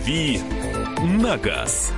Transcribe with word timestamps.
«Дави 0.00 0.40
на 1.02 1.36
газ». 1.36 1.92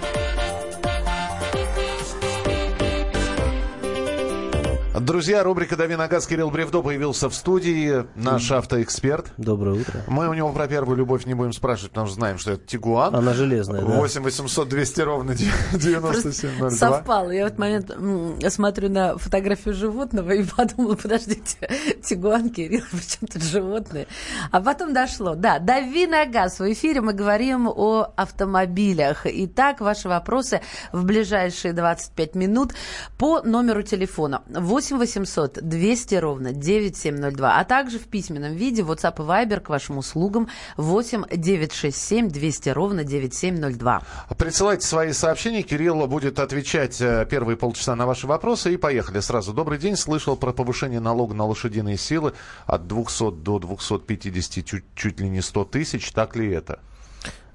Друзья, 5.02 5.42
рубрика 5.42 5.76
«Дави 5.76 5.96
на 5.96 6.06
газ» 6.06 6.28
Кирилл 6.28 6.48
Бревдо 6.48 6.80
появился 6.80 7.28
в 7.28 7.34
студии, 7.34 8.06
наш 8.14 8.52
автоэксперт. 8.52 9.32
Доброе 9.36 9.80
утро. 9.80 10.00
Мы 10.06 10.28
у 10.28 10.32
него 10.32 10.52
про 10.52 10.68
первую 10.68 10.96
любовь 10.96 11.26
не 11.26 11.34
будем 11.34 11.52
спрашивать, 11.52 11.90
потому 11.90 12.06
что 12.06 12.14
знаем, 12.14 12.38
что 12.38 12.52
это 12.52 12.64
Тигуан. 12.64 13.12
Она 13.12 13.34
железная, 13.34 13.82
да. 13.82 13.94
8 13.94 14.22
800 14.22 14.68
200 14.68 15.00
ровно 15.00 15.34
9702. 15.34 16.70
Совпало. 16.70 17.32
Я 17.32 17.44
в 17.44 17.46
этот 17.48 17.58
момент 17.58 17.90
смотрю 18.52 18.90
на 18.90 19.18
фотографию 19.18 19.74
животного 19.74 20.30
и 20.30 20.44
подумала, 20.56 20.94
подождите, 20.94 21.68
Тигуан, 22.04 22.50
Кирилл, 22.50 22.84
причем 22.92 23.26
тут 23.26 23.42
животные? 23.42 24.06
А 24.52 24.60
потом 24.60 24.94
дошло. 24.94 25.34
Да, 25.34 25.58
дави 25.58 26.06
на 26.06 26.26
газ. 26.26 26.60
В 26.60 26.72
эфире 26.72 27.00
мы 27.00 27.12
говорим 27.12 27.66
о 27.66 28.12
автомобилях. 28.14 29.22
Итак, 29.24 29.80
ваши 29.80 30.08
вопросы 30.08 30.60
в 30.92 31.04
ближайшие 31.04 31.72
25 31.72 32.36
минут 32.36 32.72
по 33.18 33.42
номеру 33.42 33.82
телефона 33.82 34.42
8 34.46 34.91
800 34.98 35.60
200 35.62 36.14
ровно 36.16 36.52
9702, 36.52 37.58
а 37.58 37.64
также 37.64 37.98
в 37.98 38.04
письменном 38.04 38.54
виде 38.54 38.82
WhatsApp 38.82 39.14
и 39.16 39.26
Viber 39.26 39.60
к 39.60 39.68
вашим 39.68 39.98
услугам 39.98 40.48
8 40.76 41.24
967 41.30 42.28
200 42.28 42.68
ровно 42.70 43.04
9702. 43.04 44.02
Присылайте 44.36 44.86
свои 44.86 45.12
сообщения. 45.12 45.62
Кирилл 45.62 46.06
будет 46.06 46.38
отвечать 46.38 47.00
э, 47.00 47.26
первые 47.28 47.56
полчаса 47.56 47.94
на 47.96 48.06
ваши 48.06 48.26
вопросы. 48.26 48.74
И 48.74 48.76
поехали 48.76 49.20
сразу. 49.20 49.52
Добрый 49.52 49.78
день. 49.78 49.96
Слышал 49.96 50.36
про 50.36 50.52
повышение 50.52 51.00
налога 51.00 51.34
на 51.34 51.46
лошадиные 51.46 51.96
силы 51.96 52.32
от 52.66 52.86
200 52.86 53.30
до 53.42 53.58
250, 53.58 54.64
чуть, 54.64 54.84
чуть 54.94 55.20
ли 55.20 55.28
не 55.28 55.40
100 55.40 55.64
тысяч. 55.66 56.12
Так 56.12 56.36
ли 56.36 56.50
это? 56.50 56.80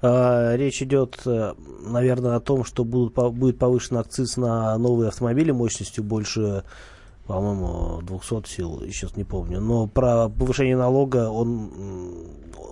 А, 0.00 0.54
Речь 0.56 0.82
идет, 0.82 1.18
э, 1.26 1.54
наверное, 1.82 2.36
о 2.36 2.40
том, 2.40 2.64
что 2.64 2.84
будут, 2.84 3.14
будет 3.34 3.58
повышен 3.58 3.96
акциз 3.96 4.36
на 4.36 4.76
новые 4.78 5.08
автомобили 5.08 5.50
мощностью 5.50 6.04
больше, 6.04 6.64
по-моему, 7.28 8.00
200 8.02 8.48
сил, 8.48 8.82
сейчас 8.86 9.14
не 9.14 9.24
помню. 9.24 9.60
Но 9.60 9.86
про 9.86 10.30
повышение 10.30 10.76
налога, 10.76 11.28
он, 11.28 11.70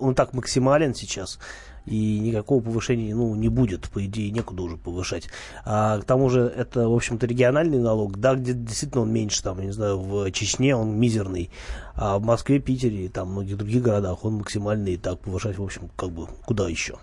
он 0.00 0.14
так 0.14 0.32
максимален 0.32 0.94
сейчас, 0.94 1.38
и 1.86 2.18
никакого 2.18 2.60
повышения 2.60 3.14
ну, 3.14 3.34
не 3.34 3.48
будет, 3.48 3.88
по 3.88 4.04
идее, 4.04 4.30
некуда 4.30 4.62
уже 4.62 4.76
повышать. 4.76 5.28
А 5.64 5.98
к 5.98 6.04
тому 6.04 6.28
же 6.28 6.40
это, 6.40 6.88
в 6.88 6.94
общем-то, 6.94 7.26
региональный 7.26 7.78
налог, 7.78 8.18
да, 8.18 8.34
где 8.34 8.52
действительно 8.52 9.02
он 9.02 9.12
меньше, 9.12 9.42
там, 9.42 9.60
не 9.60 9.72
знаю, 9.72 9.98
в 9.98 10.30
Чечне 10.32 10.74
он 10.76 10.98
мизерный, 10.98 11.50
а 11.94 12.18
в 12.18 12.24
Москве, 12.24 12.58
Питере 12.58 13.06
и 13.06 13.08
там 13.08 13.30
многих 13.32 13.56
других 13.56 13.82
городах 13.82 14.24
он 14.24 14.34
максимальный, 14.34 14.94
и 14.94 14.96
так 14.96 15.20
повышать, 15.20 15.58
в 15.58 15.62
общем, 15.62 15.90
как 15.96 16.10
бы, 16.10 16.26
куда 16.44 16.68
еще? 16.68 16.96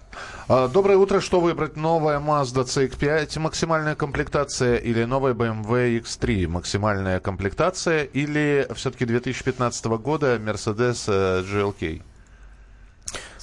А, 0.48 0.68
Доброе 0.68 0.98
утро. 0.98 1.20
Что 1.20 1.40
выбрать? 1.40 1.78
Новая 1.78 2.20
Mazda 2.20 2.66
CX-5 2.66 3.40
максимальная 3.40 3.96
комплектация 3.96 4.76
или 4.76 5.04
новая 5.06 5.34
BMW 5.34 6.02
X3 6.02 6.48
максимальная 6.48 7.20
комплектация 7.20 8.04
или 8.04 8.68
все-таки 8.76 9.06
2015 9.06 9.86
года 9.86 10.38
Mercedes 10.38 11.06
э, 11.08 11.44
GLK? 11.44 12.02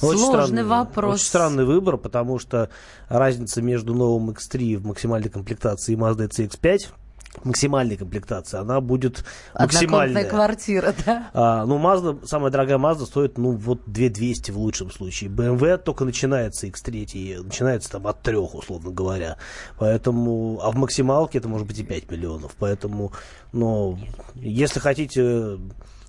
Сложный 0.01 0.65
вопрос. 0.65 1.15
Очень 1.15 1.25
странный 1.25 1.65
выбор, 1.65 1.97
потому 1.97 2.39
что 2.39 2.71
разница 3.09 3.63
между 3.63 3.95
новым 3.95 4.31
X3 4.31 4.77
в 4.79 4.87
максимальной 4.87 5.29
комплектации 5.29 5.93
и 5.93 5.97
Mazda 5.97 6.29
CX-5 6.29 6.89
максимальной 7.45 7.97
комплектации, 7.97 8.59
она 8.59 8.81
будет 8.81 9.25
максимальная. 9.55 10.25
квартира, 10.25 10.95
да? 11.07 11.31
А, 11.33 11.65
ну, 11.65 11.79
Mazda, 11.79 12.27
самая 12.27 12.51
дорогая 12.51 12.79
Mazda 12.79 13.07
стоит, 13.07 13.39
ну, 13.39 13.53
вот 13.53 13.83
2200 13.87 14.51
в 14.51 14.59
лучшем 14.59 14.91
случае. 14.91 15.31
BMW 15.31 15.79
только 15.79 16.05
начинается 16.05 16.67
X3, 16.67 17.43
начинается 17.43 17.91
там 17.91 18.07
от 18.07 18.23
трех, 18.23 18.55
условно 18.55 18.91
говоря. 18.91 19.37
Поэтому, 19.79 20.61
а 20.63 20.71
в 20.71 20.77
максималке 20.77 21.39
это 21.39 21.49
может 21.49 21.67
быть 21.67 21.79
и 21.79 21.85
5 21.85 22.11
миллионов. 22.11 22.57
Поэтому, 22.59 23.13
ну, 23.53 23.99
если 24.35 24.81
хотите, 24.81 25.59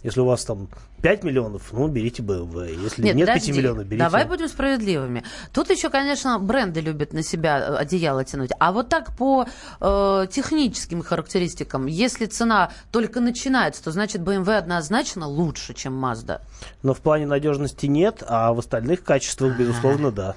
если 0.04 0.22
у 0.22 0.26
вас 0.26 0.44
там 0.44 0.70
5 1.02 1.24
миллионов, 1.24 1.72
ну, 1.72 1.88
берите 1.88 2.22
BMW. 2.22 2.82
Если 2.82 3.02
нет, 3.02 3.18
5 3.18 3.28
подожди. 3.28 3.52
миллионов, 3.52 3.86
берите... 3.86 4.04
Давай 4.04 4.26
будем 4.26 4.48
справедливыми. 4.48 5.24
Тут 5.52 5.70
еще, 5.70 5.90
конечно, 5.90 6.38
бренды 6.40 6.80
любят 6.80 7.14
на 7.14 7.24
себя 7.24 7.60
э, 7.60 7.76
одеяло 7.78 8.24
тянуть. 8.24 8.52
А 8.60 8.72
вот 8.72 8.90
так 8.90 9.16
по 9.16 9.46
э, 9.80 10.28
техническим 10.32 11.02
характеристикам, 11.02 11.88
если 11.88 12.26
цена 12.26 12.72
только 12.92 13.20
начинается, 13.20 13.84
то 13.84 13.92
значит 13.92 14.22
BMW 14.22 14.58
однозначно 14.58 15.28
лучше, 15.28 15.74
чем 15.74 16.04
Mazda. 16.04 16.42
Но 16.84 16.94
в 16.94 17.00
плане 17.00 17.26
надежности 17.26 17.88
нет, 17.88 18.24
а 18.28 18.54
в 18.54 18.60
остальных 18.60 19.04
качествах, 19.04 19.58
безусловно, 19.58 20.12
да. 20.12 20.36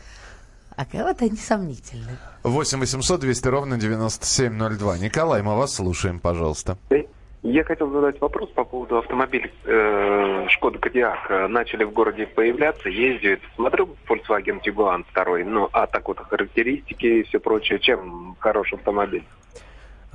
А 0.76 0.84
кого-то 0.84 1.25
они 1.26 1.36
сомнительны. 1.36 2.19
8 2.42 2.81
800 2.81 3.20
200 3.20 3.48
ровно 3.48 3.78
9702. 3.78 4.98
Николай, 4.98 5.42
мы 5.42 5.56
вас 5.56 5.75
слушаем, 5.75 6.19
пожалуйста. 6.19 6.76
Я 7.47 7.62
хотел 7.62 7.91
задать 7.91 8.19
вопрос 8.22 8.49
по 8.53 8.65
поводу 8.65 8.97
автомобилей 8.97 9.53
э, 9.65 10.47
Шкода 10.49 10.78
Кодиак. 10.78 11.27
Э, 11.28 11.47
Начали 11.47 11.84
в 11.84 11.93
городе 11.93 12.27
появляться, 12.27 12.88
ездят. 12.88 13.41
Смотрю 13.55 13.91
Volkswagen 14.09 14.62
Tiguan 14.65 15.05
2, 15.12 15.44
ну, 15.44 15.69
а 15.71 15.87
так 15.87 16.09
вот 16.09 16.21
характеристики 16.21 17.05
и 17.05 17.22
все 17.25 17.38
прочее. 17.38 17.81
Чем 17.81 18.34
хороший 18.38 18.78
автомобиль? 18.78 19.25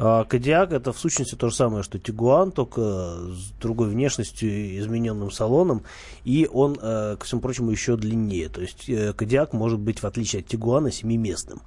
А 0.02 0.24
Кодиак 0.24 0.72
это 0.72 0.94
в 0.94 0.98
сущности 0.98 1.36
то 1.36 1.50
же 1.50 1.56
самое, 1.56 1.84
что 1.84 2.00
Тигуан, 2.00 2.54
только 2.54 2.82
с 2.82 3.52
другой 3.60 3.90
внешностью 3.90 4.80
измененным 4.80 5.30
салоном, 5.30 5.84
и 6.24 6.50
он, 6.52 6.80
э, 6.82 7.18
ко 7.20 7.26
всему 7.26 7.42
прочему, 7.42 7.72
еще 7.72 7.98
длиннее. 7.98 8.48
То 8.48 8.62
есть 8.62 8.88
э, 8.88 9.12
Кодиак 9.12 9.52
может 9.52 9.78
быть, 9.78 10.02
в 10.02 10.06
отличие 10.06 10.40
от 10.40 10.48
Тигуана, 10.48 10.90
семиместным. 10.90 11.62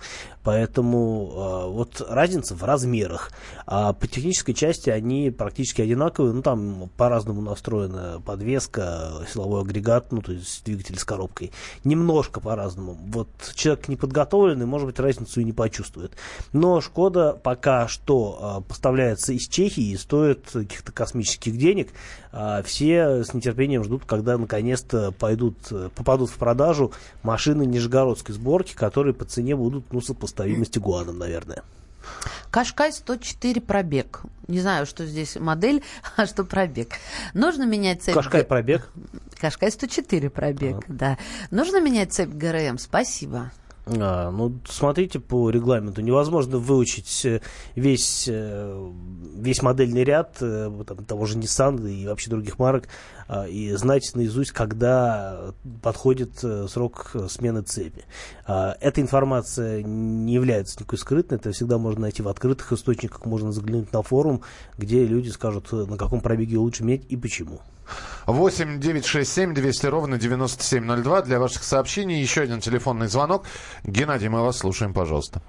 Поэтому 0.45 1.31
э, 1.31 1.69
вот 1.73 2.03
разница 2.09 2.55
в 2.55 2.65
размерах. 2.65 3.33
А 3.67 3.93
по 3.93 4.07
технической 4.07 4.55
части 4.55 4.89
они 4.89 5.31
практически 5.31 5.83
одинаковые, 5.83 6.33
ну 6.33 6.41
там 6.41 6.91
по-разному 6.97 7.43
настроена 7.43 8.23
подвеска, 8.25 9.27
силовой 9.31 9.61
агрегат, 9.61 10.11
ну 10.11 10.23
то 10.23 10.33
есть 10.33 10.65
двигатель 10.65 10.99
с 10.99 11.05
коробкой. 11.05 11.53
Немножко 11.85 12.41
по-разному. 12.41 12.97
Вот 13.09 13.29
человек 13.55 13.89
неподготовленный, 13.89 14.65
может 14.65 14.87
быть, 14.87 14.99
разницу 14.99 15.43
и 15.43 15.45
не 15.45 15.53
почувствует. 15.53 16.13
Но 16.55 16.81
Шкода 16.81 17.35
пока 17.35 17.89
что 17.89 18.22
э, 18.23 18.61
поставляется 18.69 19.33
из 19.33 19.49
Чехии 19.49 19.91
и 19.91 19.97
стоит 19.97 20.51
каких-то 20.53 20.93
космических 20.93 21.57
денег. 21.57 21.91
А 22.33 22.63
все 22.63 23.25
с 23.25 23.35
нетерпением 23.35 23.85
ждут, 23.85 24.05
когда 24.07 24.39
наконец-то 24.39 25.13
пойдут, 25.13 25.57
попадут 25.95 26.31
в 26.31 26.37
продажу 26.37 26.93
машины 27.23 27.67
нижегородской 27.67 28.35
сборки, 28.35 28.75
которые 28.75 29.15
по 29.15 29.25
цене 29.25 29.57
будут 29.57 29.93
ну, 29.93 30.01
сопоставимы 30.01 30.65
с 30.65 30.71
Тигуаном, 30.71 31.19
наверное. 31.19 31.63
Кашкай 32.51 32.93
104 32.93 33.61
пробег. 33.61 34.23
Не 34.49 34.61
знаю, 34.61 34.87
что 34.87 35.07
здесь 35.07 35.37
модель, 35.37 35.83
а 36.17 36.27
что 36.27 36.45
пробег. 36.45 36.91
Нужно 37.35 37.65
менять 37.65 38.03
цепь... 38.03 38.15
Кашкай 38.15 38.45
пробег. 38.45 38.91
Кашкай 39.41 39.71
104 39.71 40.31
пробег, 40.31 40.85
да. 40.89 41.19
Нужно 41.51 41.81
менять 41.81 42.13
цепь 42.13 42.31
ГРМ? 42.31 42.79
Спасибо. 42.79 43.51
А, 43.85 44.31
ну, 44.31 44.61
смотрите 44.65 45.19
по 45.19 45.51
регламенту. 45.51 46.03
Невозможно 46.03 46.59
выучить 46.59 47.25
э, 47.25 47.41
весь, 47.75 48.29
э, 48.29 48.91
весь 49.35 49.61
модельный 49.61 50.05
ряд 50.05 50.37
э, 50.41 50.71
там, 50.87 51.05
того 51.05 51.27
же 51.27 51.37
Nissan 51.37 51.91
и 51.91 52.07
вообще 52.07 52.31
других 52.31 52.61
марок 52.61 52.85
а, 53.27 53.49
и 53.49 53.73
знать 53.73 54.13
наизусть, 54.15 54.53
когда 54.53 55.53
подходит 55.83 56.45
срок 56.69 57.13
смены 57.29 57.63
цепи. 57.63 58.05
А, 58.47 58.77
Эта 58.81 59.01
информация 59.01 59.83
не 59.83 60.35
является 60.35 60.79
никакой 60.79 60.99
скрытной, 60.99 61.39
это 61.39 61.51
всегда 61.51 61.79
можно 61.79 62.03
найти 62.03 62.23
в 62.23 62.29
открытых 62.29 62.73
источниках, 62.73 63.27
можно 63.27 63.51
заглянуть 63.51 63.93
на 63.93 64.03
форум, 64.03 64.43
где 64.79 65.05
люди 65.05 65.31
скажут, 65.31 65.73
на 65.73 65.97
каком 65.97 66.21
пробеге 66.21 66.59
лучше 66.59 66.85
менять 66.85 67.05
и 67.09 67.17
почему. 67.17 67.61
8 68.27 68.79
9 68.79 69.07
6 69.07 69.33
7 69.33 69.55
200 69.55 69.87
ровно 69.87 70.19
9702 70.19 71.23
для 71.23 71.39
ваших 71.39 71.63
сообщений. 71.63 72.21
Еще 72.21 72.43
один 72.43 72.61
телефонный 72.61 73.07
звонок. 73.07 73.45
Геннадий, 73.85 74.29
мы 74.29 74.43
вас 74.43 74.59
слушаем, 74.59 74.95
пожалуйста. 74.95 75.41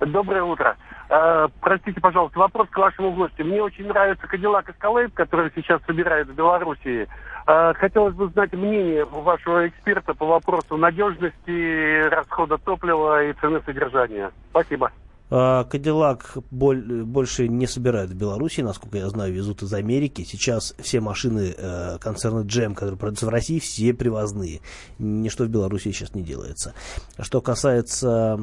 Доброе 0.00 0.42
утро. 0.42 0.76
Э, 1.08 1.48
простите, 1.60 2.00
пожалуйста, 2.00 2.38
вопрос 2.38 2.68
к 2.70 2.76
вашему 2.76 3.12
гостю. 3.12 3.44
Мне 3.44 3.62
очень 3.62 3.86
нравится 3.86 4.26
Кадиллак 4.26 4.68
Escalade, 4.68 5.12
который 5.14 5.50
сейчас 5.54 5.80
собирают 5.86 6.28
в 6.28 6.34
Белоруссии. 6.34 7.08
Э, 7.46 7.72
хотелось 7.74 8.14
бы 8.14 8.28
знать 8.28 8.52
мнение 8.52 9.04
вашего 9.04 9.68
эксперта 9.68 10.14
по 10.14 10.26
вопросу 10.26 10.76
надежности, 10.76 12.08
расхода 12.08 12.58
топлива 12.58 13.24
и 13.24 13.32
цены 13.34 13.60
содержания. 13.64 14.30
Спасибо. 14.50 14.90
А, 15.30 15.64
Кадиллак 15.64 16.36
больше 16.50 17.48
не 17.48 17.66
собирают 17.66 18.10
в 18.10 18.14
Беларуси, 18.14 18.60
насколько 18.60 18.98
я 18.98 19.08
знаю, 19.08 19.32
везут 19.32 19.62
из 19.62 19.72
Америки. 19.72 20.26
Сейчас 20.28 20.74
все 20.78 21.00
машины 21.00 21.54
э, 21.56 21.98
концерна 21.98 22.40
GM, 22.40 22.74
которые 22.74 22.98
продаются 22.98 23.26
в 23.26 23.30
России, 23.30 23.58
все 23.58 23.94
привозные. 23.94 24.60
Ничто 24.98 25.44
в 25.44 25.48
Беларуси 25.48 25.92
сейчас 25.92 26.14
не 26.14 26.22
делается. 26.22 26.74
Что 27.18 27.40
касается 27.40 28.38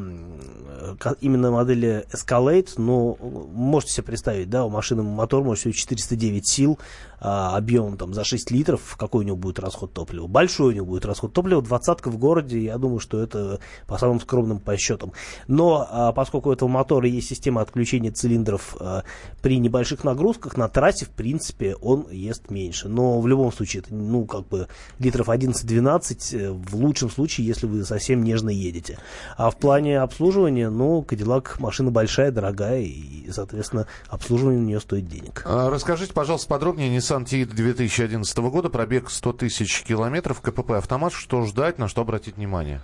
именно 1.22 1.52
модели 1.52 2.06
Escalade, 2.12 2.70
ну, 2.78 3.18
можете 3.54 3.94
себе 3.94 4.04
представить, 4.06 4.50
да, 4.50 4.66
у 4.66 4.70
машины 4.70 5.04
мотор 5.04 5.44
может 5.44 5.62
всего 5.62 5.74
409 5.74 6.48
сил, 6.48 6.80
а, 7.20 7.56
объемом 7.56 7.98
там 7.98 8.14
за 8.14 8.24
6 8.24 8.50
литров, 8.50 8.96
какой 8.98 9.24
у 9.24 9.28
него 9.28 9.38
будет 9.38 9.60
расход 9.60 9.94
топлива. 9.94 10.26
Большой 10.28 10.74
у 10.74 10.76
него 10.76 10.86
будет 10.88 11.06
расход 11.06 11.34
топлива, 11.34 11.62
двадцатка 11.62 12.10
в 12.10 12.18
городе, 12.18 12.60
я 12.60 12.78
думаю, 12.80 13.00
что 13.00 13.22
это 13.22 13.60
по 13.86 14.00
самым 14.00 14.20
скромным 14.20 14.60
подсчетам. 14.60 15.14
Но 15.48 15.88
а, 15.90 16.12
поскольку 16.14 16.50
у 16.50 16.54
этого 16.54 16.68
мотора 16.72 17.08
есть 17.08 17.28
система 17.28 17.62
отключения 17.62 18.12
цилиндров 18.12 18.76
а, 18.80 19.04
при 19.42 19.58
небольших 19.58 20.04
нагрузках, 20.04 20.58
на 20.58 20.68
трассе, 20.68 21.06
в 21.06 21.10
принципе, 21.10 21.76
он 21.76 22.10
ест 22.10 22.50
меньше. 22.50 22.88
Но 22.88 23.20
в 23.20 23.28
любом 23.28 23.52
случае, 23.52 23.84
это, 23.84 23.94
ну, 23.94 24.26
как 24.26 24.48
бы 24.48 24.68
литров 25.00 25.30
11-12, 25.30 26.36
э, 26.36 26.52
в 26.52 26.76
лучшем 26.76 27.10
случае, 27.10 27.48
если 27.48 27.68
вы 27.68 27.84
совсем 27.84 28.24
нежно 28.24 28.50
едете. 28.50 28.98
А 29.38 29.50
в 29.50 29.58
плане 29.58 30.00
обслуживания, 30.00 30.70
ну, 30.70 31.02
Кадиллак 31.04 31.60
машина 31.60 31.92
большая, 31.92 32.32
дорогая, 32.32 32.82
и, 32.82 33.30
соответственно, 33.32 33.88
обслуживание 34.08 34.62
у 34.62 34.66
нее 34.66 34.80
стоит 34.80 35.08
денег. 35.08 35.44
Расскажите, 35.46 36.14
пожалуйста, 36.14 36.48
подробнее, 36.48 36.90
не 36.90 36.98
Nissan 36.98 37.26
Tiid 37.26 37.54
2011 37.54 38.38
года, 38.38 38.70
пробег 38.70 39.10
100 39.10 39.34
тысяч 39.34 39.84
километров, 39.84 40.42
КПП 40.42 40.72
автомат. 40.72 41.14
Что 41.14 41.46
ждать, 41.46 41.78
на 41.78 41.88
что 41.88 42.02
обратить 42.02 42.38
внимание? 42.38 42.82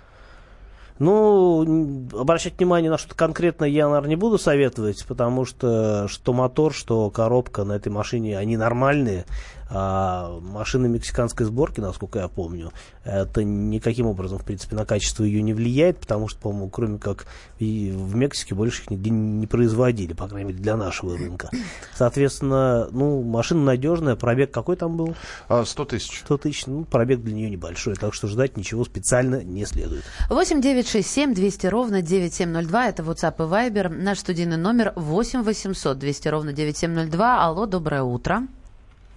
Ну, 0.98 2.08
обращать 2.12 2.58
внимание 2.58 2.90
на 2.90 2.98
что-то 2.98 3.14
конкретное 3.14 3.68
я, 3.68 3.86
наверное, 3.88 4.10
не 4.10 4.16
буду 4.16 4.36
советовать, 4.36 5.04
потому 5.06 5.44
что 5.44 6.08
что 6.08 6.32
мотор, 6.32 6.72
что 6.72 7.08
коробка 7.10 7.64
на 7.64 7.74
этой 7.74 7.90
машине, 7.90 8.36
они 8.36 8.56
нормальные. 8.56 9.24
А 9.70 10.38
машина 10.40 10.86
мексиканской 10.86 11.44
сборки, 11.44 11.80
насколько 11.80 12.20
я 12.20 12.28
помню, 12.28 12.72
это 13.04 13.44
никаким 13.44 14.06
образом, 14.06 14.38
в 14.38 14.44
принципе, 14.44 14.76
на 14.76 14.86
качество 14.86 15.24
ее 15.24 15.42
не 15.42 15.52
влияет, 15.52 15.98
потому 15.98 16.28
что, 16.28 16.40
по-моему, 16.40 16.70
кроме 16.70 16.98
как 16.98 17.26
и 17.58 17.92
в 17.94 18.14
Мексике 18.14 18.54
больше 18.54 18.82
их 18.82 18.90
нигде 18.90 19.10
не 19.10 19.46
производили, 19.46 20.14
по 20.14 20.26
крайней 20.26 20.48
мере, 20.48 20.62
для 20.62 20.76
нашего 20.76 21.16
рынка. 21.16 21.50
Соответственно, 21.94 22.88
ну, 22.92 23.22
машина 23.22 23.62
надежная, 23.62 24.16
пробег 24.16 24.50
какой 24.50 24.76
там 24.76 24.96
был? 24.96 25.14
100 25.48 25.82
а, 25.82 25.86
тысяч. 25.86 26.20
100 26.20 26.38
тысяч, 26.38 26.66
ну, 26.66 26.84
пробег 26.84 27.20
для 27.20 27.34
нее 27.34 27.50
небольшой, 27.50 27.94
так 27.94 28.14
что 28.14 28.26
ждать 28.26 28.56
ничего 28.56 28.84
специально 28.84 29.42
не 29.42 29.66
следует. 29.66 30.04
8 30.30 30.62
9 30.62 30.88
6 30.88 31.08
7 31.08 31.34
200 31.34 31.66
ровно 31.66 32.00
9702, 32.00 32.88
это 32.88 33.02
WhatsApp 33.02 33.34
и 33.38 33.70
Viber, 33.70 33.88
наш 33.88 34.20
студийный 34.20 34.56
номер 34.56 34.92
8 34.96 35.42
800 35.42 35.98
200 35.98 36.28
ровно 36.28 36.52
9702. 36.52 37.44
Алло, 37.44 37.66
доброе 37.66 38.02
утро. 38.02 38.46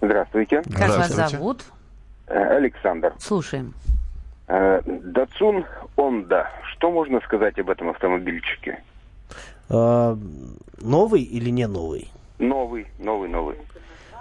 Здравствуйте. 0.02 0.62
Как 0.62 0.66
Здравствуйте. 0.90 1.22
вас 1.22 1.30
зовут? 1.30 1.64
Э, 2.26 2.56
Александр. 2.56 3.14
Слушаем. 3.20 3.72
Э, 4.48 4.82
Датсун 4.84 5.64
Онда. 5.96 6.50
Что 6.72 6.90
можно 6.90 7.20
сказать 7.20 7.56
об 7.60 7.70
этом 7.70 7.88
автомобильчике? 7.90 8.82
А, 9.70 10.18
новый 10.80 11.22
или 11.22 11.50
не 11.50 11.68
новый? 11.68 12.10
Новый, 12.40 12.88
новый, 12.98 13.28
новый. 13.28 13.56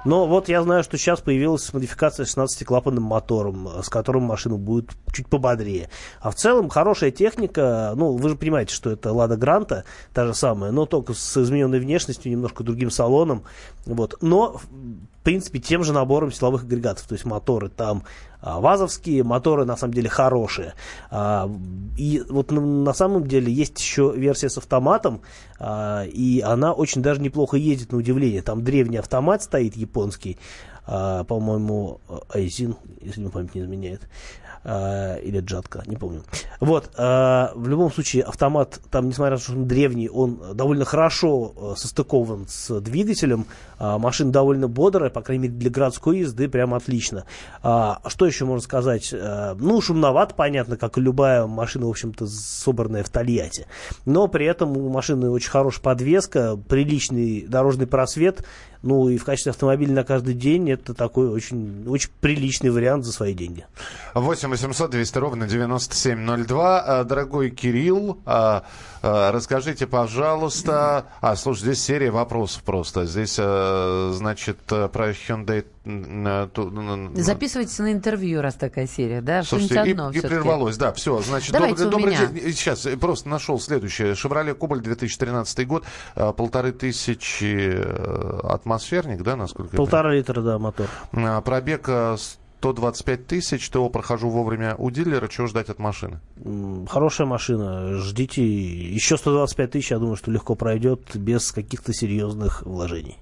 Но 0.03 0.25
вот 0.27 0.49
я 0.49 0.63
знаю, 0.63 0.83
что 0.83 0.97
сейчас 0.97 1.21
появилась 1.21 1.71
модификация 1.73 2.25
с 2.25 2.35
16-клапанным 2.35 3.01
мотором, 3.01 3.69
с 3.83 3.89
которым 3.89 4.23
машина 4.23 4.57
будет 4.57 4.89
чуть 5.13 5.27
пободрее. 5.27 5.89
А 6.19 6.31
в 6.31 6.35
целом 6.35 6.69
хорошая 6.69 7.11
техника, 7.11 7.93
ну, 7.95 8.15
вы 8.15 8.29
же 8.29 8.35
понимаете, 8.35 8.73
что 8.73 8.89
это 8.89 9.11
Лада 9.11 9.37
Гранта, 9.37 9.83
та 10.13 10.25
же 10.25 10.33
самая, 10.33 10.71
но 10.71 10.85
только 10.85 11.13
с 11.13 11.37
измененной 11.37 11.79
внешностью, 11.79 12.31
немножко 12.31 12.63
другим 12.63 12.89
салоном. 12.89 13.43
Вот. 13.85 14.17
Но, 14.21 14.57
в 14.57 15.23
принципе, 15.23 15.59
тем 15.59 15.83
же 15.83 15.93
набором 15.93 16.31
силовых 16.31 16.63
агрегатов. 16.63 17.07
То 17.07 17.13
есть 17.13 17.25
моторы 17.25 17.69
там 17.69 18.03
вазовские, 18.41 19.23
моторы 19.23 19.65
на 19.65 19.77
самом 19.77 19.93
деле 19.93 20.09
хорошие. 20.09 20.73
А, 21.09 21.49
и 21.97 22.23
вот 22.29 22.51
на, 22.51 22.93
самом 22.93 23.27
деле 23.27 23.51
есть 23.51 23.79
еще 23.79 24.13
версия 24.15 24.49
с 24.49 24.57
автоматом, 24.57 25.21
а, 25.59 26.03
и 26.05 26.41
она 26.41 26.73
очень 26.73 27.01
даже 27.01 27.21
неплохо 27.21 27.57
едет 27.57 27.91
на 27.91 27.99
удивление. 27.99 28.41
Там 28.41 28.63
древний 28.63 28.97
автомат 28.97 29.43
стоит 29.43 29.75
японский, 29.75 30.37
а, 30.85 31.23
по-моему, 31.23 32.01
Айзин, 32.33 32.75
если 33.01 33.21
мне 33.21 33.29
память 33.29 33.55
не 33.55 33.61
изменяет. 33.61 34.01
А, 34.63 35.15
или 35.17 35.39
Джатка, 35.39 35.83
не 35.87 35.95
помню. 35.95 36.23
Вот, 36.59 36.91
а, 36.95 37.51
в 37.55 37.67
любом 37.67 37.91
случае, 37.91 38.23
автомат, 38.23 38.79
там, 38.91 39.07
несмотря 39.07 39.31
на 39.31 39.37
то, 39.37 39.43
что 39.43 39.53
он 39.53 39.67
древний, 39.67 40.09
он 40.09 40.39
довольно 40.53 40.85
хорошо 40.85 41.53
а, 41.55 41.75
состыкован 41.75 42.45
с 42.47 42.79
двигателем, 42.79 43.45
машина 43.79 44.31
довольно 44.31 44.67
бодрая, 44.67 45.09
по 45.09 45.21
крайней 45.21 45.47
мере, 45.47 45.55
для 45.55 45.71
городской 45.71 46.19
езды 46.19 46.47
прям 46.47 46.75
отлично. 46.75 47.25
Что 47.61 48.25
еще 48.27 48.45
можно 48.45 48.61
сказать? 48.61 49.11
Ну, 49.11 49.81
шумновато, 49.81 50.35
понятно, 50.35 50.77
как 50.77 50.99
и 50.99 51.01
любая 51.01 51.47
машина, 51.47 51.87
в 51.87 51.89
общем-то, 51.89 52.27
собранная 52.27 53.03
в 53.03 53.09
Тольятти. 53.09 53.65
Но 54.05 54.27
при 54.27 54.45
этом 54.45 54.77
у 54.77 54.89
машины 54.89 55.31
очень 55.31 55.49
хорошая 55.49 55.81
подвеска, 55.81 56.57
приличный 56.57 57.41
дорожный 57.47 57.87
просвет, 57.87 58.45
ну 58.83 59.09
и 59.09 59.17
в 59.17 59.23
качестве 59.23 59.51
автомобиля 59.51 59.93
на 59.93 60.03
каждый 60.03 60.33
день 60.33 60.69
это 60.69 60.93
такой 60.93 61.29
очень, 61.29 61.87
очень 61.87 62.09
приличный 62.19 62.69
вариант 62.69 63.05
за 63.05 63.11
свои 63.11 63.33
деньги. 63.33 63.65
8 64.13 64.50
8 64.51 64.67
800 64.67 64.91
200 64.91 65.17
ровно 65.17 65.47
9702. 65.47 66.81
А, 66.81 67.03
дорогой 67.05 67.51
Кирилл, 67.51 68.21
а, 68.25 68.63
а, 69.01 69.31
расскажите, 69.31 69.87
пожалуйста... 69.87 71.05
А, 71.21 71.35
слушай, 71.37 71.61
здесь 71.61 71.81
серия 71.81 72.11
вопросов 72.11 72.63
просто. 72.63 73.05
Здесь, 73.05 73.35
значит, 73.35 74.57
про 74.65 75.11
Hyundai... 75.11 75.65
Записывайтесь 77.15 77.79
на 77.79 77.91
интервью, 77.91 78.41
раз 78.41 78.53
такая 78.53 78.85
серия, 78.85 79.21
да? 79.21 79.41
Слушайте, 79.41 79.83
и, 79.83 80.17
и 80.17 80.21
прервалось, 80.21 80.77
да, 80.77 80.93
все. 80.93 81.21
Значит, 81.21 81.53
Давайте 81.53 81.85
добрый, 81.85 82.15
добрый 82.15 82.41
день. 82.41 82.53
Сейчас, 82.53 82.85
э, 82.85 82.95
просто 82.97 83.29
нашел 83.29 83.59
следующее. 83.59 84.13
Шевроле 84.13 84.53
Кобаль 84.53 84.81
2013 84.81 85.67
год, 85.67 85.83
полторы 86.13 86.71
тысячи 86.71 87.73
э, 87.73 88.39
атмосферник, 88.43 89.23
да, 89.23 89.35
насколько 89.35 89.75
Полтора 89.75 90.13
литра, 90.13 90.41
да, 90.41 90.59
мотор. 90.59 90.87
Пробег 91.43 91.85
э, 91.87 92.17
то 92.61 92.73
25 92.73 93.27
тысяч, 93.27 93.69
то 93.69 93.89
прохожу 93.89 94.29
вовремя 94.29 94.75
у 94.77 94.91
дилера, 94.91 95.27
чего 95.27 95.47
ждать 95.47 95.69
от 95.69 95.79
машины? 95.79 96.19
Хорошая 96.87 97.27
машина, 97.27 97.97
ждите. 97.97 98.43
Еще 98.43 99.17
125 99.17 99.71
тысяч, 99.71 99.91
я 99.91 99.97
думаю, 99.97 100.15
что 100.15 100.31
легко 100.31 100.55
пройдет 100.55 101.15
без 101.15 101.51
каких-то 101.51 101.91
серьезных 101.91 102.61
вложений. 102.63 103.17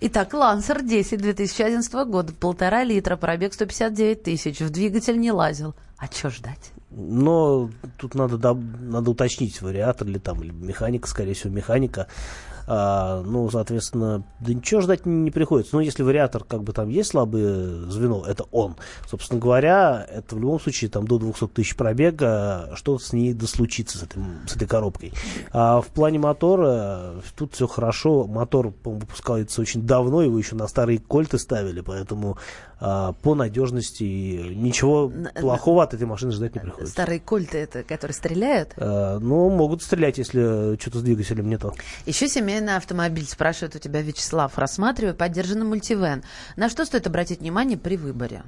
Итак, 0.00 0.34
Лансер 0.34 0.82
10 0.82 1.22
2011 1.22 1.94
года, 2.08 2.32
полтора 2.32 2.82
литра, 2.82 3.16
пробег 3.16 3.54
159 3.54 4.22
тысяч, 4.24 4.58
в 4.58 4.70
двигатель 4.70 5.18
не 5.18 5.30
лазил. 5.30 5.76
А 5.96 6.06
что 6.06 6.30
ждать? 6.30 6.72
Но 6.90 7.70
тут 7.98 8.16
надо, 8.16 8.54
надо 8.54 9.10
уточнить 9.12 9.62
вариатор 9.62 10.08
ли 10.08 10.18
там, 10.18 10.42
либо 10.42 10.66
механика, 10.66 11.06
скорее 11.08 11.34
всего, 11.34 11.54
механика. 11.54 12.08
А, 12.66 13.22
ну, 13.22 13.50
соответственно, 13.50 14.22
да 14.40 14.54
ничего 14.54 14.80
ждать 14.80 15.06
не, 15.06 15.14
не 15.14 15.30
приходится. 15.30 15.74
Ну, 15.76 15.80
если 15.80 16.02
вариатор, 16.02 16.44
как 16.44 16.62
бы 16.62 16.72
там 16.72 16.88
есть 16.88 17.10
слабое 17.10 17.86
звено, 17.90 18.24
это 18.26 18.44
он. 18.52 18.76
Собственно 19.08 19.40
говоря, 19.40 20.06
это 20.10 20.36
в 20.36 20.40
любом 20.40 20.60
случае 20.60 20.90
там 20.90 21.06
до 21.06 21.18
200 21.18 21.48
тысяч 21.48 21.76
пробега, 21.76 22.72
что 22.74 22.98
с 22.98 23.12
ней 23.12 23.32
дослучится, 23.34 23.98
с, 23.98 24.02
этой, 24.04 24.22
с 24.46 24.56
этой 24.56 24.66
коробкой. 24.66 25.12
А 25.52 25.80
в 25.80 25.88
плане 25.88 26.18
мотора, 26.18 27.14
тут 27.36 27.54
все 27.54 27.66
хорошо. 27.66 28.26
Мотор, 28.26 28.70
по-моему, 28.70 29.00
выпускается 29.00 29.60
очень 29.60 29.82
давно, 29.86 30.22
его 30.22 30.38
еще 30.38 30.54
на 30.54 30.68
старые 30.68 30.98
кольты 30.98 31.38
ставили, 31.38 31.80
поэтому 31.80 32.38
а, 32.84 33.12
по 33.12 33.36
надежности 33.36 34.02
ничего 34.02 35.12
плохого 35.40 35.84
от 35.84 35.94
этой 35.94 36.04
машины 36.04 36.32
ждать 36.32 36.56
не 36.56 36.60
приходится. 36.60 36.92
Старые 36.92 37.20
кольты, 37.20 37.58
это 37.58 37.84
которые 37.84 38.14
стреляют? 38.14 38.72
А, 38.76 39.20
ну, 39.20 39.48
могут 39.50 39.84
стрелять, 39.84 40.18
если 40.18 40.76
что-то 40.80 40.98
с 40.98 41.02
двигателем 41.02 41.48
не 41.48 41.58
то. 41.58 41.74
Еще 42.06 42.26
семейный 42.52 42.76
автомобиль, 42.76 43.24
спрашивает 43.24 43.76
у 43.76 43.78
тебя 43.78 44.02
Вячеслав. 44.02 44.58
Рассматриваю 44.58 45.14
поддержанный 45.14 45.64
мультивен. 45.64 46.22
На 46.56 46.68
что 46.68 46.84
стоит 46.84 47.06
обратить 47.06 47.40
внимание 47.40 47.78
при 47.78 47.96
выборе? 47.96 48.42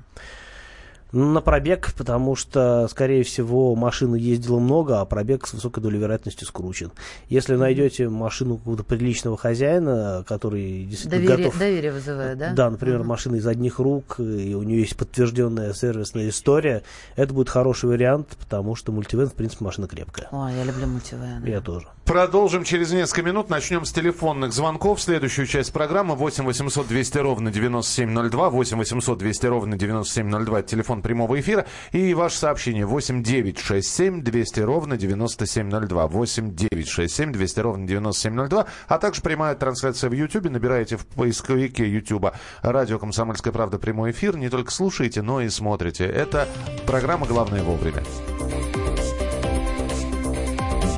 На 1.14 1.40
пробег, 1.40 1.94
потому 1.96 2.34
что, 2.34 2.88
скорее 2.90 3.22
всего, 3.22 3.76
машина 3.76 4.16
ездила 4.16 4.58
много, 4.58 5.00
а 5.00 5.04
пробег 5.04 5.46
с 5.46 5.52
высокой 5.54 5.80
долей 5.80 5.98
вероятности 5.98 6.42
скручен. 6.42 6.90
Если 7.28 7.54
найдете 7.54 8.08
машину 8.08 8.56
какого-то 8.56 8.82
приличного 8.82 9.36
хозяина, 9.36 10.24
который 10.26 10.82
действительно 10.82 11.22
доверие, 11.22 11.46
готов... 11.46 11.58
Доверие 11.60 11.92
вызывает, 11.92 12.38
да? 12.38 12.52
Да, 12.52 12.68
например, 12.68 13.02
uh-huh. 13.02 13.04
машина 13.04 13.36
из 13.36 13.46
одних 13.46 13.78
рук, 13.78 14.16
и 14.18 14.56
у 14.56 14.64
нее 14.64 14.80
есть 14.80 14.96
подтвержденная 14.96 15.72
сервисная 15.72 16.30
история, 16.30 16.82
это 17.14 17.32
будет 17.32 17.48
хороший 17.48 17.90
вариант, 17.90 18.36
потому 18.40 18.74
что 18.74 18.90
мультивен, 18.90 19.28
в 19.28 19.34
принципе, 19.34 19.64
машина 19.64 19.86
крепкая. 19.86 20.26
О, 20.32 20.48
я 20.48 20.64
люблю 20.64 20.88
мультивен. 20.88 21.44
Я 21.44 21.60
тоже. 21.60 21.86
Продолжим 22.04 22.64
через 22.64 22.92
несколько 22.92 23.22
минут. 23.22 23.48
Начнем 23.48 23.86
с 23.86 23.92
телефонных 23.92 24.52
звонков. 24.52 25.00
Следующую 25.00 25.46
часть 25.46 25.72
программы 25.72 26.16
8 26.16 26.44
800 26.44 26.86
200 26.86 27.18
ровно 27.18 27.50
9702. 27.50 28.50
8 28.50 28.76
800 28.76 29.18
200 29.18 29.46
ровно 29.46 29.78
9702. 29.78 30.62
Телефон 30.62 31.00
прямого 31.04 31.38
эфира. 31.38 31.66
И 31.92 32.12
ваше 32.14 32.38
сообщение 32.38 32.86
8 32.86 33.22
9 33.22 33.60
6 33.60 33.88
7 33.88 34.22
200 34.22 34.60
ровно 34.60 34.96
9702. 34.96 36.06
8 36.08 36.54
9 36.56 36.88
6 36.88 37.14
7 37.14 37.32
200 37.32 37.60
ровно 37.60 37.86
9702. 37.86 38.66
А 38.88 38.98
также 38.98 39.22
прямая 39.22 39.54
трансляция 39.54 40.10
в 40.10 40.14
YouTube. 40.14 40.50
Набираете 40.50 40.96
в 40.96 41.06
поисковике 41.06 41.88
YouTube 41.88 42.32
радио 42.62 42.98
«Комсомольская 42.98 43.52
правда» 43.52 43.78
прямой 43.78 44.10
эфир. 44.10 44.36
Не 44.36 44.48
только 44.48 44.72
слушаете, 44.72 45.22
но 45.22 45.40
и 45.40 45.48
смотрите. 45.48 46.06
Это 46.06 46.48
программа 46.86 47.26
«Главное 47.26 47.62
вовремя». 47.62 48.02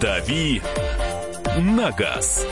«Дави 0.01 0.63
на 1.59 1.91
газ». 1.91 2.47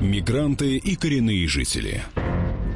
Мигранты 0.00 0.76
и 0.76 0.94
коренные 0.94 1.48
жители. 1.48 2.02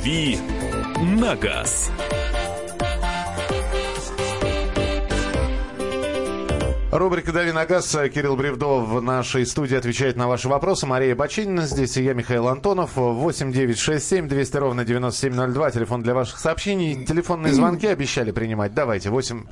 «Дави 0.00 0.38
на 1.02 1.36
газ». 1.36 1.90
Рубрика 6.90 7.32
«Дави 7.32 7.52
на 7.52 7.66
газ». 7.66 7.94
Кирилл 8.14 8.34
Бревдов 8.34 8.88
в 8.88 9.02
нашей 9.02 9.44
студии 9.44 9.76
отвечает 9.76 10.16
на 10.16 10.26
ваши 10.26 10.48
вопросы. 10.48 10.86
Мария 10.86 11.14
Бочинина 11.14 11.66
здесь, 11.66 11.98
и 11.98 12.02
я, 12.02 12.14
Михаил 12.14 12.48
Антонов. 12.48 12.96
8 12.96 13.52
9 13.52 13.78
6 13.78 14.08
7 14.08 14.28
200 14.28 14.56
ровно 14.56 14.84
9702. 14.86 15.70
Телефон 15.70 16.02
для 16.02 16.14
ваших 16.14 16.38
сообщений. 16.38 17.04
Телефонные 17.04 17.52
звонки 17.52 17.86
обещали 17.86 18.30
принимать. 18.30 18.72
Давайте. 18.72 19.10
8 19.10 19.44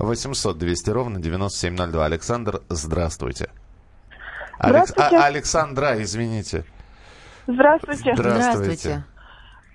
800 0.00 0.58
200 0.58 0.90
ровно 0.90 1.20
9702. 1.20 2.04
Александр, 2.04 2.62
здравствуйте. 2.68 3.50
Алекс... 4.58 4.92
А, 4.96 5.26
Александра, 5.26 6.02
извините. 6.02 6.64
Здравствуйте. 7.46 8.14
Здравствуйте. 8.16 9.04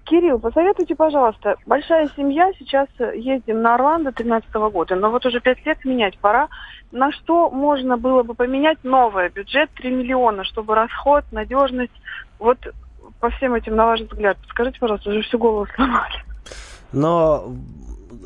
Кирилл, 0.07 0.39
посоветуйте, 0.39 0.95
пожалуйста, 0.95 1.55
большая 1.65 2.09
семья, 2.15 2.51
сейчас 2.57 2.87
ездим 3.13 3.61
на 3.61 3.75
Орландо 3.75 4.13
13 4.13 4.49
года, 4.71 4.95
но 4.95 5.11
вот 5.11 5.25
уже 5.25 5.41
пять 5.41 5.65
лет 5.65 5.83
менять 5.83 6.17
пора. 6.19 6.47
На 6.91 7.11
что 7.11 7.49
можно 7.49 7.97
было 7.97 8.23
бы 8.23 8.33
поменять 8.33 8.77
новое? 8.83 9.29
Бюджет 9.29 9.69
3 9.75 9.91
миллиона, 9.91 10.45
чтобы 10.45 10.75
расход, 10.75 11.25
надежность, 11.31 11.91
вот 12.39 12.57
по 13.19 13.29
всем 13.31 13.53
этим, 13.53 13.75
на 13.75 13.85
ваш 13.85 14.01
взгляд, 14.01 14.37
скажите, 14.49 14.79
пожалуйста, 14.79 15.09
уже 15.09 15.21
всю 15.23 15.37
голову 15.37 15.67
сломали. 15.75 16.23
Но 16.93 17.53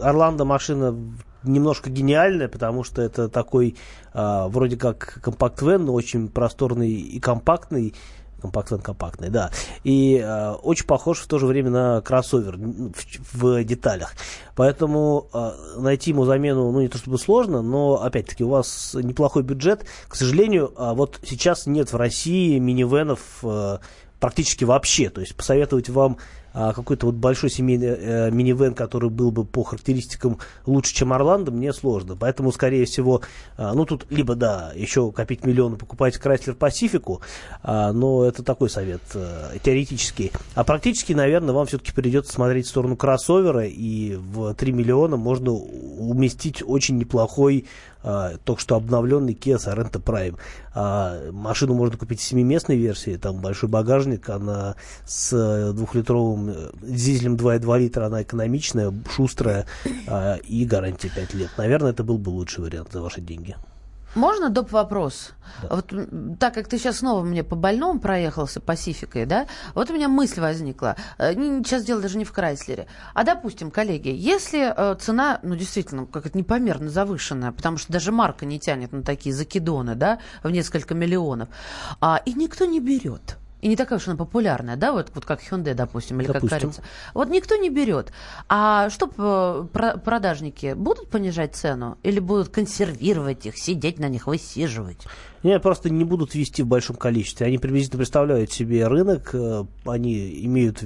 Орландо 0.01 0.45
машина 0.45 0.95
немножко 1.43 1.89
гениальная, 1.89 2.47
потому 2.47 2.83
что 2.83 3.01
это 3.01 3.27
такой 3.27 3.75
а, 4.13 4.47
вроде 4.47 4.77
как 4.77 5.19
компакт-вен, 5.23 5.85
но 5.85 5.93
очень 5.93 6.29
просторный 6.29 6.91
и 6.91 7.19
компактный 7.19 7.95
компактный, 8.41 8.79
компактный, 8.79 9.29
да. 9.29 9.51
И 9.83 10.17
э, 10.17 10.51
очень 10.63 10.85
похож 10.85 11.19
в 11.19 11.27
то 11.27 11.39
же 11.39 11.45
время 11.45 11.69
на 11.69 12.01
кроссовер 12.01 12.57
в, 12.57 12.93
в 13.33 13.63
деталях. 13.63 14.13
Поэтому 14.55 15.27
э, 15.33 15.51
найти 15.77 16.11
ему 16.11 16.25
замену, 16.25 16.71
ну, 16.71 16.81
не 16.81 16.87
то 16.87 16.97
чтобы 16.97 17.17
сложно, 17.17 17.61
но, 17.61 18.01
опять-таки, 18.01 18.43
у 18.43 18.49
вас 18.49 18.95
неплохой 18.95 19.43
бюджет. 19.43 19.85
К 20.07 20.15
сожалению, 20.15 20.73
э, 20.75 20.93
вот 20.93 21.19
сейчас 21.23 21.67
нет 21.67 21.93
в 21.93 21.95
России 21.95 22.59
минивенов 22.59 23.19
э, 23.43 23.77
практически 24.21 24.63
вообще. 24.63 25.09
То 25.09 25.19
есть 25.19 25.35
посоветовать 25.35 25.89
вам 25.89 26.17
а, 26.53 26.73
какой-то 26.73 27.07
вот 27.07 27.15
большой 27.15 27.49
семейный 27.49 27.87
э, 27.87 28.31
минивэн, 28.31 28.73
который 28.73 29.09
был 29.09 29.31
бы 29.31 29.45
по 29.45 29.63
характеристикам 29.63 30.37
лучше, 30.65 30.93
чем 30.93 31.13
Орландо, 31.13 31.51
мне 31.51 31.73
сложно. 31.73 32.15
Поэтому, 32.15 32.51
скорее 32.51 32.85
всего, 32.85 33.21
а, 33.57 33.73
ну 33.73 33.85
тут 33.85 34.05
либо, 34.09 34.35
да, 34.35 34.71
еще 34.75 35.11
копить 35.11 35.45
миллионы, 35.45 35.77
покупать 35.77 36.17
Chrysler 36.17 36.57
Pacific, 36.57 37.21
а, 37.63 37.93
но 37.93 38.25
это 38.25 38.43
такой 38.43 38.69
совет 38.69 39.01
а, 39.15 39.53
теоретический. 39.63 40.31
А 40.53 40.63
практически, 40.63 41.13
наверное, 41.13 41.53
вам 41.53 41.65
все-таки 41.65 41.93
придется 41.93 42.33
смотреть 42.33 42.67
в 42.67 42.69
сторону 42.69 42.97
кроссовера, 42.97 43.65
и 43.65 44.15
в 44.15 44.53
3 44.53 44.71
миллиона 44.71 45.17
можно 45.17 45.53
уместить 45.53 46.61
очень 46.65 46.97
неплохой 46.97 47.65
а, 48.03 48.37
только 48.43 48.61
что 48.61 48.75
обновленный 48.75 49.33
Kia 49.33 49.57
Sorento 49.57 50.01
Prime. 50.01 50.37
А, 50.73 51.31
машину 51.31 51.73
можно 51.73 51.97
купить 51.97 52.19
в 52.19 52.23
семиместной 52.23 52.77
версии, 52.77 53.17
там 53.17 53.41
большой 53.41 53.69
багажник, 53.69 54.29
она 54.29 54.75
с 55.05 55.73
двухлитровым 55.73 56.49
э, 56.49 56.69
дизелем 56.81 57.35
2,2 57.35 57.79
литра, 57.79 58.05
она 58.05 58.23
экономичная, 58.23 58.93
шустрая 59.09 59.65
а, 60.07 60.35
и 60.35 60.65
гарантия 60.65 61.11
5 61.13 61.33
лет. 61.33 61.49
Наверное, 61.57 61.91
это 61.91 62.03
был 62.03 62.17
бы 62.17 62.29
лучший 62.29 62.63
вариант 62.63 62.91
за 62.91 63.01
ваши 63.01 63.21
деньги. 63.21 63.55
Можно 64.15 64.49
доп. 64.49 64.71
вопрос? 64.71 65.31
Да. 65.61 65.75
Вот 65.75 65.93
так 66.39 66.53
как 66.53 66.67
ты 66.67 66.77
сейчас 66.77 66.97
снова 66.97 67.23
мне 67.23 67.43
по 67.43 67.55
больному 67.55 67.99
проехался 67.99 68.59
Пасификой, 68.59 69.25
да, 69.25 69.47
вот 69.73 69.89
у 69.89 69.93
меня 69.93 70.07
мысль 70.07 70.41
возникла. 70.41 70.95
Э, 71.17 71.33
сейчас 71.33 71.83
дело 71.83 72.01
даже 72.01 72.17
не 72.17 72.25
в 72.25 72.31
Крайслере. 72.31 72.87
А 73.13 73.23
допустим, 73.23 73.71
коллеги, 73.71 74.09
если 74.09 74.73
э, 74.75 74.95
цена, 74.99 75.39
ну 75.43 75.55
действительно, 75.55 76.05
как 76.05 76.25
это 76.25 76.37
непомерно 76.37 76.89
завышенная, 76.89 77.51
потому 77.51 77.77
что 77.77 77.91
даже 77.91 78.11
марка 78.11 78.45
не 78.45 78.59
тянет 78.59 78.91
на 78.91 79.03
такие 79.03 79.33
закидоны, 79.33 79.95
да, 79.95 80.19
в 80.43 80.51
несколько 80.51 80.93
миллионов, 80.93 81.49
а, 81.99 82.21
и 82.25 82.33
никто 82.33 82.65
не 82.65 82.79
берет 82.79 83.37
и 83.61 83.67
не 83.67 83.75
такая 83.75 83.99
уж 83.99 84.07
она 84.07 84.17
популярная, 84.17 84.75
да, 84.75 84.91
вот, 84.91 85.11
вот 85.13 85.25
как 85.25 85.41
Hyundai, 85.41 85.73
допустим, 85.73 86.19
или 86.19 86.27
допустим. 86.27 86.49
как 86.49 86.59
кажется. 86.59 86.83
Вот 87.13 87.29
никто 87.29 87.55
не 87.55 87.69
берет. 87.69 88.11
А 88.49 88.89
что 88.89 89.09
э, 89.17 89.97
продажники 90.03 90.73
будут 90.73 91.09
понижать 91.09 91.55
цену 91.55 91.97
или 92.03 92.19
будут 92.19 92.49
консервировать 92.49 93.45
их, 93.45 93.57
сидеть 93.57 93.99
на 93.99 94.09
них, 94.09 94.27
высиживать? 94.27 95.07
Нет, 95.43 95.61
просто 95.61 95.89
не 95.89 96.03
будут 96.03 96.35
вести 96.35 96.63
в 96.63 96.67
большом 96.67 96.95
количестве. 96.95 97.47
Они 97.47 97.57
приблизительно 97.57 97.97
представляют 97.97 98.51
себе 98.51 98.87
рынок, 98.87 99.31
э, 99.33 99.65
они 99.85 100.45
имеют 100.45 100.83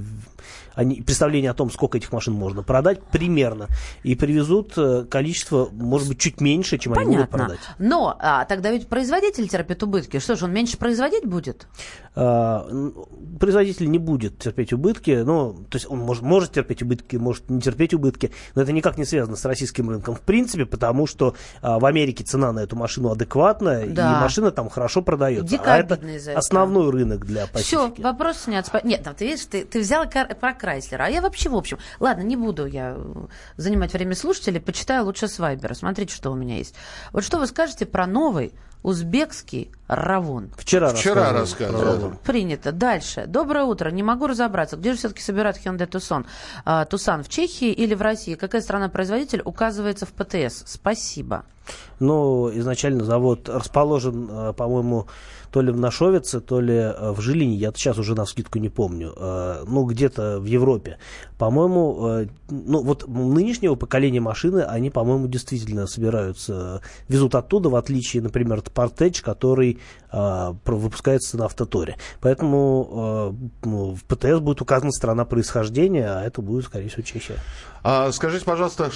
они, 0.76 1.02
представление 1.02 1.52
о 1.52 1.54
том, 1.54 1.72
сколько 1.72 1.98
этих 1.98 2.12
машин 2.12 2.34
можно 2.34 2.62
продать, 2.62 3.02
примерно, 3.02 3.68
и 4.04 4.16
привезут 4.16 4.74
э, 4.78 5.06
количество, 5.10 5.70
может 5.72 6.10
быть, 6.10 6.20
чуть 6.20 6.42
меньше, 6.42 6.78
чем 6.78 6.94
Понятно. 6.94 7.10
они 7.10 7.18
могут 7.18 7.32
продать. 7.32 7.60
Но 7.80 8.16
а, 8.20 8.46
тогда 8.46 8.72
ведь 8.72 8.88
производитель 8.88 9.48
терпит 9.48 9.82
убытки. 9.84 10.20
Что 10.20 10.36
же, 10.36 10.46
он 10.46 10.54
меньше 10.54 10.78
производить 10.78 11.26
будет? 11.26 11.68
А, 12.16 12.68
производитель 13.40 13.90
не 13.90 14.00
будет 14.00 14.38
терпеть 14.38 14.74
убытки, 14.74 15.24
ну, 15.26 15.54
то 15.70 15.78
есть 15.78 15.90
он 15.90 16.00
может, 16.00 16.24
может 16.24 16.52
терпеть 16.52 16.84
убытки, 16.84 17.16
может 17.16 17.50
не 17.50 17.62
терпеть 17.62 17.94
убытки, 17.94 18.32
но 18.54 18.62
это 18.62 18.72
никак 18.72 18.98
не 18.98 19.06
связано 19.06 19.38
с 19.38 19.46
российским 19.46 19.90
рынком 19.90 20.16
в 20.16 20.22
принципе, 20.22 20.66
потому 20.66 21.08
что 21.08 21.36
а, 21.62 21.80
в 21.80 21.86
Америке 21.86 22.24
цена 22.24 22.52
на 22.52 22.60
эту 22.60 22.76
машину 22.76 23.12
адекватная, 23.12 23.88
да. 23.88 24.18
и 24.18 24.22
машина 24.22 24.45
там 24.52 24.70
хорошо 24.70 25.02
продается. 25.02 25.48
Дико 25.48 25.74
а 25.74 25.78
это 25.78 26.00
основной 26.36 26.92
рынок 26.92 27.26
для 27.26 27.48
Пасифики. 27.48 27.94
Все, 27.96 28.04
вопрос 28.04 28.38
снят. 28.40 28.70
Нет, 28.84 29.04
там, 29.04 29.16
ты 29.16 29.26
видишь, 29.26 29.46
ты, 29.46 29.66
ты 29.66 29.80
взял 29.80 30.06
про 30.08 30.54
Крайслера. 30.54 31.04
А 31.04 31.10
я 31.10 31.22
вообще, 31.22 31.50
в 31.50 31.56
общем, 31.56 31.78
ладно, 32.00 32.22
не 32.22 32.36
буду 32.36 32.66
я 32.66 32.98
занимать 33.58 33.94
время 33.94 34.16
слушателей, 34.16 34.60
почитаю 34.60 35.06
лучше 35.06 35.28
с 35.28 35.40
Вайбера. 35.40 35.74
Смотрите, 35.74 36.14
что 36.14 36.32
у 36.32 36.36
меня 36.36 36.58
есть. 36.58 36.76
Вот 37.12 37.24
что 37.24 37.38
вы 37.38 37.48
скажете 37.48 37.86
про 37.86 38.08
новый 38.08 38.54
узбекский 38.86 39.72
равон. 39.88 40.52
Вчера, 40.56 40.94
Вчера 40.94 41.32
рассказывал. 41.32 42.14
Принято. 42.24 42.72
Дальше. 42.72 43.26
Доброе 43.26 43.64
утро. 43.66 43.90
Не 43.90 44.04
могу 44.04 44.28
разобраться, 44.28 44.78
где 44.78 44.92
же 44.92 45.00
все-таки 45.00 45.24
собирают 45.24 45.58
Hyundai 45.58 45.90
Tucson? 45.90 46.26
А, 46.66 46.86
Тусан 46.86 47.24
в 47.24 47.30
Чехии 47.30 47.72
или 47.72 47.96
в 47.96 48.02
России? 48.04 48.36
Какая 48.36 48.62
страна-производитель 48.62 49.42
указывается 49.44 50.06
в 50.06 50.10
ПТС? 50.10 50.64
Спасибо. 50.68 51.46
Ну, 52.00 52.52
изначально 52.60 53.04
завод 53.04 53.50
расположен, 53.50 54.28
а, 54.30 54.54
по-моему, 54.54 55.08
то 55.56 55.62
ли 55.62 55.72
в 55.72 55.80
Нашовице, 55.80 56.42
то 56.42 56.60
ли 56.60 56.78
а, 56.78 57.14
в 57.14 57.22
Жилине, 57.22 57.56
я 57.56 57.72
сейчас 57.72 57.98
уже 57.98 58.14
на 58.14 58.26
скидку 58.26 58.60
не 58.60 58.68
помню, 58.68 59.14
ну, 59.66 59.86
где-то 59.86 60.42
в 60.42 60.44
Европе. 60.44 60.98
По-моему, 61.38 62.28
ну, 62.50 62.84
вот 62.84 63.08
нынешнего 63.08 63.76
поколения 63.76 64.20
машины, 64.20 64.64
они, 64.64 64.90
по-моему, 64.90 65.28
действительно 65.28 65.88
собираются, 65.88 66.82
везут 67.08 67.36
оттуда, 67.36 67.70
в 67.70 67.76
отличие, 67.78 68.22
например, 68.22 68.58
от 68.58 68.68
Partech, 68.68 69.24
который 69.24 69.80
э, 70.12 70.54
выпускается 70.66 71.38
на 71.38 71.46
автоторе. 71.46 71.96
Поэтому 72.20 73.32
э, 73.64 73.68
в 73.68 74.04
ПТС 74.04 74.40
будет 74.40 74.62
указана 74.62 74.92
страна 74.92 75.24
происхождения, 75.24 76.10
а 76.10 76.22
это 76.26 76.42
будет, 76.42 76.66
скорее 76.66 76.90
всего, 76.90 77.04
Чехия. 77.04 77.40
А, 77.82 78.12
скажите, 78.12 78.44
пожалуйста, 78.44 78.92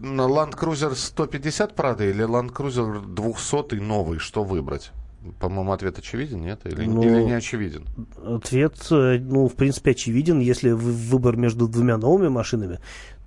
Land 0.00 0.58
Cruiser 0.58 0.92
150 0.96 1.76
Prado 1.76 2.10
или 2.10 2.26
Land 2.26 2.52
Cruiser 2.52 3.06
200 3.06 3.76
новый, 3.76 4.18
что 4.18 4.42
выбрать? 4.42 4.90
По-моему, 5.38 5.72
ответ 5.72 5.98
очевиден, 5.98 6.40
нет? 6.40 6.60
Или, 6.64 6.86
Ну, 6.86 7.02
или 7.02 7.22
не 7.24 7.32
очевиден? 7.32 7.84
Ответ, 8.24 8.74
э, 8.90 9.18
ну, 9.20 9.48
в 9.48 9.54
принципе, 9.54 9.90
очевиден. 9.90 10.40
Если 10.40 10.70
вы- 10.70 10.92
выбор 10.92 11.36
между 11.36 11.68
двумя 11.68 11.98
новыми 11.98 12.28
машинами, 12.28 12.78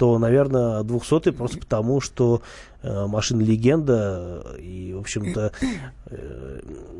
то, 0.03 0.19
наверное, 0.19 0.83
200 0.83 1.31
просто 1.31 1.59
потому, 1.59 2.01
что 2.01 2.41
э, 2.81 3.07
машина 3.07 3.41
легенда, 3.41 4.43
э, 4.57 4.59
и, 4.59 4.93
в 4.93 4.99
общем-то, 4.99 5.53
э, 6.07 6.59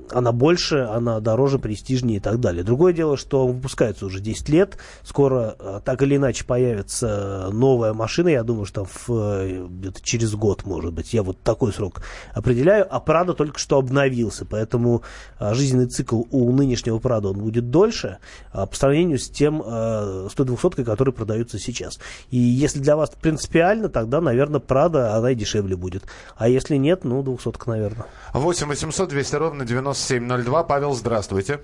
она 0.10 0.32
больше, 0.32 0.78
она 0.78 1.20
дороже, 1.20 1.60
престижнее 1.60 2.18
и 2.18 2.20
так 2.20 2.40
далее. 2.40 2.64
Другое 2.64 2.94
дело, 2.94 3.18
что 3.18 3.46
он 3.46 3.54
выпускается 3.54 4.06
уже 4.06 4.20
10 4.20 4.50
лет, 4.50 4.78
скоро 5.04 5.56
э, 5.60 5.82
так 5.84 6.02
или 6.02 6.16
иначе 6.16 6.46
появится 6.46 7.50
новая 7.52 7.94
машина, 7.94 8.30
я 8.30 8.44
думаю, 8.44 8.66
что 8.66 8.82
там 8.82 8.86
в, 8.86 9.10
э, 9.10 9.68
где-то 9.68 10.02
через 10.02 10.34
год, 10.36 10.66
может 10.66 10.94
быть, 10.94 11.14
я 11.14 11.24
вот 11.24 11.42
такой 11.42 11.74
срок 11.74 12.04
определяю, 12.34 12.88
а 12.90 13.00
Прада 13.00 13.34
только 13.34 13.60
что 13.60 13.78
обновился, 13.78 14.46
поэтому 14.46 15.04
а, 15.40 15.54
жизненный 15.54 15.88
цикл 15.88 16.24
у 16.32 16.52
нынешнего 16.52 17.00
Прада 17.00 17.30
он 17.30 17.40
будет 17.40 17.70
дольше 17.70 18.20
а, 18.52 18.66
по 18.66 18.76
сравнению 18.76 19.20
с 19.20 19.30
тем 19.30 19.62
э, 19.62 20.30
100-200, 20.34 20.84
который 20.84 21.14
продаются 21.14 21.60
сейчас. 21.60 22.00
И 22.32 22.38
если 22.38 22.80
для 22.80 22.93
вас 22.96 23.10
принципиально, 23.12 23.90
тогда, 23.90 24.22
наверное, 24.22 24.60
Прада, 24.60 25.16
она 25.16 25.32
и 25.32 25.36
дешевле 25.36 25.76
будет. 25.76 26.04
А 26.36 26.48
если 26.48 26.76
нет, 26.76 27.04
ну, 27.04 27.22
200 27.24 27.70
наверное. 27.70 28.06
8 28.34 28.68
800 28.68 29.10
200 29.10 29.36
ровно 29.36 29.66
9702. 29.66 30.64
Павел, 30.64 30.94
здравствуйте. 30.94 31.60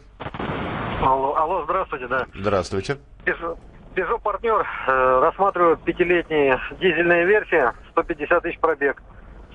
Алло, 1.01 1.35
алло, 1.35 1.63
здравствуйте, 1.63 2.07
да. 2.07 2.25
Здравствуйте. 2.35 2.97
Peugeot, 3.95 4.21
партнер 4.21 4.65
э, 4.87 5.19
рассматривают 5.21 5.81
пятилетние 5.83 6.59
дизельные 6.79 7.25
версии, 7.25 7.61
150 7.91 8.43
тысяч 8.43 8.59
пробег. 8.59 9.01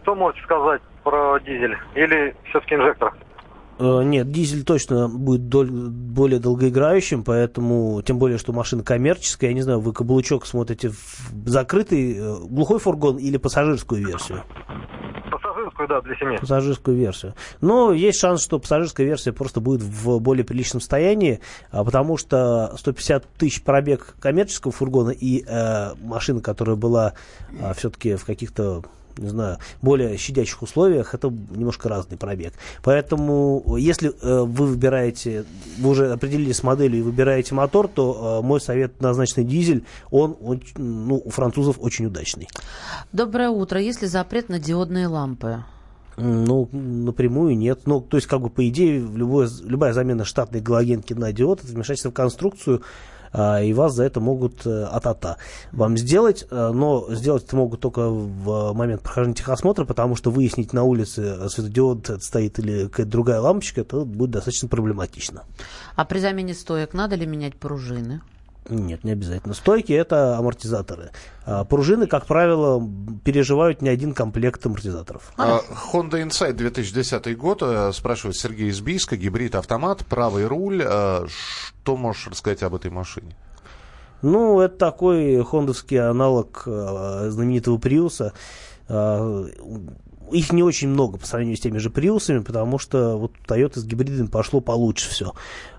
Что 0.03 0.15
можете 0.15 0.43
сказать 0.45 0.83
про 1.03 1.39
дизель? 1.39 1.77
Или 1.95 2.37
все-таки 2.51 2.75
инжектор? 2.75 3.15
Э, 3.79 4.03
Нет, 4.05 4.31
дизель 4.31 4.65
точно 4.65 5.09
будет 5.09 5.49
доль- 5.49 5.71
более 5.71 6.39
долгоиграющим, 6.39 7.25
поэтому, 7.25 8.03
тем 8.03 8.19
более, 8.19 8.39
что 8.39 8.53
машина 8.53 8.83
коммерческая, 8.85 9.51
я 9.51 9.55
не 9.55 9.63
знаю, 9.63 9.81
вы 9.81 9.93
каблучок 9.93 10.47
смотрите 10.47 10.91
в 10.91 11.49
закрытый 11.49 12.17
э, 12.17 12.37
глухой 12.49 12.79
фургон 12.79 13.17
или 13.19 13.37
пассажирскую 13.37 14.07
версию? 14.07 14.43
Пассажирскую, 15.31 15.89
да, 15.89 16.01
для 16.03 16.15
семьи. 16.17 16.37
пассажирскую 16.39 16.97
версию. 16.97 17.35
Но 17.61 17.93
есть 17.93 18.21
шанс, 18.21 18.43
что 18.43 18.59
пассажирская 18.61 19.07
версия 19.07 19.33
просто 19.33 19.61
будет 19.61 19.83
в 19.83 20.19
более 20.21 20.45
приличном 20.45 20.81
состоянии, 20.81 21.41
а, 21.71 21.83
потому 21.85 22.17
что 22.17 22.75
150 22.77 23.27
тысяч 23.39 23.63
пробег 23.63 24.15
коммерческого 24.21 24.73
фургона 24.73 25.11
и 25.11 25.45
э, 25.47 25.95
машина, 26.01 26.41
которая 26.41 26.77
была 26.77 27.15
все-таки 27.77 28.15
в 28.15 28.25
каких-то 28.25 28.85
не 29.17 29.29
знаю, 29.29 29.59
более 29.83 30.17
щадящих 30.17 30.63
условиях, 30.63 31.15
это 31.15 31.29
немножко 31.29 31.89
разный 31.89 32.17
пробег. 32.17 32.55
Поэтому, 32.83 33.77
если 33.79 34.11
э, 34.11 34.43
вы 34.43 34.67
выбираете, 34.67 35.45
вы 35.79 35.91
уже 35.91 36.13
определились 36.13 36.57
с 36.57 36.63
моделью 36.63 37.01
и 37.01 37.03
выбираете 37.03 37.55
мотор, 37.55 37.89
то 37.89 38.41
э, 38.43 38.47
мой 38.47 38.61
совет 38.61 39.01
назначенный 39.01 39.45
дизель, 39.45 39.85
он, 40.11 40.37
очень, 40.41 40.79
ну, 40.79 41.23
у 41.25 41.31
французов 41.31 41.77
очень 41.81 42.07
удачный. 42.07 42.49
Доброе 43.13 43.51
утро. 43.51 43.81
Есть 43.81 44.03
ли 44.03 44.09
запрет 44.09 44.49
на 44.49 44.59
диодные 44.59 45.07
лампы? 45.07 45.65
Ну, 46.17 46.69
напрямую 46.73 47.57
нет. 47.57 47.81
Ну, 47.87 48.01
то 48.01 48.17
есть, 48.17 48.29
как 48.29 48.41
бы, 48.41 48.51
по 48.51 48.67
идее, 48.69 49.01
любое, 49.01 49.49
любая 49.63 49.93
замена 49.93 50.25
штатной 50.25 50.61
галогенки 50.61 51.13
на 51.13 51.33
диод 51.33 51.65
это 51.65 51.73
вмешательство 51.73 52.11
в 52.11 52.15
конструкцию, 52.15 52.83
и 53.35 53.73
вас 53.73 53.95
за 53.95 54.05
это 54.05 54.21
могут 54.21 54.65
э, 54.65 54.85
а-та-та 54.85 55.39
вам 55.73 55.97
сделать, 55.99 56.47
э, 56.51 56.71
но 56.73 57.07
сделать 57.11 57.45
это 57.45 57.57
могут 57.57 57.81
только 57.81 58.09
в 58.09 58.73
момент 58.73 59.03
прохождения 59.03 59.35
техосмотра, 59.35 59.85
потому 59.85 60.15
что 60.15 60.31
выяснить 60.31 60.73
на 60.73 60.85
улице, 60.85 61.37
э, 61.41 61.49
светодиод 61.49 62.23
стоит 62.23 62.59
или 62.61 62.85
какая-то 62.85 63.11
другая 63.11 63.41
лампочка, 63.41 63.81
это 63.81 64.05
будет 64.05 64.31
достаточно 64.31 64.69
проблематично. 64.69 65.43
А 65.97 66.05
при 66.05 66.21
замене 66.21 66.55
стоек 66.55 66.95
надо 66.95 67.17
ли 67.17 67.27
менять 67.27 67.57
пружины? 67.57 68.21
Нет, 68.69 69.05
не 69.05 69.13
обязательно. 69.13 69.53
Стойки 69.53 69.93
это 69.93 70.39
амортизаторы. 70.39 71.11
А 71.45 71.65
Пружины, 71.65 72.07
как 72.07 72.27
правило, 72.27 72.83
переживают 73.23 73.83
не 73.83 73.91
один 73.91 74.15
комплект 74.15 74.65
амортизаторов. 74.65 75.33
А, 75.37 75.61
Honda 75.93 76.23
Insight 76.27 76.55
2010 76.55 77.37
год, 77.37 77.63
э, 77.63 77.93
спрашивает 77.93 78.37
Сергей 78.37 78.71
из 78.71 78.81
Бийска, 78.81 79.17
гибрид 79.17 79.55
автомат, 79.55 80.07
правый 80.07 80.47
руль. 80.47 80.83
Э, 80.83 81.27
Что 81.29 81.97
можешь 81.97 82.29
рассказать 82.29 82.63
об 82.63 82.75
этой 82.75 82.91
машине? 82.91 83.37
Ну, 84.23 84.61
это 84.61 84.77
такой 84.79 85.45
хондовский 85.45 86.01
аналог 86.01 86.63
э, 86.65 87.27
знаменитого 87.29 87.77
Приуса. 87.77 88.33
Э, 90.31 90.35
их 90.35 90.53
не 90.53 90.63
очень 90.63 90.89
много 90.89 91.19
по 91.19 91.27
сравнению 91.27 91.57
с 91.57 91.61
теми 91.61 91.79
же 91.79 91.91
Приусами, 91.91 92.41
потому 92.41 92.79
что 92.79 93.17
вот 93.19 93.33
Toyota 93.47 93.79
с 93.79 93.85
гибридами 93.85 94.27
пошло 94.27 94.61
получше 94.61 95.11
все. 95.11 95.33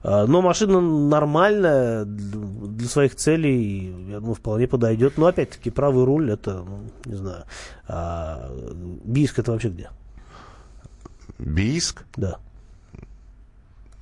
Но 0.03 0.41
машина 0.41 0.81
нормальная 0.81 2.05
для 2.05 2.87
своих 2.87 3.15
целей, 3.15 4.09
я 4.09 4.19
думаю, 4.19 4.35
вполне 4.35 4.67
подойдет. 4.67 5.17
Но 5.17 5.27
опять-таки 5.27 5.69
правый 5.69 6.05
руль 6.05 6.31
это, 6.31 6.63
ну, 6.63 6.83
не 7.05 7.15
знаю, 7.15 7.45
а, 7.87 8.51
Бийск 9.03 9.39
это 9.39 9.51
вообще 9.51 9.69
где? 9.69 9.89
Бийск? 11.39 12.03
Да. 12.15 12.37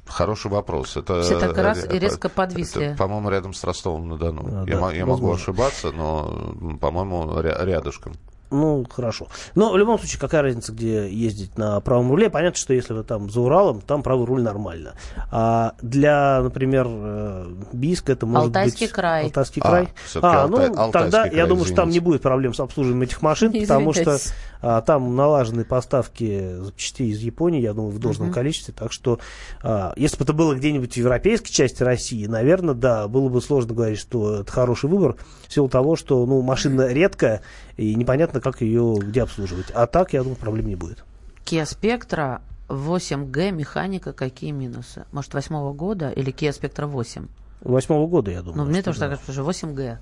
Хороший 0.06 0.52
вопрос. 0.52 0.98
Это, 0.98 1.22
Все 1.22 1.40
так 1.40 1.58
раз 1.58 1.86
э, 1.86 1.96
и 1.96 2.00
резко 2.00 2.28
это, 2.28 2.36
подвисли. 2.36 2.96
по-моему, 2.98 3.30
рядом 3.30 3.54
с 3.54 3.64
Ростовом-на-Дону. 3.64 4.44
А, 4.46 4.66
я 4.68 4.80
да, 4.80 4.92
я 4.92 5.06
могу 5.06 5.32
ошибаться, 5.32 5.92
но, 5.92 6.54
по-моему, 6.80 7.40
ря- 7.40 7.66
рядышком. 7.66 8.14
Ну, 8.54 8.86
хорошо. 8.88 9.28
Но 9.56 9.72
в 9.72 9.78
любом 9.78 9.98
случае, 9.98 10.20
какая 10.20 10.44
разница, 10.44 10.72
где 10.72 11.10
ездить 11.10 11.58
на 11.58 11.80
правом 11.82 12.12
руле? 12.12 12.30
Понятно, 12.30 12.60
что 12.60 12.74
если 12.74 12.94
вы 12.94 13.04
там 13.04 13.30
за 13.30 13.42
Уралом, 13.42 13.82
там 13.82 14.04
правый 14.04 14.28
руль 14.28 14.44
нормально. 14.44 14.94
А 15.32 15.74
для, 15.82 16.42
например, 16.44 16.86
э, 16.88 17.48
Бийска 17.74 18.12
это 18.12 18.28
может 18.28 18.48
Алтайский 18.48 18.86
быть... 18.86 18.94
край. 18.94 19.24
Алтайский 19.26 19.62
А, 19.64 19.68
край. 19.68 19.88
А, 20.22 20.46
Алтай- 20.46 20.50
ну, 20.50 20.58
Алтайский 20.58 20.92
тогда 20.92 21.24
край, 21.24 21.36
я 21.36 21.48
думаю, 21.48 21.66
что 21.66 21.76
там 21.76 21.90
не 21.90 22.00
будет 22.00 22.22
проблем 22.22 22.54
с 22.54 22.60
обслуживанием 22.60 23.02
этих 23.02 23.22
машин, 23.24 23.52
потому 23.62 23.94
что 23.94 24.20
а, 24.62 24.82
там 24.82 25.16
налажены 25.16 25.66
поставки 25.66 26.56
запчастей 26.60 27.10
из 27.10 27.20
Японии, 27.20 27.62
я 27.62 27.74
думаю, 27.74 27.92
в 27.92 28.00
должном 28.00 28.32
количестве. 28.32 28.74
Так 28.78 28.94
что, 28.94 29.20
а, 29.62 29.94
если 29.96 30.18
бы 30.18 30.24
это 30.24 30.34
было 30.34 30.54
где-нибудь 30.54 30.94
в 30.94 30.98
европейской 30.98 31.52
части 31.52 31.82
России, 31.84 32.26
наверное, 32.28 32.76
да, 32.76 33.08
было 33.08 33.30
бы 33.30 33.42
сложно 33.42 33.74
говорить, 33.74 34.00
что 34.00 34.42
это 34.42 34.52
хороший 34.52 34.90
выбор, 34.90 35.16
в 35.48 35.54
силу 35.54 35.70
того, 35.70 35.96
что 35.96 36.26
ну, 36.26 36.42
машина 36.42 36.88
редкая, 36.94 37.42
и 37.78 37.96
непонятно, 37.96 38.40
как 38.44 38.62
ее 38.62 38.98
где 39.00 39.24
обслуживать. 39.24 39.72
А 39.74 39.88
так, 39.88 40.14
я 40.14 40.22
думаю, 40.22 40.38
проблем 40.38 40.68
не 40.68 40.76
будет. 40.76 41.04
Kia 41.46 41.64
Spectra 41.64 42.42
8G, 42.68 43.52
механика, 43.52 44.14
какие 44.14 44.52
минусы? 44.52 45.06
Может, 45.12 45.34
восьмого 45.34 45.74
года 45.74 46.10
или 46.10 46.34
Kia 46.34 46.50
Spectra 46.50 46.86
8? 46.86 47.28
Восьмого 47.62 48.08
года, 48.08 48.32
я 48.32 48.42
думаю. 48.42 48.64
Ну, 48.64 48.70
мне 48.70 48.82
тоже 48.82 49.00
да. 49.00 49.10
так 49.10 49.20
кажется, 49.20 49.34
что 49.34 49.50
8G. 49.50 49.98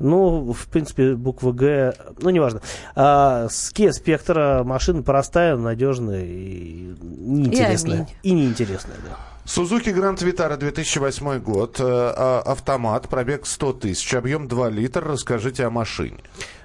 Ну, 0.00 0.52
в 0.52 0.68
принципе, 0.68 1.14
буква 1.14 1.52
Г, 1.52 1.94
ну, 2.20 2.30
неважно. 2.30 2.60
А, 2.94 3.48
с 3.48 3.72
Kia 3.72 3.90
Spectra 3.90 4.62
машина 4.62 5.02
простая, 5.02 5.56
надежная 5.56 6.24
и 6.24 6.94
неинтересная. 7.00 7.94
аминь. 7.94 8.08
И, 8.22 8.32
неинтересная, 8.32 8.96
да. 9.04 9.16
Сузуки 9.48 9.88
Гранд 9.88 10.20
Витара 10.20 10.58
2008 10.58 11.38
год, 11.38 11.80
э, 11.80 11.82
а, 11.82 12.42
автомат, 12.44 13.08
пробег 13.08 13.46
100 13.46 13.72
тысяч, 13.72 14.12
объем 14.12 14.46
2 14.46 14.68
литра. 14.68 15.00
Расскажите 15.00 15.64
о 15.64 15.70
машине. 15.70 16.18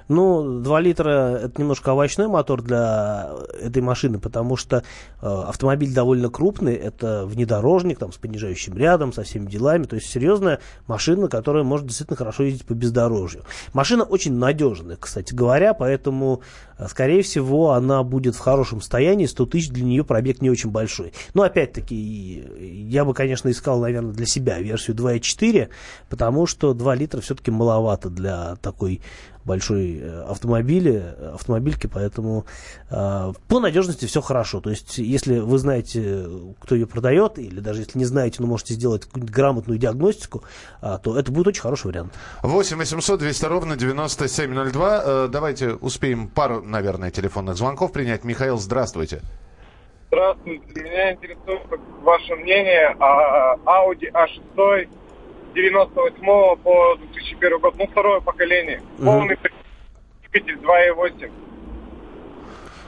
Ну, 0.10 0.60
2 0.60 0.80
литра 0.82 1.40
это 1.44 1.62
немножко 1.62 1.92
овощной 1.92 2.28
мотор 2.28 2.62
для 2.62 3.32
этой 3.62 3.82
машины, 3.82 4.20
потому 4.20 4.58
что 4.58 4.78
э, 4.78 4.82
автомобиль 5.22 5.94
довольно 5.94 6.30
крупный, 6.30 6.76
это 6.76 7.26
внедорожник 7.26 8.00
там, 8.00 8.12
с 8.12 8.18
понижающим 8.18 8.76
рядом, 8.76 9.14
со 9.14 9.24
всеми 9.24 9.46
делами, 9.46 9.84
то 9.86 9.96
есть 9.96 10.10
серьезная 10.10 10.60
машина, 10.88 11.30
которая 11.30 11.64
может 11.64 11.88
действительно 11.88 12.18
хорошо 12.18 12.44
ездить 12.44 12.66
по 12.66 12.74
бездорожью. 12.74 13.44
Машина 13.72 14.04
очень 14.04 14.34
надежная, 14.34 14.98
кстати 14.98 15.34
говоря, 15.34 15.74
поэтому, 15.74 16.42
скорее 16.88 17.22
всего, 17.22 17.72
она 17.72 18.04
будет 18.04 18.36
в 18.36 18.40
хорошем 18.40 18.82
состоянии, 18.82 19.26
100 19.26 19.46
тысяч 19.48 19.70
для 19.70 19.84
нее 19.84 20.04
пробег 20.04 20.42
не 20.42 20.50
очень 20.50 20.70
большой. 20.70 21.14
Но, 21.34 21.44
опять-таки, 21.44 22.44
я 22.90 23.06
бы, 23.06 23.14
конечно, 23.14 23.50
искал, 23.50 23.80
наверное, 23.80 24.14
для 24.14 24.26
себя 24.26 24.60
версию 24.60 24.96
2.4, 24.96 25.70
потому 26.10 26.46
что 26.46 26.74
2 26.74 26.96
литра 26.96 27.22
все-таки 27.22 27.52
маловато 27.52 28.10
для 28.10 28.56
такой 28.58 29.02
большой 29.46 30.00
э, 30.00 30.24
автомобиля, 30.24 31.16
э, 31.18 31.32
автомобильки, 31.36 31.88
поэтому 31.88 32.46
э, 32.90 33.34
по 33.48 33.60
надежности 33.60 34.06
все 34.06 34.22
хорошо. 34.22 34.62
То 34.62 34.70
есть, 34.70 34.98
если 34.98 35.40
вы 35.40 35.58
знаете, 35.58 36.28
кто 36.60 36.76
ее 36.76 36.88
продает, 36.88 37.40
или 37.40 37.60
даже 37.60 37.82
если 37.82 37.98
не 38.00 38.06
знаете, 38.06 38.38
но 38.40 38.48
можете 38.48 38.74
сделать 38.74 39.06
какую-нибудь 39.06 39.34
грамотную 39.34 39.80
диагностику, 39.80 40.44
а, 40.82 40.98
то 40.98 41.18
это 41.18 41.32
будет 41.32 41.48
очень 41.48 41.62
хороший 41.62 41.88
вариант. 41.88 42.14
8 42.42 42.78
800 42.78 43.20
200 43.20 43.46
ровно 43.46 43.76
9702. 43.76 45.04
Э, 45.06 45.28
Давайте 45.32 45.74
успеем 45.74 46.28
пару, 46.28 46.62
наверное, 46.62 47.12
телефонных 47.12 47.56
звонков 47.56 47.92
принять. 47.92 48.24
Михаил, 48.24 48.58
здравствуйте. 48.58 49.22
Здравствуйте. 50.08 50.64
Меня 50.76 51.14
интересует 51.14 51.62
ваше 52.02 52.36
мнение 52.36 52.96
о 53.00 53.56
Audi 53.66 54.12
A6 54.14 54.88
98 55.54 56.56
по 56.64 56.96
2001 56.96 57.60
год. 57.60 57.76
Ну, 57.78 57.88
второе 57.88 58.20
поколение. 58.22 58.82
Мгм. 58.98 59.06
Полный 59.06 59.38
двигатель 60.32 60.58
2.8. 60.58 61.32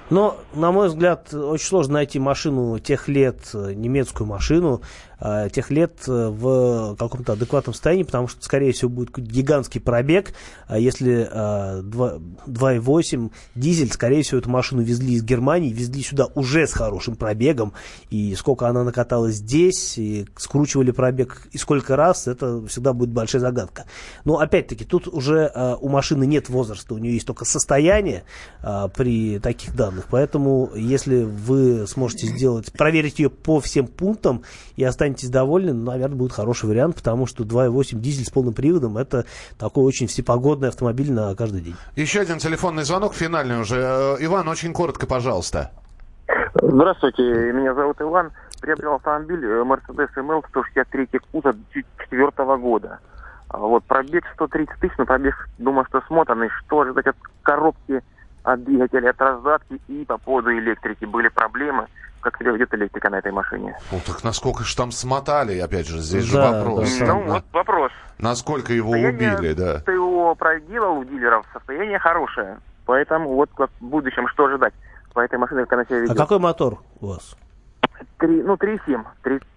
Но, 0.10 0.38
на 0.54 0.72
мой 0.72 0.88
взгляд, 0.88 1.34
очень 1.34 1.66
сложно 1.66 1.96
найти 1.96 2.20
машину 2.20 2.78
тех 2.78 3.08
лет, 3.08 3.40
э, 3.56 3.74
немецкую 3.74 4.28
машину, 4.28 4.82
э, 5.26 5.50
тех 5.52 5.72
лет 5.72 6.04
э, 6.08 6.30
в 6.30 6.96
каком-то 6.98 7.34
адекватном 7.34 7.74
состоянии, 7.74 8.04
потому 8.04 8.28
что, 8.28 8.44
скорее 8.44 8.72
всего, 8.72 8.90
будет 8.90 9.18
гигантский 9.18 9.82
пробег. 9.82 10.34
А 10.68 10.78
если 10.78 11.30
2,8 11.32 13.32
дизель, 13.56 13.92
скорее 13.92 14.24
всего, 14.24 14.40
эту 14.40 14.50
машину 14.50 14.82
везли 14.82 15.14
из 15.14 15.24
Германии, 15.24 15.72
везли 15.72 16.04
сюда 16.04 16.28
уже 16.36 16.68
с 16.68 16.74
хорошим 16.74 17.16
пробегом. 17.16 17.74
И 18.10 18.36
сколько 18.36 18.68
она 18.68 18.84
накаталась 18.84 19.36
здесь, 19.36 19.98
и 19.98 20.28
скручивали 20.38 20.92
пробег 20.92 21.48
и 21.52 21.58
сколько 21.58 21.96
раз, 21.96 22.28
это 22.28 22.66
всегда 22.68 22.94
будет 22.94 23.10
большая 23.10 23.42
загадка. 23.42 23.86
Но, 24.24 24.40
опять-таки, 24.40 24.86
тут 24.86 25.08
уже 25.08 25.52
у 25.82 25.90
машины 25.90 26.26
нет 26.26 26.50
возраста, 26.50 26.94
у 26.94 26.98
нее 26.98 27.14
есть 27.14 27.28
только 27.28 27.46
состояние 27.46 28.24
при 28.96 29.40
таких 29.40 29.76
данных. 29.76 30.08
Поэтому, 30.10 30.72
если 30.76 31.24
вы 31.24 31.88
сможете 31.88 32.28
сделать, 32.28 32.72
проверить 32.74 33.20
ее 33.20 33.30
по 33.30 33.60
всем 33.60 33.88
пунктам 33.88 34.44
и 34.76 34.84
останетесь 34.84 35.15
довольны, 35.24 35.74
ну, 35.74 35.92
наверное, 35.92 36.18
будет 36.18 36.32
хороший 36.32 36.70
вариант, 36.70 36.96
потому 36.96 37.26
что 37.26 37.44
2.8 37.44 38.00
дизель 38.00 38.26
с 38.26 38.30
полным 38.30 38.54
приводом 38.54 38.98
это 38.98 39.26
такой 39.58 39.84
очень 39.84 40.08
всепогодный 40.08 40.70
автомобиль 40.70 41.12
на 41.12 41.36
каждый 41.36 41.62
день. 41.62 41.76
Еще 41.96 42.20
один 42.20 42.38
телефонный 42.38 42.84
звонок, 42.84 43.14
финальный 43.14 43.60
уже. 43.60 43.78
Э, 43.78 44.16
Иван, 44.20 44.48
очень 44.48 44.74
коротко, 44.74 45.08
пожалуйста. 45.08 45.72
Здравствуйте, 46.56 47.24
меня 47.54 47.74
зовут 47.74 48.02
Иван. 48.02 48.32
Приобрел 48.62 48.96
автомобиль 48.96 49.46
э, 49.46 49.64
Mercedes 49.64 50.10
ML 50.16 50.44
163 50.50 51.20
кузов 51.32 51.56
2004 51.74 52.58
года. 52.58 53.00
А 53.50 53.58
вот 53.60 53.84
пробег 53.86 54.24
130 54.34 54.80
тысяч, 54.80 54.94
но 54.98 55.06
пробег, 55.06 55.50
думаю, 55.58 55.86
что 55.90 56.02
смотанный. 56.08 56.50
Что 56.66 56.82
ожидать 56.82 57.08
от 57.08 57.16
коробки 57.44 58.02
от 58.46 58.64
двигателя, 58.64 59.10
от 59.10 59.20
раздатки 59.20 59.82
и 59.88 60.06
по 60.06 60.18
поводу 60.18 60.52
электрики 60.52 61.06
были 61.06 61.28
проблемы. 61.30 61.88
Как 62.22 62.38
себя 62.40 62.52
ведет 62.52 62.74
электрика 62.74 63.10
на 63.10 63.20
этой 63.20 63.32
машине? 63.32 63.78
Ну 63.92 64.00
так 64.06 64.24
насколько 64.24 64.64
же 64.64 64.76
там 64.76 64.92
смотали, 64.92 65.60
опять 65.60 65.88
же, 65.88 66.00
здесь 66.00 66.32
да, 66.32 66.48
же 66.48 66.56
вопрос. 66.56 66.98
Да, 66.98 67.06
ну 67.06 67.24
вот 67.24 67.44
вопрос. 67.52 67.92
Насколько 68.18 68.74
его 68.74 68.94
Состояние 68.94 69.36
убили, 69.36 69.54
да. 69.54 69.92
Его 69.92 70.34
проделал 70.34 70.98
у 70.98 71.04
дилеров, 71.04 71.46
состояние 71.54 72.00
хорошее. 72.00 72.58
Поэтому 72.86 73.36
вот 73.36 73.50
как 73.56 73.70
в 73.80 73.86
будущем 73.86 74.28
что 74.30 74.46
ожидать 74.46 74.74
по 75.14 75.20
этой 75.20 75.38
машине, 75.38 75.62
как 75.62 75.74
она 75.74 75.86
себя 75.86 76.00
ведет. 76.00 76.16
А 76.16 76.16
какой 76.16 76.40
мотор 76.40 76.80
у 77.00 77.08
вас? 77.08 77.36
3, 78.18 78.44
ну, 78.44 78.56
3,7, 78.56 79.06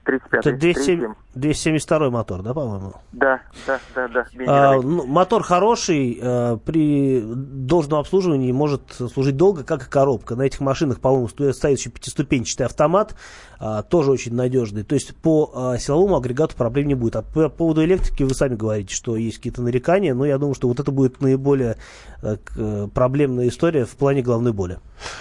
35. 0.08 0.46
Это 0.46 0.56
207, 0.56 1.14
272 1.34 2.10
мотор, 2.10 2.42
да, 2.42 2.54
по-моему? 2.54 2.94
Да, 3.12 3.42
да, 3.66 3.78
да, 3.94 4.08
да. 4.08 4.26
А, 4.46 4.80
ну, 4.80 5.06
мотор 5.06 5.42
хороший, 5.42 6.18
а, 6.22 6.56
при 6.56 7.20
должном 7.22 8.00
обслуживании 8.00 8.50
может 8.50 8.90
служить 8.90 9.36
долго, 9.36 9.64
как 9.64 9.86
и 9.86 9.90
коробка. 9.90 10.34
На 10.34 10.42
этих 10.42 10.60
машинах, 10.60 11.00
по-моему, 11.00 11.28
стоит 11.28 11.78
еще 11.78 11.90
пятиступенчатый 11.90 12.64
автомат, 12.64 13.16
а, 13.60 13.82
тоже 13.82 14.10
очень 14.10 14.34
надежный. 14.34 14.82
То 14.82 14.94
есть 14.94 15.14
по 15.14 15.52
а, 15.54 15.76
силовому 15.76 16.16
агрегату 16.16 16.56
проблем 16.56 16.88
не 16.88 16.94
будет. 16.94 17.16
А 17.16 17.22
по 17.22 17.50
поводу 17.50 17.84
электрики 17.84 18.22
вы 18.22 18.34
сами 18.34 18.54
говорите, 18.54 18.94
что 18.94 19.14
есть 19.14 19.36
какие-то 19.36 19.60
нарекания, 19.60 20.14
но 20.14 20.24
я 20.24 20.38
думаю, 20.38 20.54
что 20.54 20.68
вот 20.68 20.80
это 20.80 20.90
будет 20.90 21.20
наиболее 21.20 21.76
так, 22.22 22.40
э, 22.56 22.88
проблемная 22.92 23.48
история 23.48 23.84
в 23.84 23.90
плане 23.90 24.22
головной 24.22 24.52
боли. 24.52 24.78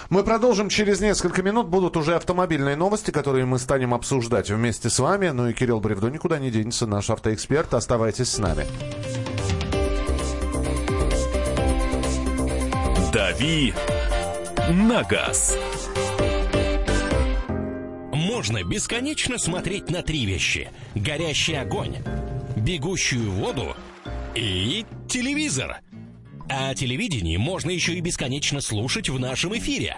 Мы 0.09 0.23
продолжим 0.23 0.69
через 0.69 1.01
несколько 1.01 1.43
минут. 1.43 1.67
Будут 1.67 1.97
уже 1.97 2.15
автомобильные 2.15 2.75
новости, 2.75 3.11
которые 3.11 3.45
мы 3.45 3.59
станем 3.59 3.93
обсуждать 3.93 4.49
вместе 4.49 4.76
с 4.85 4.99
вами. 4.99 5.29
Ну 5.29 5.49
и 5.49 5.53
Кирилл 5.53 5.79
Бревдо 5.79 6.09
никуда 6.09 6.39
не 6.39 6.51
денется, 6.51 6.87
наш 6.87 7.09
автоэксперт. 7.09 7.73
Оставайтесь 7.73 8.29
с 8.29 8.37
нами. 8.37 8.65
«Дави 13.11 13.73
на 14.69 15.03
газ». 15.03 15.57
Можно 18.13 18.63
бесконечно 18.63 19.37
смотреть 19.37 19.89
на 19.89 20.03
три 20.03 20.25
вещи. 20.25 20.69
Горящий 20.93 21.55
огонь, 21.55 21.95
бегущую 22.55 23.31
воду 23.31 23.75
и 24.35 24.85
телевизор. 25.07 25.77
А 26.49 26.75
телевидение 26.75 27.37
можно 27.37 27.71
еще 27.71 27.93
и 27.93 28.01
бесконечно 28.01 28.61
слушать 28.61 29.09
в 29.09 29.19
нашем 29.19 29.57
эфире. 29.57 29.97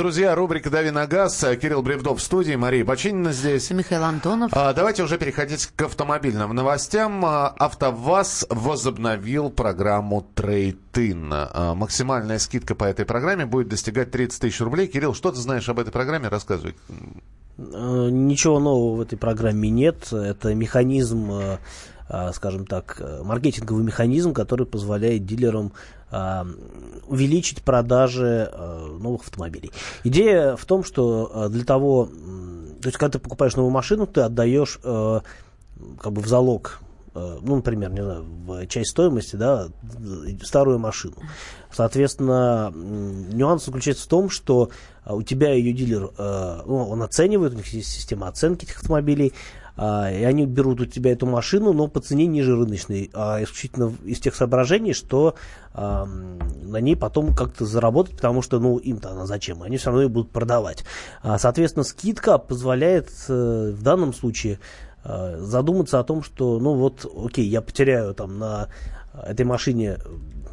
Друзья, 0.00 0.34
рубрика 0.34 0.70
«Дави 0.70 0.90
на 0.90 1.06
газ». 1.06 1.44
Кирилл 1.60 1.82
Бревдов 1.82 2.20
в 2.20 2.22
студии, 2.22 2.54
Мария 2.54 2.82
Бочинина 2.86 3.34
здесь. 3.34 3.68
Михаил 3.70 4.04
Антонов. 4.04 4.50
А, 4.54 4.72
давайте 4.72 5.02
уже 5.02 5.18
переходить 5.18 5.66
к 5.76 5.82
автомобильным 5.82 6.54
новостям. 6.54 7.22
А, 7.26 7.48
АвтоВАЗ 7.48 8.46
возобновил 8.48 9.50
программу 9.50 10.26
Трейд-ин. 10.34 11.30
А, 11.30 11.74
максимальная 11.74 12.38
скидка 12.38 12.74
по 12.74 12.84
этой 12.84 13.04
программе 13.04 13.44
будет 13.44 13.68
достигать 13.68 14.10
30 14.10 14.40
тысяч 14.40 14.62
рублей. 14.62 14.86
Кирилл, 14.86 15.12
что 15.12 15.32
ты 15.32 15.36
знаешь 15.36 15.68
об 15.68 15.78
этой 15.78 15.90
программе? 15.90 16.28
Рассказывай. 16.28 16.74
Э, 17.58 18.08
ничего 18.10 18.58
нового 18.58 18.96
в 18.96 19.00
этой 19.02 19.18
программе 19.18 19.68
нет. 19.68 20.10
Это 20.14 20.54
механизм 20.54 21.30
э, 21.30 21.58
скажем 22.32 22.66
так, 22.66 23.00
маркетинговый 23.22 23.84
механизм, 23.84 24.34
который 24.34 24.66
позволяет 24.66 25.24
дилерам 25.26 25.72
увеличить 27.06 27.62
продажи 27.62 28.52
новых 28.98 29.22
автомобилей. 29.22 29.70
Идея 30.02 30.56
в 30.56 30.64
том, 30.64 30.82
что 30.82 31.48
для 31.48 31.64
того, 31.64 32.06
то 32.06 32.86
есть 32.86 32.98
когда 32.98 33.12
ты 33.12 33.18
покупаешь 33.20 33.54
новую 33.54 33.70
машину, 33.70 34.06
ты 34.06 34.22
отдаешь 34.22 34.80
как 34.82 36.12
бы 36.12 36.20
в 36.20 36.26
залог 36.26 36.80
ну, 37.12 37.56
например, 37.56 37.90
не 37.90 38.04
знаю, 38.04 38.24
в 38.24 38.66
часть 38.68 38.90
стоимости, 38.90 39.34
да, 39.34 39.68
старую 40.44 40.78
машину. 40.78 41.16
Соответственно, 41.72 42.72
нюанс 42.72 43.64
заключается 43.64 44.04
в 44.04 44.08
том, 44.08 44.30
что 44.30 44.70
у 45.04 45.22
тебя 45.22 45.52
ее 45.52 45.72
дилер, 45.72 46.10
ну, 46.16 46.88
он 46.88 47.02
оценивает, 47.02 47.54
у 47.54 47.56
них 47.56 47.66
есть 47.72 47.90
система 47.90 48.28
оценки 48.28 48.64
этих 48.64 48.76
автомобилей, 48.76 49.32
и 49.80 50.24
они 50.24 50.44
берут 50.44 50.80
у 50.82 50.86
тебя 50.86 51.12
эту 51.12 51.24
машину, 51.24 51.72
но 51.72 51.88
по 51.88 52.00
цене 52.00 52.26
ниже 52.26 52.54
рыночной, 52.54 53.10
а 53.14 53.42
исключительно 53.42 53.94
из 54.04 54.20
тех 54.20 54.34
соображений, 54.34 54.92
что 54.92 55.36
на 55.72 56.80
ней 56.80 56.96
потом 56.96 57.34
как-то 57.34 57.64
заработать, 57.64 58.16
потому 58.16 58.42
что, 58.42 58.58
ну, 58.58 58.76
им-то 58.76 59.12
она 59.12 59.24
зачем, 59.24 59.62
они 59.62 59.78
все 59.78 59.86
равно 59.86 60.02
ее 60.02 60.08
будут 60.08 60.30
продавать. 60.32 60.84
Соответственно, 61.38 61.84
скидка 61.84 62.36
позволяет 62.36 63.08
э, 63.28 63.72
в 63.74 63.82
данном 63.82 64.12
случае 64.12 64.58
Э, 65.02 65.38
задуматься 65.40 65.98
о 65.98 66.04
том, 66.04 66.22
что, 66.22 66.58
ну 66.58 66.74
вот, 66.74 67.06
окей, 67.24 67.46
я 67.46 67.62
потеряю 67.62 68.14
там 68.14 68.38
на 68.38 68.68
этой 69.14 69.46
машине 69.46 69.96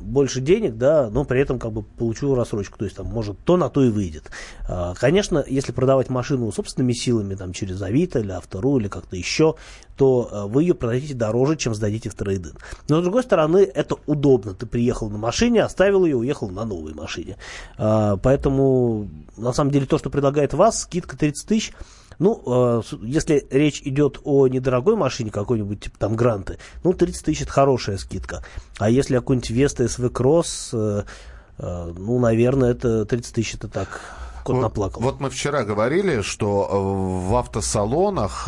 больше 0.08 0.42
денег, 0.42 0.78
да, 0.78 1.10
но 1.10 1.26
при 1.26 1.42
этом 1.42 1.60
как 1.60 1.72
бы 1.72 1.84
получу 1.84 2.34
рассрочку, 2.36 2.78
то 2.78 2.86
есть 2.86 2.98
там 2.98 3.08
может 3.08 3.38
то 3.44 3.58
на 3.58 3.70
то 3.70 3.84
и 3.84 3.90
выйдет. 3.90 4.32
Э, 4.68 4.94
конечно, 4.98 5.44
если 5.46 5.72
продавать 5.72 6.10
машину 6.10 6.52
собственными 6.52 6.94
силами, 6.94 7.36
там 7.36 7.54
через 7.54 7.82
Авито 7.82 8.20
или 8.20 8.32
Автору 8.32 8.78
или 8.78 8.88
как-то 8.88 9.16
еще, 9.16 9.56
то 9.96 10.30
э, 10.32 10.48
вы 10.48 10.64
ее 10.64 10.74
продадите 10.74 11.14
дороже, 11.14 11.58
чем 11.58 11.76
сдадите 11.76 12.10
в 12.10 12.16
трейдинг. 12.16 12.56
Но 12.90 13.02
с 13.02 13.04
другой 13.04 13.24
стороны, 13.24 13.60
это 13.60 13.96
удобно. 14.06 14.54
Ты 14.54 14.66
приехал 14.66 15.10
на 15.10 15.18
машине, 15.18 15.64
оставил 15.64 16.06
ее, 16.06 16.18
уехал 16.18 16.50
на 16.50 16.66
новой 16.66 16.94
машине. 16.94 17.38
Поэтому, 17.78 19.08
на 19.36 19.54
самом 19.54 19.72
деле, 19.72 19.86
то, 19.86 19.98
что 19.98 20.10
предлагает 20.10 20.54
вас, 20.54 20.82
скидка 20.82 21.18
30 21.18 21.48
тысяч, 21.48 21.74
ну, 22.20 22.42
э, 22.46 22.82
если 23.04 23.46
речь 23.50 23.82
идет 23.84 24.20
о 24.24 24.48
недорогой 24.48 24.96
машине, 24.96 25.32
какой-нибудь 25.32 25.82
типа 25.82 25.98
там 26.00 26.16
Гранты, 26.16 26.58
ну, 26.84 26.94
30 26.94 27.26
тысяч 27.26 27.42
это 27.44 27.52
хорошая 27.52 27.98
скидка. 27.98 28.44
А 28.80 28.90
если 28.90 29.16
какой-нибудь 29.16 29.50
Веста 29.50 29.88
СВ 29.88 30.10
Кросс, 30.10 30.72
э, 30.74 31.04
э, 31.60 31.94
ну, 31.96 32.20
наверное, 32.20 32.72
это 32.72 33.06
30 33.06 33.34
тысяч 33.36 33.56
это 33.56 33.68
так 33.68 34.02
кот 34.44 34.56
вот, 34.56 34.62
наплакал. 34.62 35.02
Вот 35.02 35.20
мы 35.20 35.30
вчера 35.30 35.64
говорили, 35.64 36.22
что 36.22 36.68
в 37.28 37.36
автосалонах 37.36 38.48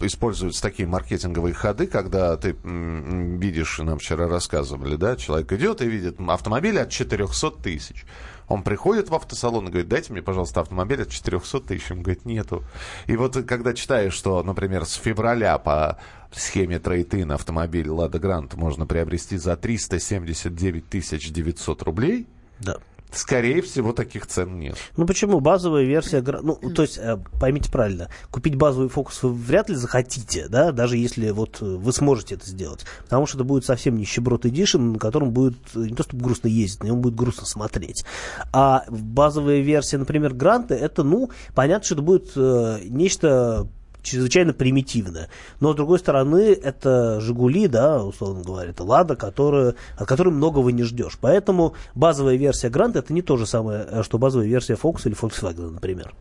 используются 0.00 0.62
такие 0.62 0.88
маркетинговые 0.88 1.54
ходы, 1.54 1.86
когда 1.86 2.36
ты 2.38 2.56
видишь, 2.64 3.78
нам 3.78 3.98
вчера 3.98 4.28
рассказывали, 4.28 4.96
да, 4.96 5.14
человек 5.16 5.52
идет 5.52 5.82
и 5.82 5.86
видит 5.86 6.16
автомобиль 6.26 6.80
от 6.80 6.88
400 6.90 7.50
тысяч. 7.62 8.06
Он 8.48 8.62
приходит 8.62 9.10
в 9.10 9.14
автосалон 9.14 9.66
и 9.66 9.70
говорит, 9.70 9.88
дайте 9.88 10.12
мне, 10.12 10.22
пожалуйста, 10.22 10.60
автомобиль 10.60 11.02
от 11.02 11.10
400 11.10 11.60
тысяч. 11.60 11.90
Он 11.90 12.02
говорит, 12.02 12.24
нету. 12.24 12.64
И 13.06 13.16
вот 13.16 13.36
когда 13.46 13.74
читаешь, 13.74 14.14
что, 14.14 14.42
например, 14.42 14.84
с 14.84 14.94
февраля 14.94 15.58
по 15.58 15.98
схеме 16.32 16.78
трейд 16.78 17.14
автомобиль 17.30 17.88
«Лада 17.88 18.18
Грант» 18.18 18.54
можно 18.54 18.86
приобрести 18.86 19.36
за 19.36 19.56
379 19.56 21.32
900 21.32 21.82
рублей– 21.82 22.26
Да. 22.60 22.78
Скорее 23.12 23.62
всего, 23.62 23.92
таких 23.92 24.26
цен 24.26 24.58
нет. 24.58 24.76
Ну 24.96 25.06
почему? 25.06 25.40
Базовая 25.40 25.84
версия... 25.84 26.22
Ну, 26.22 26.56
то 26.56 26.82
есть, 26.82 26.98
э, 26.98 27.18
поймите 27.40 27.70
правильно, 27.70 28.08
купить 28.30 28.56
базовый 28.56 28.88
фокус 28.88 29.22
вы 29.22 29.32
вряд 29.32 29.68
ли 29.68 29.74
захотите, 29.74 30.48
да, 30.48 30.72
даже 30.72 30.96
если 30.96 31.30
вот 31.30 31.58
э, 31.60 31.64
вы 31.64 31.92
сможете 31.92 32.34
это 32.34 32.46
сделать. 32.46 32.84
Потому 33.04 33.26
что 33.26 33.38
это 33.38 33.44
будет 33.44 33.64
совсем 33.64 33.96
нищеброд 33.96 34.44
Edition, 34.44 34.92
на 34.92 34.98
котором 34.98 35.30
будет 35.30 35.56
э, 35.74 35.80
не 35.80 35.94
то 35.94 36.02
чтобы 36.02 36.24
грустно 36.24 36.48
ездить, 36.48 36.82
на 36.82 36.88
нем 36.88 37.00
будет 37.00 37.14
грустно 37.14 37.46
смотреть. 37.46 38.04
А 38.52 38.84
базовая 38.88 39.60
версия, 39.60 39.98
например, 39.98 40.34
Гранта, 40.34 40.74
это, 40.74 41.02
ну, 41.02 41.30
понятно, 41.54 41.84
что 41.84 41.94
это 41.94 42.02
будет 42.02 42.32
э, 42.36 42.80
нечто 42.84 43.68
чрезвычайно 44.06 44.52
примитивное. 44.52 45.28
Но, 45.60 45.72
с 45.72 45.76
другой 45.76 45.98
стороны, 45.98 46.52
это 46.52 47.20
«Жигули», 47.20 47.68
да, 47.68 48.02
условно 48.02 48.42
говоря, 48.42 48.70
это 48.70 48.84
«Лада», 48.84 49.16
которая, 49.16 49.74
от 49.96 50.08
которой 50.08 50.30
многого 50.30 50.70
не 50.72 50.84
ждешь. 50.84 51.18
Поэтому 51.20 51.74
базовая 51.94 52.36
версия 52.36 52.68
Гранта 52.68 53.00
это 53.00 53.12
не 53.12 53.22
то 53.22 53.36
же 53.36 53.46
самое, 53.46 53.86
э, 53.90 54.02
что 54.02 54.18
базовая 54.18 54.46
версия 54.46 54.74
Focus 54.74 55.02
или 55.04 55.16
Volkswagen, 55.16 55.70
например. 55.70 56.14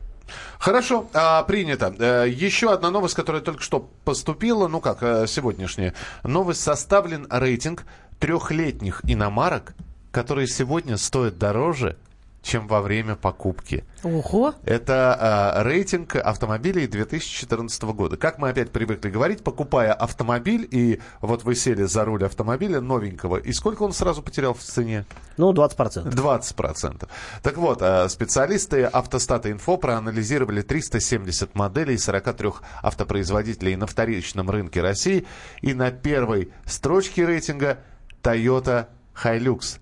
Хорошо, 0.57 1.07
а, 1.13 1.43
принято. 1.43 1.93
Э, 1.99 2.25
Еще 2.27 2.71
одна 2.71 2.89
новость, 2.89 3.13
которая 3.13 3.41
только 3.41 3.61
что 3.61 3.87
поступила, 4.03 4.67
ну 4.67 4.81
как, 4.81 5.03
э, 5.03 5.27
сегодняшняя. 5.27 5.93
Новость 6.23 6.61
составлен 6.61 7.27
рейтинг 7.29 7.85
трехлетних 8.19 9.01
иномарок, 9.03 9.75
которые 10.11 10.47
сегодня 10.47 10.97
стоят 10.97 11.37
дороже, 11.37 11.97
чем 12.45 12.67
во 12.67 12.81
время 12.81 13.15
покупки. 13.15 13.83
Ого! 14.03 14.53
Это 14.63 15.17
а, 15.19 15.63
рейтинг 15.63 16.15
автомобилей 16.15 16.85
2014 16.85 17.83
года. 17.85 18.17
Как 18.17 18.37
мы 18.37 18.49
опять 18.49 18.71
привыкли 18.71 19.09
говорить, 19.09 19.43
покупая 19.43 19.93
автомобиль, 19.93 20.67
и 20.69 21.01
вот 21.21 21.43
вы 21.43 21.55
сели 21.55 21.83
за 21.83 22.05
руль 22.05 22.23
автомобиля 22.23 22.81
новенького, 22.81 23.37
и 23.37 23.51
сколько 23.51 23.81
он 23.81 23.93
сразу 23.93 24.21
потерял 24.21 24.53
в 24.53 24.59
цене? 24.59 25.05
Ну, 25.37 25.51
20%. 25.53 26.11
20%. 26.11 27.09
Так 27.41 27.57
вот, 27.57 27.79
а, 27.81 28.07
специалисты 28.09 28.83
Автостата 28.83 29.51
Инфо 29.51 29.77
проанализировали 29.77 30.61
370 30.61 31.55
моделей 31.55 31.97
43 31.97 32.51
автопроизводителей 32.83 33.75
на 33.75 33.87
вторичном 33.87 34.51
рынке 34.51 34.81
России, 34.81 35.25
и 35.61 35.73
на 35.73 35.89
первой 35.89 36.51
строчке 36.65 37.25
рейтинга 37.25 37.79
Toyota 38.21 38.85
Hilux. 39.23 39.79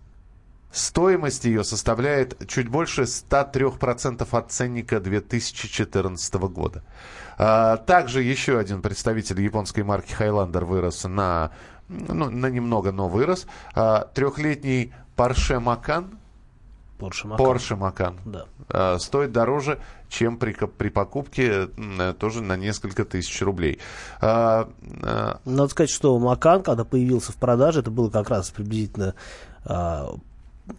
Стоимость 0.73 1.45
ее 1.45 1.63
составляет 1.63 2.47
чуть 2.47 2.67
больше 2.67 3.03
103% 3.03 4.27
от 4.31 4.51
ценника 4.51 4.99
2014 4.99 6.33
года. 6.33 6.81
А, 7.37 7.77
Также 7.77 8.23
еще 8.23 8.57
один 8.57 8.81
представитель 8.81 9.39
японской 9.39 9.83
марки 9.83 10.15
Highlander 10.19 10.65
вырос 10.65 11.03
на, 11.03 11.51
ну, 11.87 12.31
на 12.31 12.47
немного, 12.47 12.91
но 12.91 13.07
вырос. 13.07 13.45
А, 13.75 14.09
Трехлетний 14.15 14.91
Porsche 15.15 15.63
Macan 15.63 16.17
Porsche 16.97 17.27
Macan. 17.27 17.37
Porsche 17.37 17.77
Macan. 17.77 18.15
Да. 18.25 18.45
А, 18.69 18.97
Стоит 18.97 19.31
дороже, 19.31 19.79
чем 20.09 20.37
при, 20.37 20.53
при 20.53 20.89
покупке 20.89 21.69
э, 21.77 22.13
тоже 22.17 22.41
на 22.41 22.57
несколько 22.57 23.05
тысяч 23.05 23.39
рублей. 23.43 23.79
Надо 24.21 25.67
сказать, 25.67 25.91
что 25.91 26.17
Макан, 26.17 26.63
когда 26.63 26.83
появился 26.83 27.31
в 27.31 27.35
продаже, 27.35 27.81
это 27.81 27.91
было 27.91 28.09
как 28.09 28.31
раз 28.31 28.49
приблизительно 28.49 29.13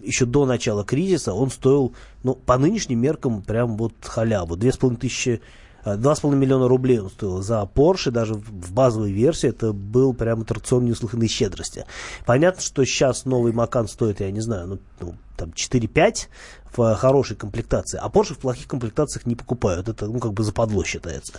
еще 0.00 0.26
до 0.26 0.46
начала 0.46 0.84
кризиса, 0.84 1.34
он 1.34 1.50
стоил, 1.50 1.94
ну, 2.22 2.34
по 2.34 2.56
нынешним 2.58 3.00
меркам, 3.00 3.42
прям 3.42 3.76
вот 3.76 3.94
халяву. 4.02 4.56
Две 4.56 4.72
с 4.72 4.76
половиной 4.76 5.00
тысячи 5.00 5.42
а, 5.84 5.96
Два 5.96 6.14
с 6.14 6.20
половиной 6.20 6.46
миллиона 6.46 6.68
рублей 6.68 6.98
он 6.98 7.10
стоил 7.10 7.42
за 7.42 7.68
Porsche, 7.74 8.10
даже 8.10 8.34
в 8.34 8.64
в 8.64 8.72
базовой 8.72 9.12
версии 9.12 9.48
это 9.48 9.72
был 9.72 10.14
прям 10.14 10.42
аттракцион 10.42 10.84
неуслыханной 10.86 11.28
щедрости. 11.28 11.84
Понятно, 12.24 12.62
что 12.62 12.84
сейчас 12.84 13.24
новый 13.24 13.52
Макан 13.52 13.88
стоит, 13.88 14.20
я 14.20 14.30
не 14.30 14.40
знаю, 14.40 14.66
ну, 14.66 14.78
ну, 15.00 15.14
там 15.36 15.50
4-5 15.50 16.28
в 16.76 16.94
хорошей 16.96 17.36
комплектации, 17.36 17.98
а 18.02 18.08
Porsche 18.08 18.34
в 18.34 18.38
плохих 18.38 18.66
комплектациях 18.66 19.26
не 19.26 19.36
покупают. 19.36 19.88
Это, 19.88 20.06
ну, 20.06 20.18
как 20.18 20.32
бы 20.32 20.42
западло 20.42 20.84
считается. 20.84 21.32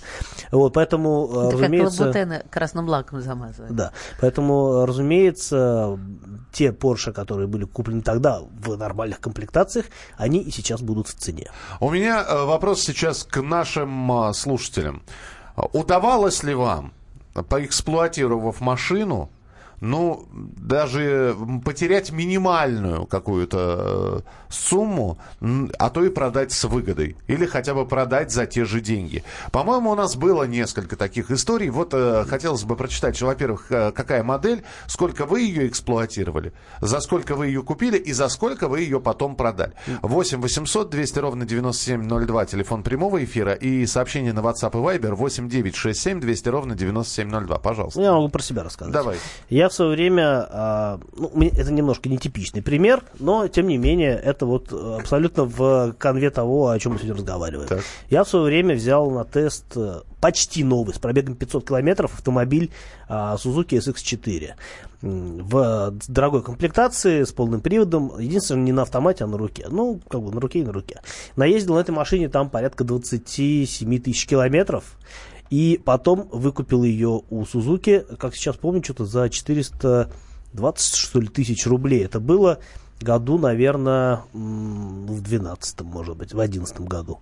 Вот, 0.52 0.74
поэтому, 0.74 1.28
э, 1.28 1.32
Это 1.32 1.52
как 1.52 1.60
разумеется... 1.60 2.02
лабутены 2.04 2.45
красным 2.50 2.88
лаком 2.88 3.21
замазывают. 3.21 3.76
Да, 3.76 3.91
поэтому, 4.19 4.86
разумеется, 4.86 6.00
те 6.52 6.69
Porsche, 6.69 7.12
которые 7.12 7.48
были 7.48 7.65
куплены 7.65 8.02
тогда 8.02 8.41
в 8.41 8.78
нормальных 8.78 9.19
комплектациях, 9.19 9.86
они 10.17 10.39
и 10.39 10.52
сейчас 10.52 10.82
будут 10.82 11.08
в 11.08 11.13
цене. 11.13 11.52
У 11.80 11.89
меня 11.89 12.24
э, 12.24 12.45
вопрос 12.45 12.82
сейчас 12.82 13.24
к 13.24 13.41
нашим 13.41 14.34
слушателям. 14.34 15.04
Удавалось 15.74 16.43
ли 16.43 16.54
вам, 16.54 16.93
поэксплуатировав 17.34 18.62
машину, 18.62 19.30
ну, 19.81 20.27
даже 20.31 21.35
потерять 21.63 22.11
минимальную 22.11 23.05
какую-то 23.05 24.23
э, 24.25 24.29
сумму, 24.49 25.17
а 25.77 25.89
то 25.89 26.03
и 26.03 26.09
продать 26.09 26.51
с 26.51 26.63
выгодой. 26.63 27.15
Или 27.27 27.45
хотя 27.45 27.73
бы 27.73 27.85
продать 27.85 28.31
за 28.31 28.45
те 28.45 28.65
же 28.65 28.81
деньги. 28.81 29.23
По-моему, 29.51 29.91
у 29.91 29.95
нас 29.95 30.15
было 30.15 30.43
несколько 30.43 30.95
таких 30.95 31.31
историй. 31.31 31.69
Вот 31.69 31.93
э, 31.93 32.25
хотелось 32.27 32.63
бы 32.63 32.75
прочитать, 32.75 33.15
что, 33.15 33.27
во-первых, 33.27 33.71
э, 33.71 33.91
какая 33.91 34.23
модель, 34.23 34.63
сколько 34.88 35.25
вы 35.25 35.41
ее 35.41 35.67
эксплуатировали, 35.67 36.53
за 36.81 36.99
сколько 36.99 37.35
вы 37.35 37.47
ее 37.47 37.61
купили 37.63 37.97
и 37.97 38.13
за 38.13 38.29
сколько 38.29 38.67
вы 38.67 38.81
ее 38.81 38.99
потом 38.99 39.35
продали. 39.35 39.73
8 40.01 40.41
800 40.41 40.89
200 40.89 41.19
ровно 41.19 41.45
9702, 41.45 42.45
телефон 42.45 42.83
прямого 42.83 43.23
эфира 43.23 43.53
и 43.53 43.85
сообщение 43.85 44.33
на 44.33 44.39
WhatsApp 44.39 44.71
и 44.71 44.97
Viber 44.97 45.15
8 45.15 45.49
9 45.49 45.75
6 45.75 45.99
7 45.99 46.19
200 46.19 46.49
ровно 46.49 46.75
9702. 46.75 47.59
Пожалуйста. 47.59 48.01
Я 48.01 48.13
могу 48.13 48.29
про 48.29 48.41
себя 48.41 48.63
рассказать. 48.63 48.93
Давай. 48.93 49.17
Я 49.49 49.64
в 49.69 49.73
свое 49.73 49.91
время, 49.91 50.47
а, 50.49 50.99
ну, 51.17 51.32
это 51.41 51.71
немножко 51.71 52.10
нетипичный 52.10 52.62
пример, 52.62 53.04
но, 53.19 53.47
тем 53.47 53.67
не 53.67 53.78
менее, 53.78 54.15
это 54.15 54.45
вот 54.45 54.71
э, 54.71 54.97
абсолютно 54.99 55.43
в 55.45 55.93
конве 55.97 56.30
того, 56.30 56.69
о 56.69 56.80
чем 56.80 56.93
мы 56.93 56.97
сегодня 56.99 57.15
разговариваем. 57.15 57.67
Так. 57.67 57.82
Я 58.10 58.23
в 58.23 58.30
свое 58.30 58.45
время 58.45 58.75
взял 58.75 59.10
на 59.12 59.23
тест 59.23 59.65
э, 59.75 60.01
почти 60.21 60.63
новый, 60.63 60.95
с 60.95 60.99
пробегом 60.99 61.36
500 61.36 61.67
километров, 61.67 62.13
автомобиль 62.13 62.71
а, 63.08 63.36
Suzuki 63.36 63.78
SX4. 63.78 64.54
М, 65.04 65.38
В 65.47 65.93
дорогой 66.08 66.41
комплектации, 66.41 67.23
с 67.23 67.32
полным 67.32 67.62
приводом, 67.62 68.17
единственное, 68.19 68.63
не 68.63 68.71
на 68.71 68.82
автомате, 68.84 69.23
а 69.23 69.28
на 69.28 69.38
руке. 69.38 69.67
Ну, 69.69 69.99
как 70.10 70.21
бы 70.21 70.32
на 70.32 70.39
руке 70.41 70.60
и 70.60 70.63
на 70.63 70.71
руке. 70.73 71.01
Наездил 71.36 71.75
на 71.75 71.80
этой 71.80 71.91
машине 71.91 72.30
там 72.30 72.49
порядка 72.49 72.84
27 72.84 73.99
тысяч 74.01 74.25
километров. 74.25 74.97
И 75.49 75.79
потом 75.84 76.27
выкупил 76.31 76.84
ее 76.84 77.21
у 77.29 77.45
Сузуки, 77.45 78.05
как 78.19 78.36
сейчас 78.36 78.55
помню, 78.55 78.84
что-то 78.84 79.05
за 79.05 79.29
420, 79.29 80.95
что 80.95 81.19
ли, 81.19 81.27
тысяч 81.27 81.65
рублей. 81.65 82.03
Это 82.03 82.19
было 82.19 82.60
году, 83.01 83.38
наверное, 83.38 84.23
в 84.34 85.21
12 85.21 85.81
может 85.81 86.17
быть, 86.17 86.34
в 86.34 86.39
11 86.39 86.81
году. 86.81 87.19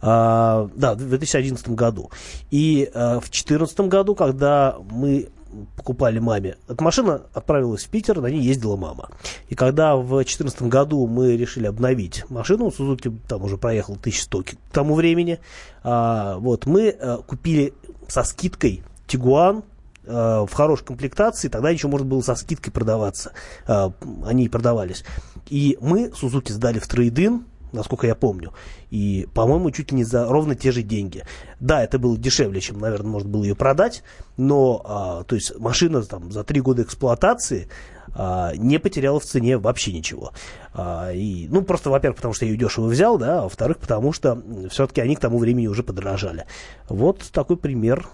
А, 0.00 0.68
да, 0.74 0.94
в 0.94 0.98
2011 0.98 1.68
году. 1.70 2.10
И 2.50 2.90
а, 2.94 3.16
в 3.20 3.24
2014 3.24 3.80
году, 3.80 4.14
когда 4.14 4.76
мы 4.90 5.28
покупали 5.76 6.18
маме. 6.18 6.56
Эта 6.68 6.82
машина 6.82 7.22
отправилась 7.32 7.84
в 7.84 7.88
Питер, 7.88 8.20
на 8.20 8.26
ней 8.26 8.42
ездила 8.42 8.76
мама. 8.76 9.08
И 9.48 9.54
когда 9.54 9.96
в 9.96 10.08
2014 10.08 10.62
году 10.62 11.06
мы 11.06 11.36
решили 11.36 11.66
обновить 11.66 12.24
машину, 12.30 12.70
Сузуки 12.70 13.12
там 13.28 13.42
уже 13.42 13.56
проехал 13.56 13.94
1100 13.94 14.42
к 14.42 14.46
тому 14.72 14.94
времени, 14.94 15.38
а, 15.82 16.38
вот, 16.38 16.66
мы 16.66 16.90
а, 16.90 17.18
купили 17.18 17.72
со 18.08 18.22
скидкой 18.22 18.82
Тигуан 19.06 19.62
э, 20.04 20.12
в 20.12 20.52
хорошей 20.52 20.84
комплектации, 20.84 21.48
тогда 21.48 21.70
еще 21.70 21.88
можно 21.88 22.06
было 22.06 22.20
со 22.20 22.34
скидкой 22.34 22.72
продаваться. 22.72 23.32
Э, 23.66 23.90
Они 24.24 24.48
продавались. 24.48 25.04
И 25.48 25.78
мы 25.80 26.12
Сузуки 26.14 26.52
сдали 26.52 26.78
в 26.78 26.86
трейдин, 26.86 27.44
насколько 27.76 28.06
я 28.06 28.14
помню. 28.14 28.52
И, 28.90 29.28
по-моему, 29.34 29.70
чуть 29.70 29.92
ли 29.92 29.98
не 29.98 30.04
за 30.04 30.26
ровно 30.26 30.54
те 30.54 30.72
же 30.72 30.82
деньги. 30.82 31.24
Да, 31.60 31.82
это 31.82 31.98
было 31.98 32.16
дешевле, 32.16 32.60
чем, 32.60 32.78
наверное, 32.78 33.10
можно 33.10 33.28
было 33.28 33.44
ее 33.44 33.54
продать, 33.54 34.02
но, 34.36 34.82
а, 34.84 35.24
то 35.24 35.34
есть, 35.34 35.58
машина 35.58 36.02
там 36.02 36.32
за 36.32 36.44
три 36.44 36.60
года 36.60 36.82
эксплуатации 36.82 37.68
а, 38.14 38.52
не 38.56 38.78
потеряла 38.78 39.20
в 39.20 39.24
цене 39.24 39.58
вообще 39.58 39.92
ничего. 39.92 40.32
А, 40.72 41.12
и, 41.12 41.46
ну, 41.48 41.62
просто, 41.62 41.90
во-первых, 41.90 42.16
потому 42.16 42.34
что 42.34 42.44
я 42.44 42.50
ее 42.50 42.58
дешево 42.58 42.86
взял, 42.86 43.18
да, 43.18 43.40
а 43.40 43.42
во-вторых, 43.42 43.78
потому 43.78 44.12
что 44.12 44.42
все-таки 44.70 45.00
они 45.00 45.16
к 45.16 45.20
тому 45.20 45.38
времени 45.38 45.66
уже 45.66 45.82
подорожали. 45.82 46.46
Вот 46.88 47.22
такой 47.32 47.56
пример 47.56 48.06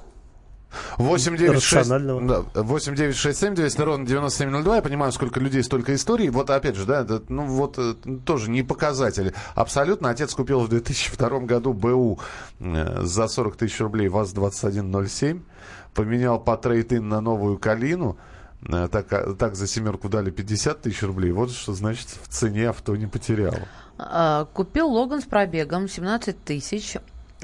8967 0.98 1.80
рационального. 1.80 2.44
да, 2.54 2.62
8967 2.62 3.54
200 3.54 3.80
ровно 3.80 4.06
9702. 4.06 4.76
Я 4.76 4.82
понимаю, 4.82 5.12
сколько 5.12 5.40
людей, 5.40 5.62
столько 5.62 5.94
историй. 5.94 6.28
Вот 6.30 6.50
опять 6.50 6.76
же, 6.76 6.84
да, 6.86 7.02
это, 7.02 7.22
ну 7.28 7.46
вот 7.46 7.78
э, 7.78 7.94
тоже 8.24 8.50
не 8.50 8.62
показатели. 8.62 9.34
Абсолютно. 9.54 10.10
Отец 10.10 10.34
купил 10.34 10.60
в 10.60 10.68
2002 10.68 11.40
году 11.40 11.72
БУ 11.72 12.18
э, 12.60 13.00
за 13.02 13.28
40 13.28 13.56
тысяч 13.56 13.80
рублей 13.80 14.08
ВАЗ-2107. 14.08 15.40
Поменял 15.94 16.38
по 16.40 16.56
трейд 16.56 16.92
на 16.92 17.20
новую 17.20 17.58
Калину. 17.58 18.16
Э, 18.68 18.88
Так, 18.90 19.12
а, 19.12 19.34
так 19.34 19.54
за 19.56 19.66
семерку 19.66 20.08
дали 20.08 20.30
50 20.30 20.82
тысяч 20.82 21.02
рублей. 21.02 21.32
Вот 21.32 21.50
что 21.50 21.74
значит 21.74 22.08
в 22.08 22.28
цене 22.28 22.68
авто 22.68 22.94
не 22.96 23.06
потеряло. 23.06 23.58
А, 23.98 24.46
Купил 24.46 24.88
Логан 24.88 25.20
с 25.20 25.24
пробегом 25.24 25.88
17 25.88 26.44
тысяч 26.44 26.96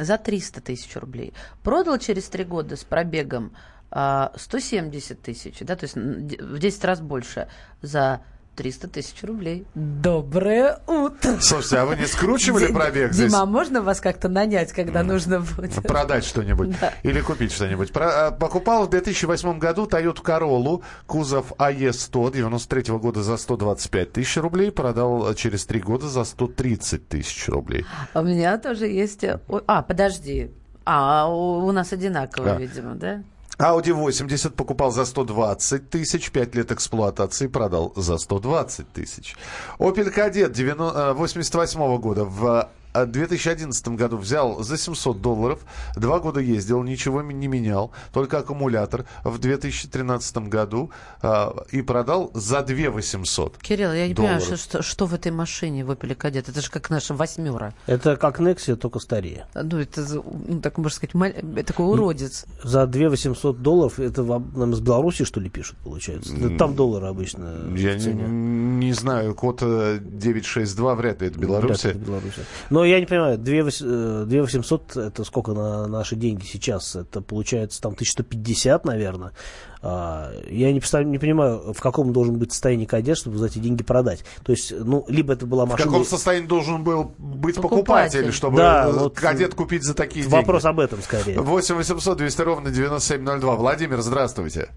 за 0.05 0.19
300 0.19 0.61
тысяч 0.61 0.97
рублей. 0.97 1.35
Продал 1.63 1.99
через 1.99 2.29
три 2.29 2.45
года 2.45 2.77
с 2.77 2.85
пробегом 2.85 3.53
а, 3.91 4.33
170 4.37 5.21
тысяч, 5.21 5.59
да, 5.61 5.77
то 5.77 5.85
есть 5.85 5.97
в 5.97 6.59
10 6.59 6.85
раз 6.85 7.01
больше 7.01 7.49
за 7.83 8.23
300 8.59 8.89
тысяч 8.89 9.23
рублей. 9.23 9.65
Доброе 9.77 10.81
утро. 10.89 11.37
Слушайте, 11.41 11.77
а 11.79 11.85
вы 11.87 11.95
не 11.97 12.07
скручивали 12.07 12.67
Ди- 12.67 12.73
пробег 12.73 13.13
здесь? 13.13 13.31
Дима, 13.31 13.43
а 13.43 13.47
можно 13.47 13.83
вас 13.83 14.01
как-то 14.01 14.29
нанять, 14.29 14.73
когда 14.73 15.05
нужно 15.05 15.39
будет? 15.41 15.75
Продать 15.85 16.25
что-нибудь 16.25 16.77
Да. 16.81 16.93
или 17.05 17.21
купить 17.21 17.53
что-нибудь. 17.53 17.93
Про- 17.93 18.27
а, 18.27 18.31
покупал 18.33 18.87
в 18.87 18.91
2008 18.91 19.61
году 19.61 19.87
Toyota 19.87 20.23
Corolla, 20.25 20.83
кузов 21.07 21.53
АЕ-100, 21.57 22.33
93 22.33 22.99
года 22.99 23.23
за 23.23 23.37
125 23.37 24.13
тысяч 24.13 24.37
рублей, 24.39 24.73
продал 24.73 25.31
э, 25.31 25.35
через 25.37 25.65
три 25.65 25.79
года 25.81 26.09
за 26.09 26.25
130 26.25 27.07
тысяч 27.09 27.49
рублей. 27.49 27.87
А 28.13 28.21
У 28.21 28.25
меня 28.25 28.59
тоже 28.59 28.87
есть... 28.89 29.23
э, 29.23 29.39
А, 29.69 29.83
подожди. 29.83 30.51
А, 30.85 31.29
у 31.29 31.65
у 31.65 31.71
нас 31.71 31.93
одинаково, 31.93 32.45
Да. 32.47 32.57
видимо, 32.57 32.95
да? 32.97 33.23
Audi 33.59 33.93
80 33.93 34.55
покупал 34.55 34.93
за 34.93 35.05
120 35.05 35.91
тысяч, 35.91 36.31
5 36.31 36.55
лет 36.55 36.71
эксплуатации 36.71 37.49
продал 37.49 37.93
за 37.97 38.17
120 38.17 38.93
тысяч. 38.93 39.35
Opel 39.79 40.15
Kadett 40.15 40.51
90, 40.53 41.11
э, 41.11 41.13
88 41.15 41.99
года 41.99 42.25
в 42.25 42.69
э, 43.03 43.07
2011 43.07 43.89
году 43.89 44.17
взял 44.17 44.63
за 44.63 44.77
700 44.77 45.21
долларов, 45.21 45.61
два 45.97 46.19
года 46.21 46.41
ездил, 46.41 46.83
ничего 46.83 47.23
не 47.23 47.49
менял, 47.49 47.93
только 48.13 48.39
аккумулятор 48.39 49.05
в 49.25 49.39
2013 49.39 50.39
году 50.49 50.91
э, 51.23 51.51
и 51.73 51.83
продал 51.83 52.31
за 52.35 52.63
2 52.63 52.91
800. 52.91 53.59
Кирилл, 53.59 53.93
я 53.93 54.09
не 54.09 54.15
долларов. 54.15 54.39
понимаю, 54.41 54.59
что, 54.59 54.71
что, 54.79 54.83
что 54.83 55.07
в 55.07 55.15
этой 55.15 55.33
машине 55.33 55.85
в 55.85 55.91
Opel 55.91 56.17
Kadett? 56.17 56.51
Это 56.51 56.61
же 56.61 56.71
как 56.71 56.91
наша 56.91 57.15
восьмера. 57.15 57.75
Это 57.87 58.17
как 58.17 58.41
Nexia, 58.41 58.77
только 58.77 58.99
старее. 58.99 59.47
Ну, 59.55 59.79
это, 59.79 60.05
ну, 60.49 60.61
так 60.61 60.79
можно 60.79 60.95
сказать, 60.95 61.15
маль- 61.15 61.59
э, 61.59 61.63
такой 61.63 61.87
уродец. 61.87 62.45
За 62.63 62.87
2 62.87 63.09
800 63.11 63.63
долларов, 63.63 63.99
это 64.01 64.23
вам, 64.23 64.53
нам 64.55 64.73
из 64.73 64.81
Беларуси, 64.81 65.25
что 65.25 65.41
ли, 65.41 65.49
пишут, 65.51 65.77
получается? 65.85 66.35
Там 66.59 66.75
доллары 66.75 67.07
обычно 67.07 67.55
Я 67.77 67.95
в 67.95 67.99
не, 68.07 68.87
не 68.87 68.93
знаю, 68.93 69.35
код 69.35 69.61
э, 69.63 69.99
962, 70.01 70.95
вряд 70.95 71.21
ли 71.21 71.29
это 71.29 71.39
Беларусь. 71.39 71.85
это 71.85 71.99
Беларусь. 71.99 72.33
Но 72.71 72.85
я 72.89 73.01
не 73.01 73.07
понимаю, 73.07 73.39
2 73.39 73.55
вось- 73.63 73.83
э, 73.85 74.25
2 74.27 74.43
800 74.43 74.97
это 74.97 75.25
сколько 75.25 75.53
на 75.53 75.87
наши 75.87 76.17
деньги 76.17 76.45
сейчас? 76.45 76.97
Это 76.97 77.21
получается 77.21 77.81
там 77.81 77.95
1150, 77.95 78.85
наверное. 78.85 79.33
А, 79.81 80.33
Я 80.51 80.73
не, 80.73 80.81
представляю, 80.81 81.11
не 81.11 81.19
понимаю, 81.19 81.73
в 81.73 81.81
каком 81.81 82.13
должен 82.13 82.37
быть 82.39 82.51
состоянии 82.53 82.85
кадет, 82.85 83.17
чтобы 83.17 83.39
за 83.39 83.47
эти 83.47 83.59
деньги 83.61 83.83
продать. 83.85 84.25
То 84.45 84.53
есть, 84.53 84.73
ну, 84.77 85.05
либо 85.09 85.33
это 85.35 85.47
была 85.47 85.67
В 85.67 85.71
машина... 85.71 85.91
каком 85.91 86.05
состоянии 86.05 86.47
должен 86.49 86.83
был 86.83 87.13
быть 87.19 87.57
Покупатель. 87.57 88.23
покупатель, 88.23 88.33
чтобы 88.33 88.57
Да, 88.57 88.89
э, 88.89 88.93
вот, 88.93 89.15
кадет 89.17 89.55
купить 89.55 89.85
за 89.85 89.95
такие 89.95 90.27
Вопрос 90.29 90.63
деньги? 90.65 90.75
об 90.75 90.81
этом 90.81 91.01
скорее. 91.01 91.39
8 91.41 91.77
800 91.77 92.19
200 92.19 92.41
ровно 92.43 92.71
9702. 92.71 93.55
Владимир, 93.57 94.01
здравствуйте. 94.01 94.69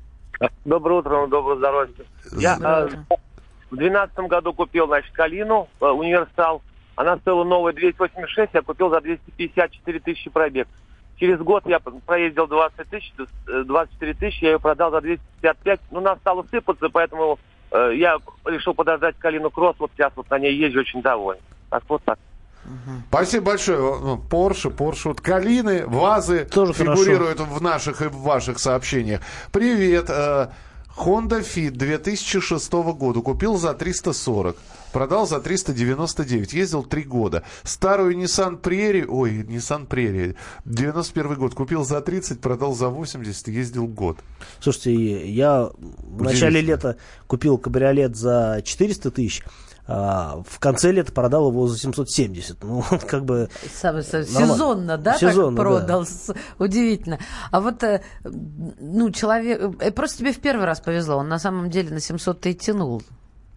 Доброе 0.65 0.99
утро, 0.99 1.27
доброе 1.27 1.57
здоровья. 1.57 1.93
Я 2.37 2.57
э, 2.61 2.89
в 3.71 3.75
двенадцатом 3.77 4.27
году 4.27 4.53
купил, 4.53 4.85
значит, 4.87 5.11
Калину, 5.13 5.67
э, 5.79 5.85
универсал. 5.85 6.61
Она 6.95 7.17
стоила 7.17 7.43
новая 7.43 7.73
286, 7.73 8.53
я 8.53 8.61
купил 8.61 8.89
за 8.89 9.01
254 9.01 9.99
тысячи 9.99 10.29
пробег. 10.29 10.67
Через 11.17 11.39
год 11.39 11.63
я 11.67 11.79
проездил 11.79 12.47
20 12.47 12.89
тысяч, 12.89 13.13
э, 13.47 13.63
24 13.63 14.13
тысячи, 14.15 14.43
я 14.43 14.51
ее 14.51 14.59
продал 14.59 14.91
за 14.91 15.01
255. 15.01 15.79
Ну, 15.91 15.99
она 15.99 16.15
стала 16.17 16.43
сыпаться, 16.49 16.89
поэтому 16.89 17.37
э, 17.71 17.91
я 17.95 18.17
решил 18.45 18.73
подождать 18.73 19.15
Калину 19.19 19.51
Кросс. 19.51 19.75
Вот 19.79 19.91
сейчас 19.95 20.11
вот 20.15 20.29
на 20.29 20.39
ней 20.39 20.55
езжу 20.55 20.79
очень 20.79 21.01
доволен. 21.01 21.39
Так 21.69 21.83
вот 21.87 22.03
так. 22.03 22.17
Спасибо 23.09 23.45
большое. 23.47 23.79
Ну, 23.79 24.17
Порше, 24.17 24.69
Порше, 24.69 25.09
вот 25.09 25.21
Калины, 25.21 25.85
ВАЗы 25.87 26.45
Тоже 26.45 26.73
фигурируют 26.73 27.39
в 27.39 27.61
наших 27.61 28.01
и 28.01 28.07
в 28.07 28.17
ваших 28.17 28.59
сообщениях. 28.59 29.21
Привет. 29.51 30.09
э, 30.09 30.47
Honda 30.97 31.41
Fit 31.41 31.71
2006 31.71 32.71
года 32.71 33.21
купил 33.21 33.57
за 33.57 33.73
340. 33.73 34.57
Продал 34.91 35.25
за 35.25 35.39
399. 35.39 36.53
Ездил 36.53 36.83
три 36.83 37.03
года. 37.03 37.43
Старую 37.63 38.17
Nissan 38.17 38.59
Prairie, 38.59 39.05
ой, 39.07 39.43
Nissan 39.43 39.87
Prairie, 39.87 40.35
91 40.65 41.35
год. 41.35 41.53
Купил 41.53 41.83
за 41.83 42.01
30, 42.01 42.41
продал 42.41 42.73
за 42.75 42.89
80, 42.89 43.47
ездил 43.47 43.87
год. 43.87 44.17
Слушайте, 44.59 45.29
я 45.31 45.69
в 45.73 46.21
начале 46.21 46.61
лета 46.61 46.97
купил 47.27 47.57
кабриолет 47.57 48.15
за 48.15 48.61
400 48.63 49.11
тысяч, 49.11 49.43
а 49.93 50.41
в 50.47 50.59
конце 50.59 50.91
лета 50.91 51.11
продал 51.11 51.49
его 51.49 51.67
за 51.67 51.77
770. 51.77 52.63
Ну, 52.63 52.83
как 53.07 53.25
бы... 53.25 53.49
Самое- 53.73 54.05
Нормально. 54.11 54.53
сезонно, 54.53 54.97
да, 54.97 55.17
Сезонно, 55.17 55.57
так 55.57 55.65
да. 55.65 55.77
продал? 55.77 56.05
С- 56.05 56.33
Удивительно. 56.59 57.19
А 57.51 57.59
вот, 57.59 57.83
э, 57.83 58.01
ну, 58.23 59.09
человек... 59.11 59.75
э, 59.81 59.91
Просто 59.91 60.19
тебе 60.19 60.31
в 60.31 60.39
первый 60.39 60.65
раз 60.65 60.79
повезло. 60.79 61.17
Он 61.17 61.27
на 61.27 61.39
самом 61.39 61.69
деле 61.69 61.89
на 61.89 61.99
700 61.99 62.45
и 62.47 62.55
тянул. 62.55 63.03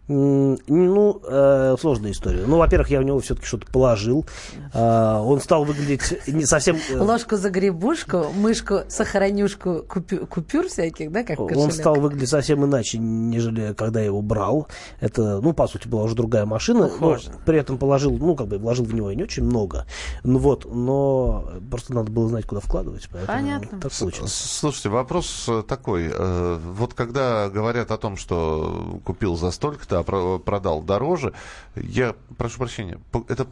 Ну, 0.07 1.21
э, 1.27 1.77
сложная 1.81 2.13
история. 2.13 2.45
Ну, 2.47 2.59
во-первых, 2.59 2.91
я 2.91 3.01
в 3.01 3.05
него 3.05 3.21
все-таки 3.21 3.47
что-то 3.47 3.67
положил. 3.73 4.27
А, 4.75 5.23
он 5.23 5.41
стал 5.41 5.65
выглядеть 5.65 6.27
не 6.27 6.45
совсем... 6.45 6.77
э, 6.91 6.99
Ложку 6.99 7.37
за 7.37 7.49
грибушку, 7.51 8.27
мышку, 8.35 8.81
сохранюшку 8.89 9.83
купю- 9.89 10.27
купюр 10.27 10.69
всяких, 10.69 11.11
да, 11.11 11.23
как 11.25 11.41
Он 11.41 11.49
кошелек? 11.49 11.73
стал 11.73 11.95
выглядеть 11.95 12.29
совсем 12.29 12.65
иначе, 12.65 12.99
нежели 12.99 13.73
когда 13.73 14.01
я 14.01 14.07
его 14.07 14.21
брал. 14.21 14.69
Это, 15.01 15.41
ну, 15.41 15.55
по 15.55 15.67
сути, 15.67 15.89
была 15.89 16.03
уже 16.03 16.15
другая 16.15 16.45
машина. 16.45 16.91
Но 17.01 17.17
при 17.47 17.59
этом 17.59 17.79
положил, 17.79 18.13
ну, 18.19 18.37
как 18.37 18.49
бы 18.49 18.59
вложил 18.59 18.85
в 18.85 18.95
него 18.95 19.11
и 19.11 19.17
не 19.17 19.23
очень 19.23 19.45
много. 19.45 19.87
Ну 20.23 20.39
вот, 20.39 20.67
но 20.71 21.49
просто 21.71 21.95
надо 21.95 22.11
было 22.13 22.29
знать, 22.29 22.45
куда 22.47 22.61
вкладывать. 22.61 23.09
Поэтому 23.11 23.39
Понятно. 23.39 23.81
Так 23.81 23.93
получилось. 23.93 24.33
С- 24.33 24.59
Слушайте, 24.59 24.89
вопрос 24.91 25.47
э, 25.49 25.63
такой. 25.67 26.11
э, 26.13 26.59
Вот 26.75 26.93
когда 26.95 27.49
говорят 27.49 27.91
о 27.91 27.97
том, 27.97 28.17
что 28.19 29.01
купил 29.05 29.37
за 29.37 29.51
столько-то, 29.51 29.94
а 29.99 30.03
про- 30.03 30.39
продал 30.39 30.83
дороже, 30.83 31.33
я 31.77 32.15
прошу 32.37 32.59
прощения, 32.59 32.99
это 33.29 33.47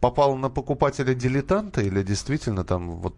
попало 0.00 0.36
на 0.36 0.50
покупателя-дилетанта 0.50 1.80
или 1.80 2.02
действительно 2.02 2.64
там 2.64 2.96
вот... 2.96 3.14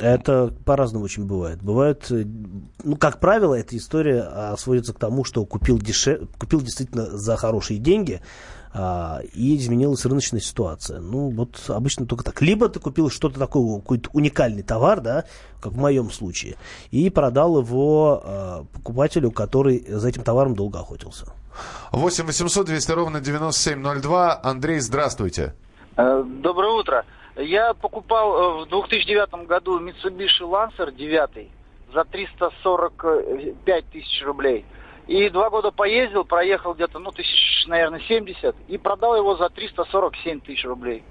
Это 0.00 0.52
по-разному 0.64 1.04
очень 1.04 1.24
бывает. 1.24 1.62
Бывает, 1.62 2.10
э, 2.10 2.24
ну, 2.82 2.96
как 2.96 3.20
правило, 3.20 3.54
эта 3.54 3.76
история 3.76 4.24
а, 4.26 4.56
сводится 4.56 4.92
к 4.92 4.98
тому, 4.98 5.22
что 5.22 5.46
купил, 5.46 5.78
деше... 5.78 6.26
купил 6.36 6.60
действительно 6.60 7.16
за 7.16 7.36
хорошие 7.36 7.78
деньги, 7.78 8.20
а, 8.76 9.20
и 9.32 9.56
изменилась 9.56 10.04
рыночная 10.04 10.40
ситуация. 10.40 10.98
Ну, 10.98 11.30
вот 11.30 11.62
обычно 11.68 12.06
только 12.06 12.24
так. 12.24 12.42
Либо 12.42 12.68
ты 12.68 12.80
купил 12.80 13.08
что-то 13.08 13.38
такое, 13.38 13.78
какой-то 13.78 14.10
уникальный 14.12 14.64
товар, 14.64 15.00
да, 15.00 15.24
как 15.60 15.74
в 15.74 15.78
моем 15.78 16.10
случае, 16.10 16.56
и 16.90 17.08
продал 17.08 17.60
его 17.60 18.20
а, 18.24 18.64
покупателю, 18.72 19.30
который 19.30 19.84
за 19.88 20.08
этим 20.08 20.24
товаром 20.24 20.56
долго 20.56 20.80
охотился. 20.80 21.26
8 21.92 22.26
800 22.26 22.66
200 22.66 22.92
ровно 22.92 23.20
9702. 23.20 24.40
Андрей, 24.42 24.80
здравствуйте. 24.80 25.54
Э, 25.96 26.22
Доброе 26.24 26.72
утро. 26.72 27.04
Я 27.36 27.74
покупал 27.74 28.60
э, 28.60 28.64
в 28.64 28.68
2009 28.68 29.46
году 29.46 29.80
Mitsubishi 29.80 30.42
Lancer 30.42 30.92
9 30.92 31.48
за 31.92 32.04
345 32.04 33.90
тысяч 33.90 34.22
рублей. 34.24 34.64
И 35.06 35.28
два 35.28 35.50
года 35.50 35.70
поездил, 35.70 36.24
проехал 36.24 36.74
где-то, 36.74 36.98
ну, 36.98 37.10
тысяч, 37.10 37.66
наверное, 37.66 38.00
70, 38.00 38.56
и 38.68 38.78
продал 38.78 39.16
его 39.16 39.36
за 39.36 39.50
347 39.50 40.40
тысяч 40.40 40.64
рублей. 40.64 41.04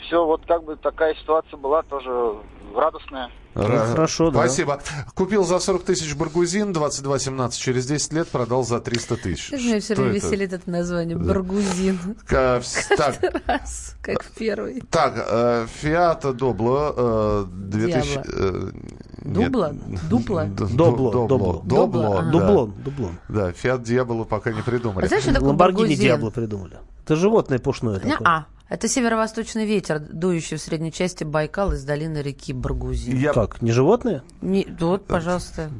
Все, 0.00 0.24
вот 0.24 0.42
как 0.46 0.64
бы 0.64 0.76
такая 0.76 1.14
ситуация 1.16 1.58
была 1.58 1.82
тоже 1.82 2.36
радостная. 2.74 3.30
Ра- 3.54 3.90
хорошо, 3.90 4.30
да. 4.30 4.38
Спасибо. 4.40 4.80
Купил 5.14 5.44
за 5.44 5.58
40 5.58 5.84
тысяч 5.84 6.14
Баргузин, 6.14 6.72
22-17, 6.72 7.50
через 7.58 7.86
10 7.86 8.12
лет 8.14 8.28
продал 8.28 8.64
за 8.64 8.80
300 8.80 9.16
тысяч. 9.16 9.50
Как 9.50 9.60
меня 9.60 9.80
все 9.80 9.94
время 9.94 10.16
это? 10.16 10.26
веселит 10.26 10.52
это 10.52 10.70
название. 10.70 11.16
Баргузин. 11.18 11.98
Ка- 12.26 12.60
вс- 12.62 12.96
Так, 12.96 13.18
Раз, 13.46 13.96
как 14.00 14.22
в 14.22 14.30
первый. 14.32 14.82
Так, 14.90 15.14
Doblo 16.32 16.94
э, 16.96 17.44
2000... 17.50 18.08
Диабло. 18.14 18.24
э, 18.32 18.70
нет. 19.24 19.52
Дубло? 19.52 19.74
Дупло? 20.10 20.44
Д- 20.44 20.66
Добло, 20.74 21.12
Добло. 21.12 21.28
добло. 21.28 21.62
Добло, 21.64 22.14
да. 22.22 22.30
Дублон, 22.30 22.74
дублон. 22.84 23.18
Да, 23.28 23.50
Fiat 23.50 23.82
Diablo 23.82 24.24
пока 24.24 24.50
не 24.52 24.62
придумали. 24.62 25.04
А 25.04 25.08
знаешь, 25.08 25.22
что 25.24 25.32
такое 25.34 25.48
Ламборгини 25.48 25.78
Баргузин? 25.80 26.00
Диабло 26.00 26.30
придумали. 26.30 26.78
Это 27.04 27.16
животное 27.16 27.58
пушное 27.58 27.98
такое. 28.00 28.18
А, 28.24 28.46
это 28.72 28.88
северо-восточный 28.88 29.66
ветер, 29.66 29.98
дующий 30.00 30.56
в 30.56 30.60
средней 30.60 30.92
части 30.92 31.24
Байкала 31.24 31.72
из 31.74 31.84
долины 31.84 32.18
реки 32.18 32.52
Баргузин. 32.52 33.16
Я- 33.16 33.32
Как, 33.32 33.60
не 33.62 33.72
животное? 33.72 34.22
Не- 34.40 34.66
вот, 34.80 35.06
пожалуйста. 35.06 35.70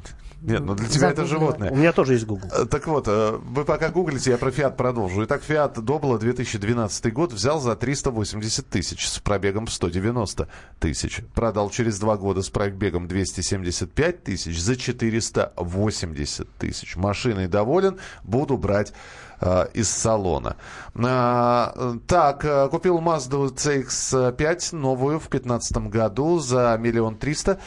Нет, 0.45 0.59
ну 0.61 0.75
для 0.75 0.89
тебя 0.89 1.11
это 1.11 1.25
Загуглила. 1.25 1.29
животное. 1.53 1.71
У 1.71 1.77
меня 1.77 1.93
тоже 1.93 2.15
есть 2.15 2.27
Google. 2.27 2.49
Э, 2.53 2.65
Так 2.67 2.89
вот, 2.89 3.05
э, 3.07 3.39
вы 3.41 3.65
пока 3.65 3.91
гуглите, 3.91 4.33
я 4.33 4.39
про 4.39 4.51
Fiat 4.51 4.75
продолжу. 4.75 5.25
Итак, 5.25 5.41
Fiat 5.49 5.75
Doblo 5.77 6.19
2012 6.19 7.13
год 7.13 7.33
взял 7.33 7.61
за 7.61 7.77
380 7.77 8.69
тысяч 8.69 9.07
с 9.09 9.21
пробегом 9.21 9.67
в 9.67 9.73
190 9.73 10.49
тысяч. 10.81 11.21
Продал 11.35 11.71
через 11.71 12.01
два 12.01 12.17
года 12.17 12.43
с 12.43 12.51
пробегом 12.51 13.07
275 13.07 14.25
тысяч 14.25 14.61
за 14.61 14.75
480 14.75 16.49
тысяч. 16.59 16.97
Машиной 16.97 17.47
доволен, 17.47 17.99
буду 18.25 18.57
брать 18.57 18.93
э, 18.93 18.95
из 19.75 19.91
салона. 19.91 20.57
А, 20.95 21.97
так, 22.07 22.45
э, 22.45 22.69
купил 22.69 22.99
Mazda 22.99 23.49
CX-5 23.55 24.77
новую 24.77 25.19
в 25.19 25.29
2015 25.29 25.89
году 25.89 26.39
за 26.39 26.77
миллион 26.79 27.17
триста. 27.17 27.59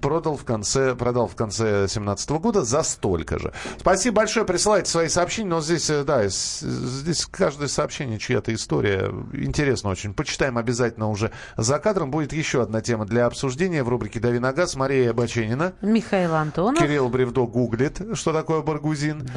Продал 0.00 0.36
в 0.36 0.44
конце, 0.44 0.94
продал 0.94 1.28
в 1.28 1.36
конце 1.36 1.80
2017 1.80 2.30
года 2.38 2.62
за 2.62 2.82
столько 2.82 3.38
же. 3.38 3.52
Спасибо 3.78 4.16
большое. 4.16 4.46
Присылайте 4.46 4.90
свои 4.90 5.08
сообщения. 5.08 5.50
Но 5.50 5.60
здесь, 5.60 5.90
э, 5.90 6.04
да, 6.04 6.26
здесь 6.26 7.26
каждое 7.26 7.68
сообщение 7.68 8.18
чья-то 8.18 8.54
история. 8.54 9.12
Интересно 9.34 9.90
очень. 9.90 10.14
Почитаем 10.14 10.56
обязательно 10.56 11.10
уже 11.10 11.32
за 11.58 11.78
кадром. 11.78 12.10
Будет 12.10 12.32
еще 12.32 12.62
одна 12.62 12.80
тема 12.80 13.04
для 13.04 13.26
обсуждения 13.26 13.82
в 13.82 13.88
рубрике 13.90 14.20
«Дави 14.20 14.38
на 14.38 14.52
газ». 14.52 14.74
Мария 14.74 15.12
Баченина. 15.12 15.74
Михаил 15.82 16.34
Антонов. 16.34 16.82
Кирилл 16.82 17.08
Бревдо 17.10 17.46
гуглит, 17.46 18.00
что 18.14 18.32
такое 18.32 18.62
баргузин. 18.62 19.28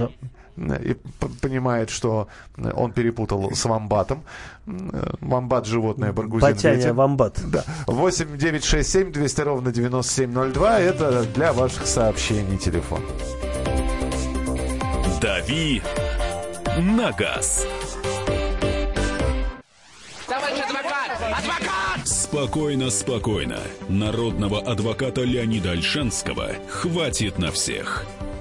И 0.58 0.96
понимает, 1.42 1.90
что 1.90 2.28
он 2.74 2.92
перепутал 2.92 3.52
с 3.52 3.64
вамбатом. 3.66 4.24
Вамбат 4.66 5.66
животное, 5.66 6.12
баргузин 6.12 6.50
Батяня 6.50 6.94
вамбат. 6.94 7.40
Да. 7.46 7.64
8 7.86 8.38
9 8.38 8.64
6 8.64 8.90
7 8.90 9.12
200 9.12 9.42
ровно 9.42 9.72
9702. 9.72 10.80
Это 10.80 11.24
для 11.36 11.54
ваших 11.54 11.86
сообщений 11.86 12.58
телефон. 12.58 13.02
«Дави 15.22 15.82
на 16.78 17.12
газ». 17.12 17.66
Товарищ 20.28 20.60
адвокат! 20.64 21.12
Адвокат! 21.22 22.08
Спокойно, 22.08 22.90
спокойно. 22.92 23.60
Народного 23.90 24.60
адвоката 24.60 25.22
Леонида 25.22 25.72
Альшанского 25.72 26.50
хватит 26.70 27.40
на 27.40 27.52
всех. 27.52 28.06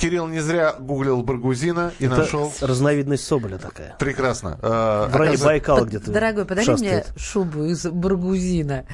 Кирилл 0.00 0.26
не 0.28 0.40
зря 0.40 0.74
гуглил 0.78 1.22
баргузина 1.22 1.92
и 1.98 2.06
Это 2.06 2.16
нашел... 2.16 2.52
разновидность 2.60 3.24
соболя 3.26 3.58
такая. 3.58 3.96
Прекрасно. 3.98 4.58
Э, 4.62 5.08
В 5.10 5.16
районе 5.16 5.34
оказывается- 5.34 5.44
Байкала 5.46 5.84
где-то 5.84 6.10
Дорогой, 6.10 6.44
подари 6.46 6.66
шастает. 6.66 7.08
мне 7.10 7.18
шубу 7.18 7.64
из 7.64 7.84
баргузина. 7.86 8.86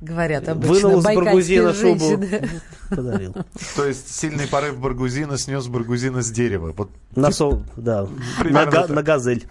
Говорят 0.00 0.48
обычно 0.48 0.74
Вынул 0.88 0.98
из 0.98 1.04
баргузина 1.04 1.72
шубу. 1.72 2.20
Подарил. 2.90 3.34
То 3.76 3.86
есть 3.86 4.14
сильный 4.14 4.46
порыв 4.48 4.78
баргузина 4.78 5.38
снес 5.38 5.66
баргузина 5.68 6.20
с 6.20 6.30
дерева. 6.30 6.74
Вот 6.76 6.90
На 7.14 7.30
со... 7.30 7.62
да. 7.76 8.06
На, 8.44 8.66
га- 8.66 8.88
на 8.88 9.02
газель. 9.02 9.46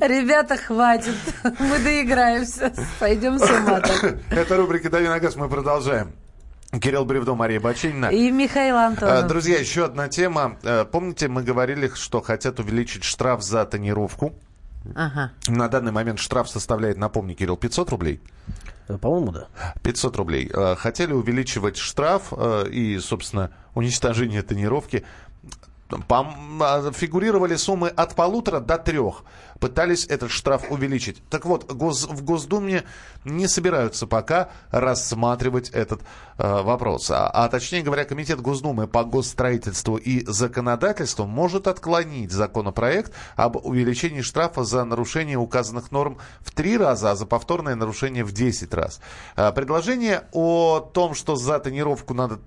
Ребята, 0.00 0.56
хватит. 0.56 1.14
Мы 1.60 1.78
доиграемся. 1.78 2.72
Пойдем 2.98 3.38
с 3.38 3.42
ума. 3.42 3.80
Это 4.30 4.56
рубрика 4.56 4.90
«Дави 4.90 5.06
на 5.06 5.20
газ». 5.20 5.36
Мы 5.36 5.48
продолжаем. 5.48 6.12
Кирилл 6.80 7.04
Бревдо, 7.04 7.34
Мария 7.34 7.60
Бачинина. 7.60 8.06
И 8.06 8.30
Михаил 8.30 8.76
Э, 8.76 8.86
Антонов. 8.86 9.26
Друзья, 9.28 9.58
еще 9.58 9.84
одна 9.84 10.08
тема. 10.08 10.56
Э, 10.62 10.84
Помните, 10.84 11.28
мы 11.28 11.42
говорили, 11.42 11.90
что 11.94 12.20
хотят 12.20 12.58
увеличить 12.60 13.04
штраф 13.04 13.42
за 13.42 13.64
тонировку. 13.64 14.34
Ага. 14.94 15.32
На 15.48 15.68
данный 15.68 15.92
момент 15.92 16.18
штраф 16.18 16.48
составляет, 16.48 16.98
напомни, 16.98 17.34
Кирилл, 17.34 17.56
500 17.56 17.90
рублей. 17.90 18.20
Э, 18.88 18.98
По-моему, 18.98 19.32
да. 19.32 19.46
500 19.82 20.16
рублей. 20.16 20.50
Э, 20.52 20.74
Хотели 20.76 21.12
увеличивать 21.12 21.76
штраф 21.76 22.32
э, 22.36 22.68
и, 22.70 22.98
собственно, 22.98 23.50
уничтожение 23.74 24.42
тонировки. 24.42 25.04
А, 26.08 26.90
фигурировали 26.92 27.56
суммы 27.56 27.88
от 27.88 28.14
полутора 28.14 28.60
до 28.60 28.78
трех. 28.78 29.22
Пытались 29.60 30.06
этот 30.06 30.30
штраф 30.30 30.70
увеличить. 30.70 31.22
Так 31.30 31.44
вот, 31.46 31.70
гос- 31.72 32.06
в 32.12 32.22
Госдуме 32.24 32.84
не 33.24 33.46
собираются 33.48 34.06
пока 34.06 34.50
рассматривать 34.70 35.70
этот 35.70 36.02
э, 36.38 36.62
вопрос. 36.62 37.10
А, 37.10 37.28
а 37.28 37.48
точнее 37.48 37.82
говоря, 37.82 38.04
Комитет 38.04 38.40
Госдумы 38.40 38.86
по 38.86 39.04
госстроительству 39.04 39.96
и 39.96 40.24
законодательству 40.26 41.24
может 41.26 41.68
отклонить 41.68 42.32
законопроект 42.32 43.12
об 43.36 43.56
увеличении 43.64 44.20
штрафа 44.22 44.64
за 44.64 44.84
нарушение 44.84 45.38
указанных 45.38 45.92
норм 45.92 46.18
в 46.40 46.50
три 46.52 46.76
раза, 46.76 47.12
а 47.12 47.16
за 47.16 47.24
повторное 47.26 47.74
нарушение 47.76 48.24
в 48.24 48.32
10 48.32 48.74
раз. 48.74 49.00
Э, 49.36 49.52
Предложение 49.52 50.24
о 50.32 50.80
том, 50.80 51.14
что 51.14 51.36
за 51.36 51.58
тонировку 51.60 52.12
надо 52.12 52.38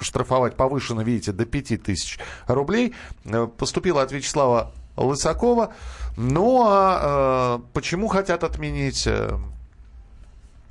штрафовать 0.00 0.56
повышенно, 0.56 1.00
видите, 1.02 1.32
до 1.32 1.44
5000 1.46 2.18
рублей, 2.46 2.94
э, 3.24 3.46
поступило 3.56 4.02
от 4.02 4.12
Вячеслава 4.12 4.72
Лысакова. 4.96 5.72
Ну, 6.16 6.64
а 6.66 7.58
э, 7.58 7.62
почему 7.72 8.08
хотят 8.08 8.44
отменить, 8.44 9.06
э, 9.06 9.36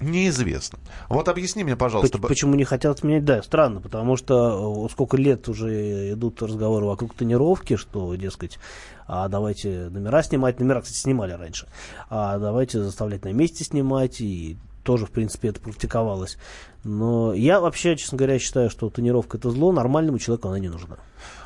неизвестно. 0.02 0.80
Вот 1.10 1.28
объясни 1.28 1.64
мне, 1.64 1.76
пожалуйста. 1.76 2.18
Поч- 2.18 2.30
Почему 2.30 2.56
не 2.56 2.64
хотят 2.64 2.98
отменять? 2.98 3.26
Да, 3.26 3.42
странно, 3.44 3.82
потому 3.82 4.16
что 4.18 4.86
э, 4.88 4.92
сколько 4.92 5.18
лет 5.18 5.48
уже 5.50 6.14
идут 6.14 6.42
разговоры 6.42 6.86
вокруг 6.86 7.14
тонировки, 7.14 7.76
что, 7.76 8.16
дескать, 8.16 8.60
а 9.08 9.28
давайте 9.28 9.90
номера 9.90 10.24
снимать. 10.24 10.60
Номера, 10.60 10.82
кстати, 10.82 10.98
снимали 11.00 11.34
раньше. 11.34 11.68
А 12.10 12.38
давайте 12.38 12.82
заставлять 12.82 13.26
на 13.26 13.34
месте 13.34 13.64
снимать. 13.64 14.22
И 14.22 14.58
тоже, 14.84 15.06
в 15.06 15.12
принципе, 15.12 15.50
это 15.50 15.60
практиковалось. 15.60 16.38
Но 16.84 17.34
я 17.34 17.60
вообще, 17.60 17.96
честно 17.96 18.18
говоря, 18.18 18.40
считаю, 18.40 18.70
что 18.70 18.90
тонировка 18.90 19.38
это 19.38 19.52
зло, 19.52 19.72
нормальному 19.72 20.20
человеку 20.20 20.48
она 20.48 20.60
не 20.60 20.70
нужна. 20.70 20.98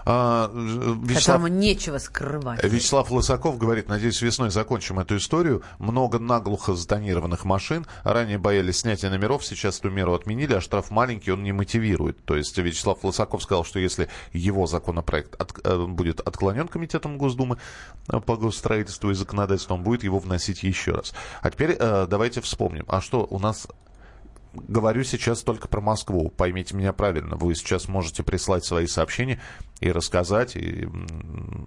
А, 0.06 0.52
Вячеслав, 0.54 1.38
Которому 1.42 1.48
нечего 1.48 1.98
скрывать. 1.98 2.64
Вячеслав 2.64 3.10
Лысаков 3.12 3.58
говорит, 3.58 3.88
надеюсь, 3.88 4.22
весной 4.22 4.52
закончим 4.52 5.00
эту 5.00 5.18
историю. 5.18 5.64
Много 5.80 6.20
наглухо 6.20 6.74
затонированных 6.74 7.46
машин. 7.46 7.86
Ранее 8.04 8.38
боялись 8.38 8.80
снятия 8.80 9.10
номеров, 9.10 9.46
сейчас 9.46 9.80
эту 9.80 9.90
меру 9.90 10.14
отменили, 10.14 10.54
а 10.54 10.62
штраф 10.62 10.92
маленький, 10.92 11.32
он 11.32 11.44
не 11.44 11.52
мотивирует. 11.52 12.24
То 12.26 12.36
есть 12.36 12.58
Вячеслав 12.58 13.04
Лысаков 13.04 13.44
сказал, 13.44 13.64
что 13.64 13.80
если 13.80 14.10
его 14.34 14.68
законопроект 14.68 15.40
от- 15.42 15.60
э, 15.64 15.86
будет 15.86 16.20
отклонен 16.20 16.68
Комитетом 16.68 17.18
Госдумы 17.18 17.58
э, 18.10 18.20
по 18.20 18.36
госстроительству 18.36 19.12
и 19.12 19.14
законодательству, 19.14 19.76
он 19.76 19.84
будет 19.84 20.04
его 20.04 20.20
вносить 20.20 20.64
еще 20.64 20.92
раз. 20.92 21.14
А 21.42 21.50
теперь 21.50 21.76
э, 21.80 22.08
давайте 22.10 22.42
вспомним, 22.42 22.86
а 22.88 23.02
что 23.02 23.26
у 23.30 23.40
нас 23.40 23.68
говорю 24.54 25.04
сейчас 25.04 25.44
только 25.44 25.68
про 25.68 25.82
Москву. 25.82 26.30
Поймите 26.30 26.76
меня 26.76 26.94
правильно. 26.94 27.36
Вы 27.36 27.56
сейчас 27.56 27.88
можете 27.88 28.24
прислать 28.24 28.64
свои 28.66 28.88
сообщения 28.88 29.40
и 29.80 29.92
рассказать, 29.92 30.56
и 30.56 30.88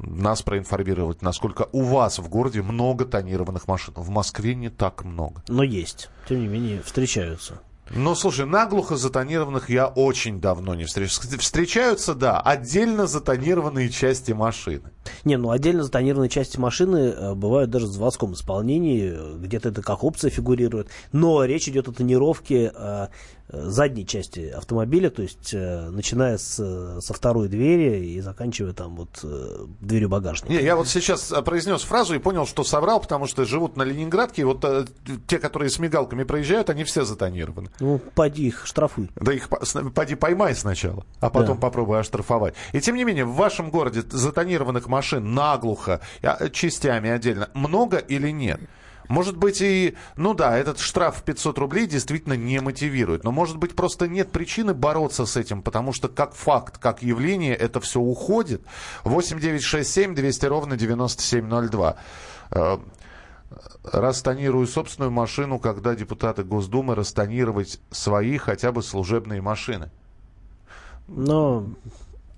нас 0.03 0.43
проинформировать, 0.43 1.23
насколько 1.23 1.69
у 1.73 1.83
вас 1.83 2.19
в 2.19 2.29
городе 2.29 2.63
много 2.63 3.05
тонированных 3.05 3.69
машин. 3.69 3.95
В 3.97 4.09
Москве 4.11 4.55
не 4.55 4.71
так 4.71 5.05
много. 5.05 5.43
Но 5.49 5.63
есть. 5.63 6.09
Тем 6.29 6.41
не 6.41 6.49
менее, 6.49 6.83
встречаются. 6.83 7.61
Ну, 7.95 8.15
слушай, 8.17 8.47
наглухо 8.47 8.97
затонированных 8.97 9.71
я 9.71 9.87
очень 9.87 10.41
давно 10.41 10.75
не 10.75 10.85
встречаю. 10.85 11.39
Встречаются, 11.39 12.15
да, 12.15 12.41
отдельно 12.41 13.07
затонированные 13.07 13.91
части 13.91 14.33
машины. 14.33 14.91
Не, 15.25 15.37
ну 15.37 15.51
отдельно 15.51 15.85
затонированные 15.85 16.29
части 16.29 16.59
машины 16.59 16.97
э, 16.97 17.35
бывают 17.35 17.71
даже 17.71 17.87
в 17.87 17.91
заводском 17.91 18.33
исполнении, 18.33 19.13
э, 19.15 19.37
где-то 19.39 19.69
это 19.69 19.83
как 19.83 20.03
опция 20.03 20.31
фигурирует. 20.31 20.89
Но 21.13 21.45
речь 21.45 21.69
идет 21.69 21.87
о 21.87 21.93
тонировке 21.93 22.73
э, 22.75 23.07
задней 23.49 24.07
части 24.07 24.49
автомобиля, 24.51 25.11
то 25.11 25.23
есть 25.23 25.55
э, 25.55 25.89
начиная 25.91 26.37
с, 26.39 26.57
э, 26.59 27.01
со 27.01 27.15
второй 27.15 27.49
двери 27.49 28.05
и 28.07 28.21
заканчивая 28.21 28.73
там 28.73 28.97
вот 28.97 29.21
э, 29.23 29.67
дверью 29.81 30.09
багажника. 30.09 30.53
Не, 30.53 30.63
я 30.63 30.77
вот 30.77 30.89
сейчас 30.89 31.31
э, 31.31 31.43
произнес 31.43 31.83
фразу 31.83 32.15
и 32.15 32.19
понял, 32.19 32.47
что 32.47 32.65
соврал, 32.65 33.01
потому 33.01 33.27
что 33.27 33.45
живут 33.45 33.77
на 33.77 33.83
Ленинградке, 33.85 34.43
и 34.43 34.45
вот 34.45 34.65
э, 34.65 34.87
те, 35.27 35.39
которые 35.39 35.71
с 35.71 35.79
мигалками 35.79 36.25
проезжают, 36.25 36.71
они 36.71 36.85
все 36.85 37.05
затонированы. 37.05 37.71
Ну, 37.81 38.01
поди 38.15 38.49
их 38.49 38.67
штрафуй. 38.67 39.11
Да 39.17 39.33
их 39.33 39.49
поди 39.49 40.15
поймай 40.17 40.55
сначала, 40.55 41.05
а 41.21 41.31
потом 41.31 41.57
Да. 41.57 41.63
попробуй 41.63 42.01
оштрафовать. 42.01 42.55
И 42.73 42.81
тем 42.81 42.97
не 42.97 43.05
менее, 43.05 43.25
в 43.25 43.35
вашем 43.35 43.71
городе 43.71 44.03
затонированных 44.11 44.89
машин 44.89 45.35
наглухо, 45.35 46.01
а, 46.23 46.49
частями 46.49 47.11
отдельно, 47.11 47.49
много 47.55 47.99
или 47.99 48.31
нет? 48.31 48.61
Может 49.09 49.37
быть 49.37 49.61
и, 49.61 49.97
ну 50.17 50.35
да, 50.35 50.57
этот 50.57 50.79
штраф 50.79 51.19
в 51.19 51.23
500 51.23 51.59
рублей 51.59 51.87
действительно 51.87 52.35
не 52.35 52.61
мотивирует, 52.61 53.25
но 53.25 53.33
может 53.33 53.57
быть 53.57 53.75
просто 53.75 54.09
нет 54.09 54.33
причины 54.33 54.75
бороться 54.75 55.27
с 55.27 55.37
этим, 55.37 55.63
потому 55.63 55.93
что 55.93 56.09
как 56.09 56.35
факт, 56.35 56.79
как 56.79 57.03
явление 57.03 57.55
это 57.55 57.81
все 57.81 58.01
уходит. 58.01 58.63
8967 59.05 60.15
200 60.15 60.47
ровно 60.47 60.77
9702. 60.77 61.97
Э, 62.51 62.79
Растонирую 63.93 64.67
собственную 64.67 65.13
машину, 65.13 65.61
когда 65.61 65.95
депутаты 65.95 66.43
Госдумы 66.43 66.97
растонировать 66.97 67.81
свои 67.91 68.37
хотя 68.37 68.73
бы 68.73 68.83
служебные 68.83 69.41
машины. 69.41 69.91
Но 71.07 71.67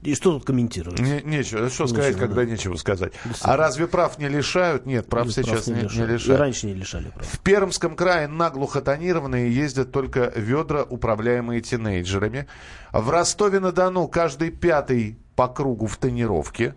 И 0.03 0.15
что 0.15 0.33
тут 0.33 0.45
комментировать? 0.45 1.01
Не- 1.01 1.23
нечего. 1.23 1.69
Что 1.69 1.85
Нечего, 1.85 1.87
сказать, 1.97 2.15
да. 2.15 2.21
когда 2.21 2.45
нечего 2.45 2.77
сказать. 2.77 3.13
А 3.43 3.57
разве 3.57 3.89
прав 3.89 4.17
не 4.19 4.29
лишают? 4.29 4.87
Нет, 4.87 5.09
прав 5.09 5.27
Нет, 5.27 5.35
сейчас 5.35 5.65
прав 5.65 5.67
не 5.67 5.73
не, 5.75 5.79
не 5.81 5.85
лишали. 5.87 6.11
И 6.11 6.13
лишают. 6.15 6.41
раньше 6.41 6.67
не 6.67 6.75
лишали 6.75 7.09
прав. 7.11 7.27
В 7.27 7.41
Пермском 7.41 7.97
крае 7.97 8.29
наглухо 8.29 8.81
тонированные 8.81 9.53
ездят 9.53 9.91
только 9.91 10.33
ведра, 10.37 10.85
управляемые 10.85 11.61
тинейджерами. 11.63 12.47
В 12.93 13.11
Ростове-на-Дону 13.11 14.07
каждый 14.07 14.51
пятый 14.51 15.19
по 15.35 15.49
кругу 15.49 15.87
в 15.87 15.97
тонировке. 15.97 16.75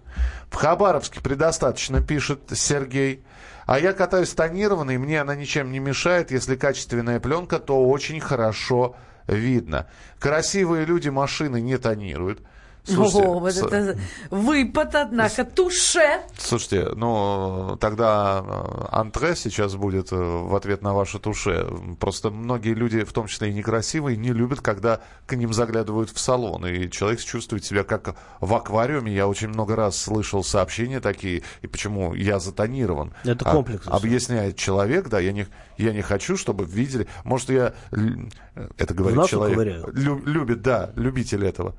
В 0.49 0.55
Хабаровске 0.55 1.21
предостаточно, 1.21 2.01
пишет 2.01 2.41
Сергей. 2.53 3.23
А 3.67 3.79
я 3.79 3.93
катаюсь 3.93 4.33
тонированной, 4.33 4.97
мне 4.97 5.21
она 5.21 5.35
ничем 5.35 5.71
не 5.71 5.79
мешает. 5.79 6.31
Если 6.31 6.55
качественная 6.55 7.19
пленка, 7.19 7.59
то 7.59 7.87
очень 7.87 8.19
хорошо 8.19 8.95
видно. 9.27 9.87
Красивые 10.19 10.85
люди 10.85 11.09
машины 11.09 11.61
не 11.61 11.77
тонируют. 11.77 12.41
Слушайте, 12.83 13.27
О, 13.27 13.39
вот 13.39 13.53
с- 13.53 13.57
это 13.61 13.99
выпад, 14.31 14.95
однако, 14.95 15.45
туше. 15.45 16.01
Слушайте, 16.37 16.89
ну 16.95 17.77
тогда 17.79 18.43
э, 18.43 18.85
антре 18.91 19.35
сейчас 19.35 19.75
будет 19.75 20.11
э, 20.11 20.15
в 20.15 20.55
ответ 20.55 20.81
на 20.81 20.93
ваше 20.93 21.19
туше. 21.19 21.67
Просто 21.99 22.31
многие 22.31 22.73
люди, 22.73 23.03
в 23.03 23.13
том 23.13 23.27
числе 23.27 23.51
и 23.51 23.53
некрасивые, 23.53 24.17
не 24.17 24.33
любят, 24.33 24.61
когда 24.61 25.01
к 25.27 25.35
ним 25.35 25.53
заглядывают 25.53 26.09
в 26.09 26.19
салон. 26.19 26.65
И 26.65 26.89
человек 26.89 27.19
чувствует 27.21 27.63
себя 27.63 27.83
как 27.83 28.15
в 28.39 28.53
аквариуме. 28.53 29.13
Я 29.13 29.27
очень 29.27 29.49
много 29.49 29.75
раз 29.75 29.95
слышал 29.97 30.43
сообщения 30.43 30.99
такие, 30.99 31.43
и 31.61 31.67
почему 31.67 32.15
я 32.15 32.39
затонирован. 32.39 33.13
Это 33.23 33.47
А- 33.47 33.53
комплекс. 33.53 33.87
объясняет 33.87 34.55
человек, 34.57 35.07
да, 35.07 35.19
я 35.19 35.33
не, 35.33 35.45
я 35.77 35.93
не 35.93 36.01
хочу, 36.01 36.35
чтобы 36.35 36.65
видели. 36.65 37.07
Может, 37.25 37.49
я... 37.51 37.73
л- 37.91 38.29
Это 38.77 38.93
говорит 38.95 39.23
человек. 39.27 39.87
лю- 39.93 40.23
любит, 40.25 40.63
да, 40.63 40.91
любитель 40.95 41.45
этого. 41.45 41.75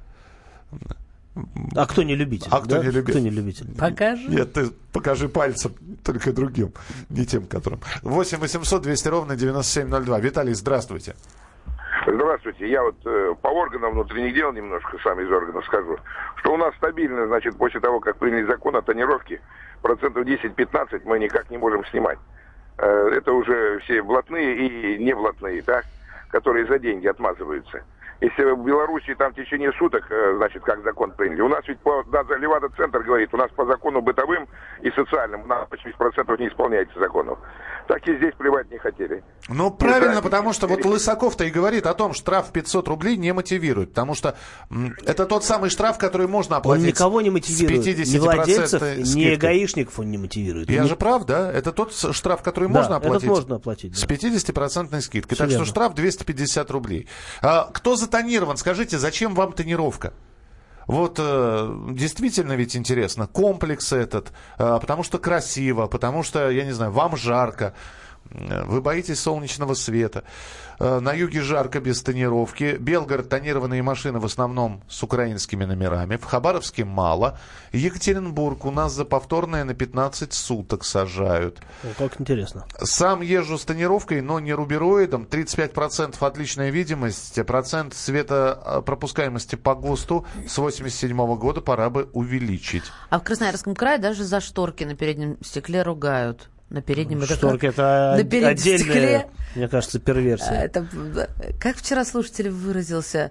А 1.75 1.87
кто 1.87 2.03
не 2.03 2.15
любитель? 2.15 2.49
А 2.51 2.61
кто 2.61 2.77
да? 2.77 2.85
не 2.85 2.91
любит? 2.91 3.11
Кто 3.11 3.19
не 3.19 3.31
любитель? 3.31 3.67
Покажи. 3.79 4.29
Нет, 4.29 4.53
ты 4.53 4.71
покажи 4.93 5.29
пальцем 5.29 5.73
только 6.05 6.33
другим, 6.33 6.73
не 7.09 7.25
тем, 7.25 7.47
которым. 7.47 7.81
8 8.03 8.39
800 8.39 8.83
200 8.83 9.09
ровно 9.09 9.37
9702. 9.37 10.21
Виталий, 10.21 10.53
здравствуйте. 10.53 11.15
Здравствуйте. 12.07 12.69
Я 12.69 12.83
вот 12.83 12.97
э, 13.07 13.35
по 13.41 13.49
органам 13.49 13.93
внутренних 13.93 14.35
дел 14.35 14.53
немножко 14.53 14.99
сам 15.03 15.21
из 15.21 15.31
органов 15.31 15.65
скажу, 15.65 15.97
что 16.37 16.53
у 16.53 16.57
нас 16.57 16.75
стабильно, 16.77 17.27
значит, 17.27 17.57
после 17.57 17.81
того, 17.81 18.01
как 18.01 18.17
приняли 18.17 18.45
закон 18.45 18.77
о 18.77 18.83
тонировке, 18.83 19.41
процентов 19.83 20.27
10-15 20.27 21.03
мы 21.05 21.19
никак 21.19 21.49
не 21.51 21.59
можем 21.59 21.85
снимать. 21.87 22.19
Э, 22.79 23.11
это 23.15 23.33
уже 23.33 23.79
все 23.81 24.03
блатные 24.03 24.57
и 24.67 25.03
не 25.03 25.15
блатные, 25.15 25.63
так, 25.63 25.85
которые 26.31 26.67
за 26.67 26.79
деньги 26.79 27.07
отмазываются. 27.07 27.85
Если 28.23 28.45
в 28.55 28.65
Беларуси 28.65 29.15
там 29.17 29.33
в 29.33 29.35
течение 29.35 29.73
суток, 29.79 30.05
э, 30.09 30.35
значит, 30.37 30.63
как 30.63 30.81
закон 30.85 31.11
приняли, 31.11 31.41
у 31.41 31.49
нас 31.49 31.67
ведь 31.67 31.81
по, 31.81 32.05
даже 32.05 32.39
Левада-центр 32.39 33.01
говорит, 33.03 33.35
у 33.35 33.37
нас 33.37 33.51
по 33.57 33.67
закону 33.67 34.01
бытовым 34.01 34.47
и 34.81 34.91
социальным, 34.93 35.43
у 35.43 35.47
нас 35.47 35.67
80% 35.69 36.39
не 36.41 36.47
исполняется 36.49 36.97
законов. 37.01 37.41
Так 37.89 38.07
и 38.07 38.17
здесь 38.17 38.33
плевать 38.39 38.71
не 38.71 38.79
хотели. 38.79 39.25
Ну, 39.49 39.73
правильно, 39.73 40.23
потому 40.23 40.53
что 40.53 40.69
вот 40.69 40.85
Лысаков-то 40.85 41.43
и 41.45 41.51
говорит 41.51 41.85
о 41.87 41.95
том, 41.95 42.15
штраф 42.15 42.53
500 42.53 42.87
рублей 42.87 43.17
не 43.17 43.33
мотивирует. 43.33 43.89
Потому 43.89 44.15
что 44.15 44.37
это 45.05 45.27
тот 45.27 45.45
самый 45.45 45.69
штраф, 45.69 45.99
который 45.99 46.29
можно 46.29 46.55
Он 46.57 46.61
оплатить 46.61 46.87
никого 46.87 47.21
не 47.23 47.31
с 47.31 47.33
мотивирует. 47.33 47.85
50% 47.85 48.07
Ни 48.15 48.19
владельцев, 48.19 48.83
ни 48.99 49.03
скидкой. 49.03 49.37
гаишников 49.37 49.99
он 49.99 50.13
не 50.13 50.19
мотивирует. 50.19 50.71
Я 50.71 50.83
Он 50.83 50.89
же 50.89 50.95
прав, 50.95 51.27
да? 51.27 51.51
Это 51.53 51.73
тот 51.73 51.93
с- 51.93 52.13
штраф, 52.13 52.43
который 52.45 52.69
Да, 52.69 52.75
можно 52.75 52.95
этот 52.95 53.07
оплатить. 53.07 53.29
можно 53.29 53.57
оплатить, 53.57 53.99
С 53.99 54.05
50% 54.07 55.01
скидкой. 55.03 55.35
Всё 55.35 55.43
так 55.45 55.51
что 55.51 55.59
верно. 55.59 55.67
штраф 55.67 55.95
250 55.95 56.71
рублей. 56.71 57.09
А, 57.43 57.69
кто 57.73 57.97
затонирован? 58.13 58.57
Скажите, 58.57 58.99
зачем 58.99 59.35
вам 59.35 59.53
тонировка? 59.53 60.13
Вот 60.87 61.17
э, 61.19 61.77
действительно 61.93 62.55
ведь 62.55 62.77
интересно, 62.77 63.27
комплекс 63.27 63.93
этот, 63.93 64.33
э, 64.59 64.79
потому 64.81 65.05
что 65.05 65.19
красиво, 65.19 65.87
потому 65.87 66.23
что, 66.25 66.51
я 66.51 66.65
не 66.65 66.73
знаю, 66.73 66.91
вам 66.91 67.17
жарко, 67.17 67.73
вы 68.31 68.81
боитесь 68.81 69.21
солнечного 69.21 69.75
света. 69.75 70.25
Э, 70.79 71.01
На 71.01 71.13
юге 71.13 71.43
жарко 71.43 71.81
без 71.81 72.03
тонировки. 72.03 72.77
Белгород 72.79 73.29
тонированные 73.29 73.83
машины 73.83 74.19
в 74.19 74.25
основном 74.25 74.83
с 74.89 75.03
украинскими 75.03 75.65
номерами. 75.65 76.17
В 76.17 76.25
Хабаровске 76.25 76.85
мало. 76.85 77.39
Екатеринбург 77.73 78.65
у 78.65 78.71
нас 78.71 78.93
за 78.93 79.05
повторное 79.05 79.65
на 79.65 79.75
15 79.75 80.33
суток 80.33 80.85
сажают. 80.85 81.61
О, 81.85 81.89
как 81.99 82.21
интересно. 82.21 82.65
Сам 82.83 83.21
езжу 83.21 83.59
с 83.59 83.65
тонировкой, 83.65 84.23
но 84.23 84.41
не 84.41 84.55
рубероидом. 84.55 85.25
35% 85.31 86.17
отличная 86.21 86.71
видимость. 86.71 87.45
Процент 87.47 87.95
светопропускаемости 87.95 89.57
по 89.57 89.75
ГОСТу 89.75 90.27
с 90.49 90.57
87 90.59 91.37
года 91.37 91.61
пора 91.61 91.91
бы 91.91 92.09
увеличить. 92.13 92.85
А 93.11 93.19
в 93.19 93.25
Красноярском 93.25 93.75
крае 93.75 93.99
даже 93.99 94.25
за 94.25 94.41
шторки 94.41 94.85
на 94.85 94.95
переднем 94.97 95.37
стекле 95.43 95.83
ругают. 95.83 96.49
На 96.73 96.81
переднем 96.81 97.23
это 97.23 97.35
Шторки 97.35 97.67
как? 97.67 97.75
это 97.75 98.15
на 98.17 98.25
переднем 98.25 98.49
отдельная, 98.49 98.79
стекле. 98.79 99.27
мне 99.57 99.69
кажется, 99.69 99.99
А, 99.99 100.01
перверсия. 100.01 100.53
Это, 100.63 100.87
э, 100.95 101.53
как 101.61 101.77
вчера 101.77 102.03
слушатель 102.05 102.49
выразился, 102.49 103.31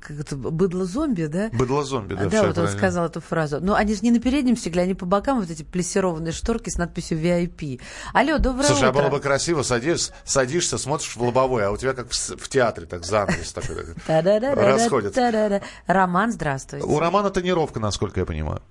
как 0.00 0.18
это, 0.18 0.36
быдло-зомби, 0.36 1.26
да? 1.26 1.50
Быдло-зомби, 1.52 2.14
да, 2.14 2.24
Да, 2.24 2.28
всё 2.30 2.38
вот 2.40 2.48
он 2.48 2.54
правильно. 2.54 2.78
сказал 2.78 3.06
эту 3.06 3.20
фразу. 3.20 3.58
Но 3.60 3.74
они 3.74 3.94
же 3.94 4.00
не 4.00 4.10
на 4.10 4.20
переднем 4.20 4.56
стекле, 4.56 4.82
они 4.84 4.94
по 4.94 5.04
бокам 5.04 5.40
вот 5.40 5.50
эти 5.50 5.62
плессированные 5.64 6.32
шторки 6.32 6.70
с 6.70 6.78
надписью 6.78 7.18
VIP. 7.18 7.80
Алло, 8.14 8.38
доброе 8.38 8.64
Слушай, 8.64 8.88
а 8.88 8.90
утро. 8.90 9.02
было 9.02 9.10
бы 9.10 9.20
красиво, 9.20 9.62
садишь, 9.62 10.08
садишься, 10.24 10.78
смотришь 10.78 11.14
в 11.14 11.22
лобовое, 11.22 11.68
а 11.68 11.70
у 11.72 11.76
тебя 11.76 11.92
как 11.92 12.10
в, 12.10 12.14
в 12.14 12.48
театре, 12.48 12.86
так 12.86 13.04
занавес 13.04 13.52
такой. 13.52 13.76
Та-да-да. 14.06 15.60
Роман, 15.86 16.32
здравствуйте. 16.32 16.86
У 16.86 16.98
Романа 16.98 17.28
тонировка, 17.30 17.80
насколько 17.80 18.20
я 18.20 18.26
понимаю. 18.26 18.62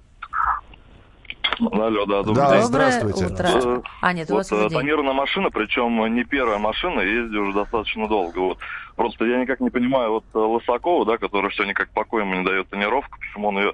Алло, 1.60 2.06
да, 2.06 2.24
добрый 2.24 2.36
Да, 2.36 2.52
день. 2.58 2.62
здравствуйте. 2.64 3.26
утро. 3.28 3.48
Э, 3.48 3.82
А, 4.02 4.14
нет, 4.14 4.30
у 4.30 4.34
вот, 4.34 4.38
вас 4.40 4.52
уже 4.52 4.66
э, 4.66 4.70
тонированная 4.70 5.14
машина, 5.14 5.50
причем 5.52 6.14
не 6.14 6.24
первая 6.26 6.58
машина, 6.58 7.00
ездит 7.02 7.36
уже 7.38 7.54
достаточно 7.54 8.08
долго. 8.08 8.40
Вот. 8.40 8.58
Просто 8.96 9.26
я 9.26 9.38
никак 9.40 9.60
не 9.62 9.70
понимаю 9.70 10.12
вот 10.12 10.26
э, 10.34 10.38
Лысакова, 10.38 11.06
да, 11.06 11.18
который 11.18 11.50
все 11.52 11.64
никак 11.64 11.90
покоя 11.94 12.24
ему 12.24 12.36
не 12.36 12.44
дает 12.44 12.70
тонировку, 12.70 13.18
почему 13.20 13.48
он 13.50 13.58
ее 13.60 13.74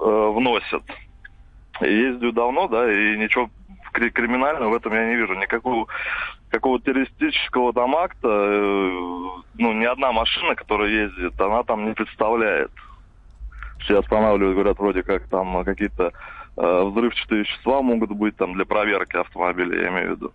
э, 0.00 0.32
вносит. 0.34 0.82
Ездию 1.80 2.32
давно, 2.32 2.68
да, 2.68 2.92
и 2.92 3.16
ничего 3.16 3.48
кри- 3.92 4.10
криминального 4.10 4.70
в 4.70 4.74
этом 4.74 4.92
я 4.92 5.06
не 5.06 5.16
вижу. 5.16 5.34
Никакого 5.34 5.86
какого 6.50 6.78
террористического 6.80 7.72
там 7.72 7.96
акта, 7.96 8.28
э, 8.28 8.90
ну, 9.54 9.72
ни 9.72 9.84
одна 9.84 10.12
машина, 10.12 10.54
которая 10.54 10.90
ездит, 10.90 11.40
она 11.40 11.62
там 11.62 11.86
не 11.86 11.94
представляет. 11.94 12.70
Все 13.80 13.98
останавливают, 13.98 14.54
говорят, 14.54 14.78
вроде 14.78 15.02
как 15.02 15.26
там 15.28 15.64
какие-то 15.64 16.12
взрывчатые 16.56 17.40
вещества 17.42 17.82
могут 17.82 18.10
быть 18.10 18.36
там 18.36 18.54
для 18.54 18.64
проверки 18.64 19.16
автомобиля, 19.16 19.82
я 19.82 19.88
имею 19.88 20.08
в 20.08 20.16
виду. 20.16 20.32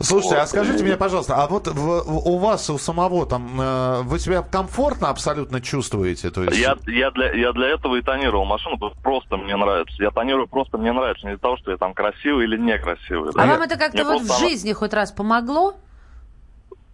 Слушайте, 0.00 0.36
а 0.36 0.40
Вот. 0.40 0.48
скажите 0.48 0.82
мне, 0.82 0.96
пожалуйста, 0.96 1.36
а 1.36 1.46
вот 1.46 1.66
в- 1.66 1.74
в- 1.74 2.26
у 2.26 2.38
вас, 2.38 2.70
у 2.70 2.78
самого 2.78 3.26
там, 3.26 3.60
э, 3.60 4.00
вы 4.04 4.18
себя 4.18 4.40
комфортно 4.40 5.10
абсолютно 5.10 5.60
чувствуете? 5.60 6.30
То 6.30 6.44
есть... 6.44 6.56
Я, 6.56 6.74
я, 6.86 7.10
для, 7.10 7.32
я 7.34 7.52
для 7.52 7.68
этого 7.68 7.96
и 7.96 8.02
тонировал 8.02 8.46
машину, 8.46 8.78
просто 9.02 9.36
мне 9.36 9.54
нравится. 9.56 10.02
Я 10.02 10.10
тонирую 10.10 10.46
просто 10.48 10.78
мне 10.78 10.90
нравится, 10.92 11.26
не 11.26 11.32
из-за 11.34 11.42
того, 11.42 11.58
что 11.58 11.70
я 11.70 11.76
там 11.76 11.92
красивый 11.92 12.44
или 12.46 12.56
некрасивый. 12.56 13.32
да. 13.34 13.42
А 13.42 13.46
Я- 13.46 13.52
вам 13.52 13.62
это 13.62 13.76
как-то 13.76 14.04
вот 14.04 14.22
в 14.22 14.26
просто 14.26 14.48
жизни 14.48 14.72
хоть 14.72 14.94
раз 14.94 15.12
помогло? 15.12 15.74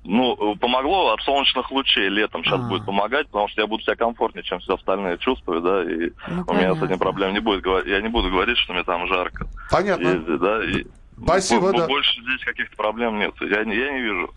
Ну, 0.04 0.54
помогло 0.56 1.12
от 1.14 1.22
солнечных 1.22 1.70
лучей 1.70 2.08
летом 2.10 2.44
сейчас 2.44 2.60
А. 2.60 2.68
будет 2.68 2.84
помогать, 2.84 3.26
потому 3.28 3.48
что 3.48 3.62
я 3.62 3.66
буду 3.66 3.82
себя 3.82 3.96
комфортнее, 3.96 4.44
чем 4.44 4.58
все 4.60 4.74
остальные 4.74 5.16
чувствую, 5.18 5.62
да, 5.62 5.82
и 5.82 6.10
Ну, 6.28 6.44
у 6.46 6.52
меня 6.54 6.74
с 6.74 6.82
этим 6.82 6.98
проблем 6.98 7.32
не 7.32 7.40
будет. 7.40 7.64
Я 7.86 8.00
не 8.02 8.08
буду 8.08 8.30
говорить, 8.30 8.58
что 8.58 8.74
мне 8.74 8.84
там 8.84 9.06
жарко. 9.06 9.46
Понятно. 9.70 10.06
ездить, 10.08 10.38
да, 10.40 10.64
и 10.64 10.84
Спасибо, 11.22 11.72
бо- 11.72 11.78
да. 11.78 11.86
Больше 11.86 12.20
здесь 12.20 12.44
каких-то 12.44 12.76
проблем 12.76 13.18
нет. 13.18 13.32
Я, 13.40 13.64
не- 13.64 13.76
я 13.76 13.92
не 13.92 14.02
вижу. 14.02 14.30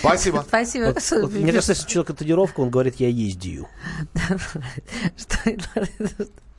Спасибо. 0.00 0.42
Спасибо. 0.48 0.86
Вот- 0.86 1.22
вот 1.22 1.32
мне 1.32 1.52
кажется, 1.52 1.72
если 1.72 1.84
у 1.86 1.88
человека 1.88 2.14
он 2.60 2.70
говорит, 2.70 2.96
я 2.96 3.08
ездию. 3.08 3.66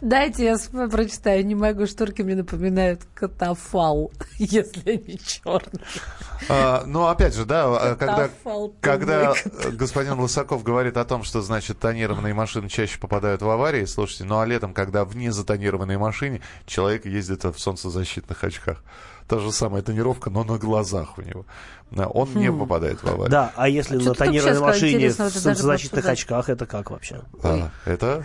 Дайте 0.00 0.44
я 0.44 0.88
прочитаю. 0.88 1.44
Не 1.46 1.54
могу, 1.54 1.86
шторки 1.86 2.22
мне 2.22 2.34
напоминают 2.34 3.02
катафал, 3.14 4.12
если 4.38 4.90
они 4.90 5.18
черные. 5.18 5.84
А, 6.48 6.84
ну, 6.86 7.06
опять 7.06 7.34
же, 7.34 7.44
да, 7.44 7.64
а, 7.66 7.96
когда, 7.96 8.30
когда 8.80 9.32
э, 9.32 9.70
господин 9.70 10.20
Лысаков 10.20 10.62
говорит 10.62 10.96
о 10.96 11.04
том, 11.04 11.24
что, 11.24 11.40
значит, 11.42 11.78
тонированные 11.78 12.34
машины 12.34 12.68
чаще 12.68 12.98
попадают 12.98 13.42
в 13.42 13.48
аварии, 13.48 13.84
слушайте, 13.84 14.24
ну, 14.24 14.38
а 14.38 14.46
летом, 14.46 14.74
когда 14.74 15.04
в 15.04 15.16
незатонированной 15.16 15.96
машине 15.96 16.40
человек 16.66 17.06
ездит 17.06 17.44
в 17.44 17.58
солнцезащитных 17.58 18.42
очках. 18.44 18.82
Та 19.28 19.40
же 19.40 19.50
самая 19.50 19.82
тонировка, 19.82 20.30
но 20.30 20.44
на 20.44 20.56
глазах 20.56 21.18
у 21.18 21.22
него. 21.22 21.46
Он 21.90 22.32
не 22.34 22.48
Хм. 22.48 22.60
попадает 22.60 23.02
в 23.02 23.06
аварию. 23.06 23.28
Да, 23.28 23.52
а 23.56 23.68
если 23.68 23.96
А 23.96 24.10
на 24.10 24.14
тонированной 24.14 24.60
машине 24.60 25.08
в 25.08 25.14
солнцезащитных 25.14 26.06
очках, 26.06 26.48
это 26.48 26.66
как 26.66 26.90
вообще? 26.90 27.22
А, 27.42 27.70
это 27.84 28.24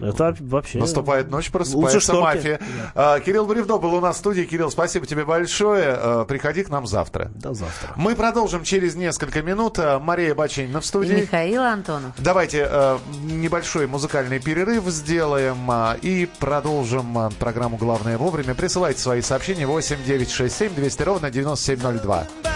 Это 0.00 0.36
вообще... 0.40 0.78
Наступает 0.78 1.30
ночь, 1.30 1.50
просыпается 1.50 2.14
мафия. 2.14 2.60
А, 2.94 3.20
Кирилл 3.20 3.46
Бревдо 3.46 3.78
был 3.78 3.94
у 3.94 4.00
нас 4.00 4.16
в 4.16 4.18
студии. 4.18 4.42
Кирилл, 4.42 4.70
спасибо 4.70 5.06
тебе 5.06 5.24
большое. 5.24 5.96
А, 5.96 6.24
Приходи 6.24 6.64
к 6.64 6.68
нам 6.68 6.86
завтра. 6.86 7.30
До 7.34 7.54
завтра. 7.54 7.90
Мы 7.96 8.14
продолжим 8.14 8.62
через 8.64 8.94
несколько 8.94 9.42
минут. 9.42 9.78
А, 9.78 9.98
Мария 9.98 10.34
Бачинина 10.34 10.80
в 10.80 10.84
И 10.84 10.86
студии. 10.86 11.14
Михаил 11.14 11.62
Антонов. 11.62 12.12
Давайте 12.18 12.68
небольшой 13.22 13.86
музыкальный 13.86 14.38
перерыв 14.38 14.84
сделаем 14.86 15.70
и 16.02 16.28
продолжим 16.38 17.30
программу 17.38 17.76
«Главное 17.76 18.18
вовремя». 18.18 18.54
Присылайте 18.54 19.00
свои 19.00 19.22
сообщения 19.22 19.66
8 19.66 20.04
9 20.04 20.30
6 20.30 20.56
7 20.56 20.74
200 20.74 21.02
ровно 21.02 21.30
9702. 21.30 22.55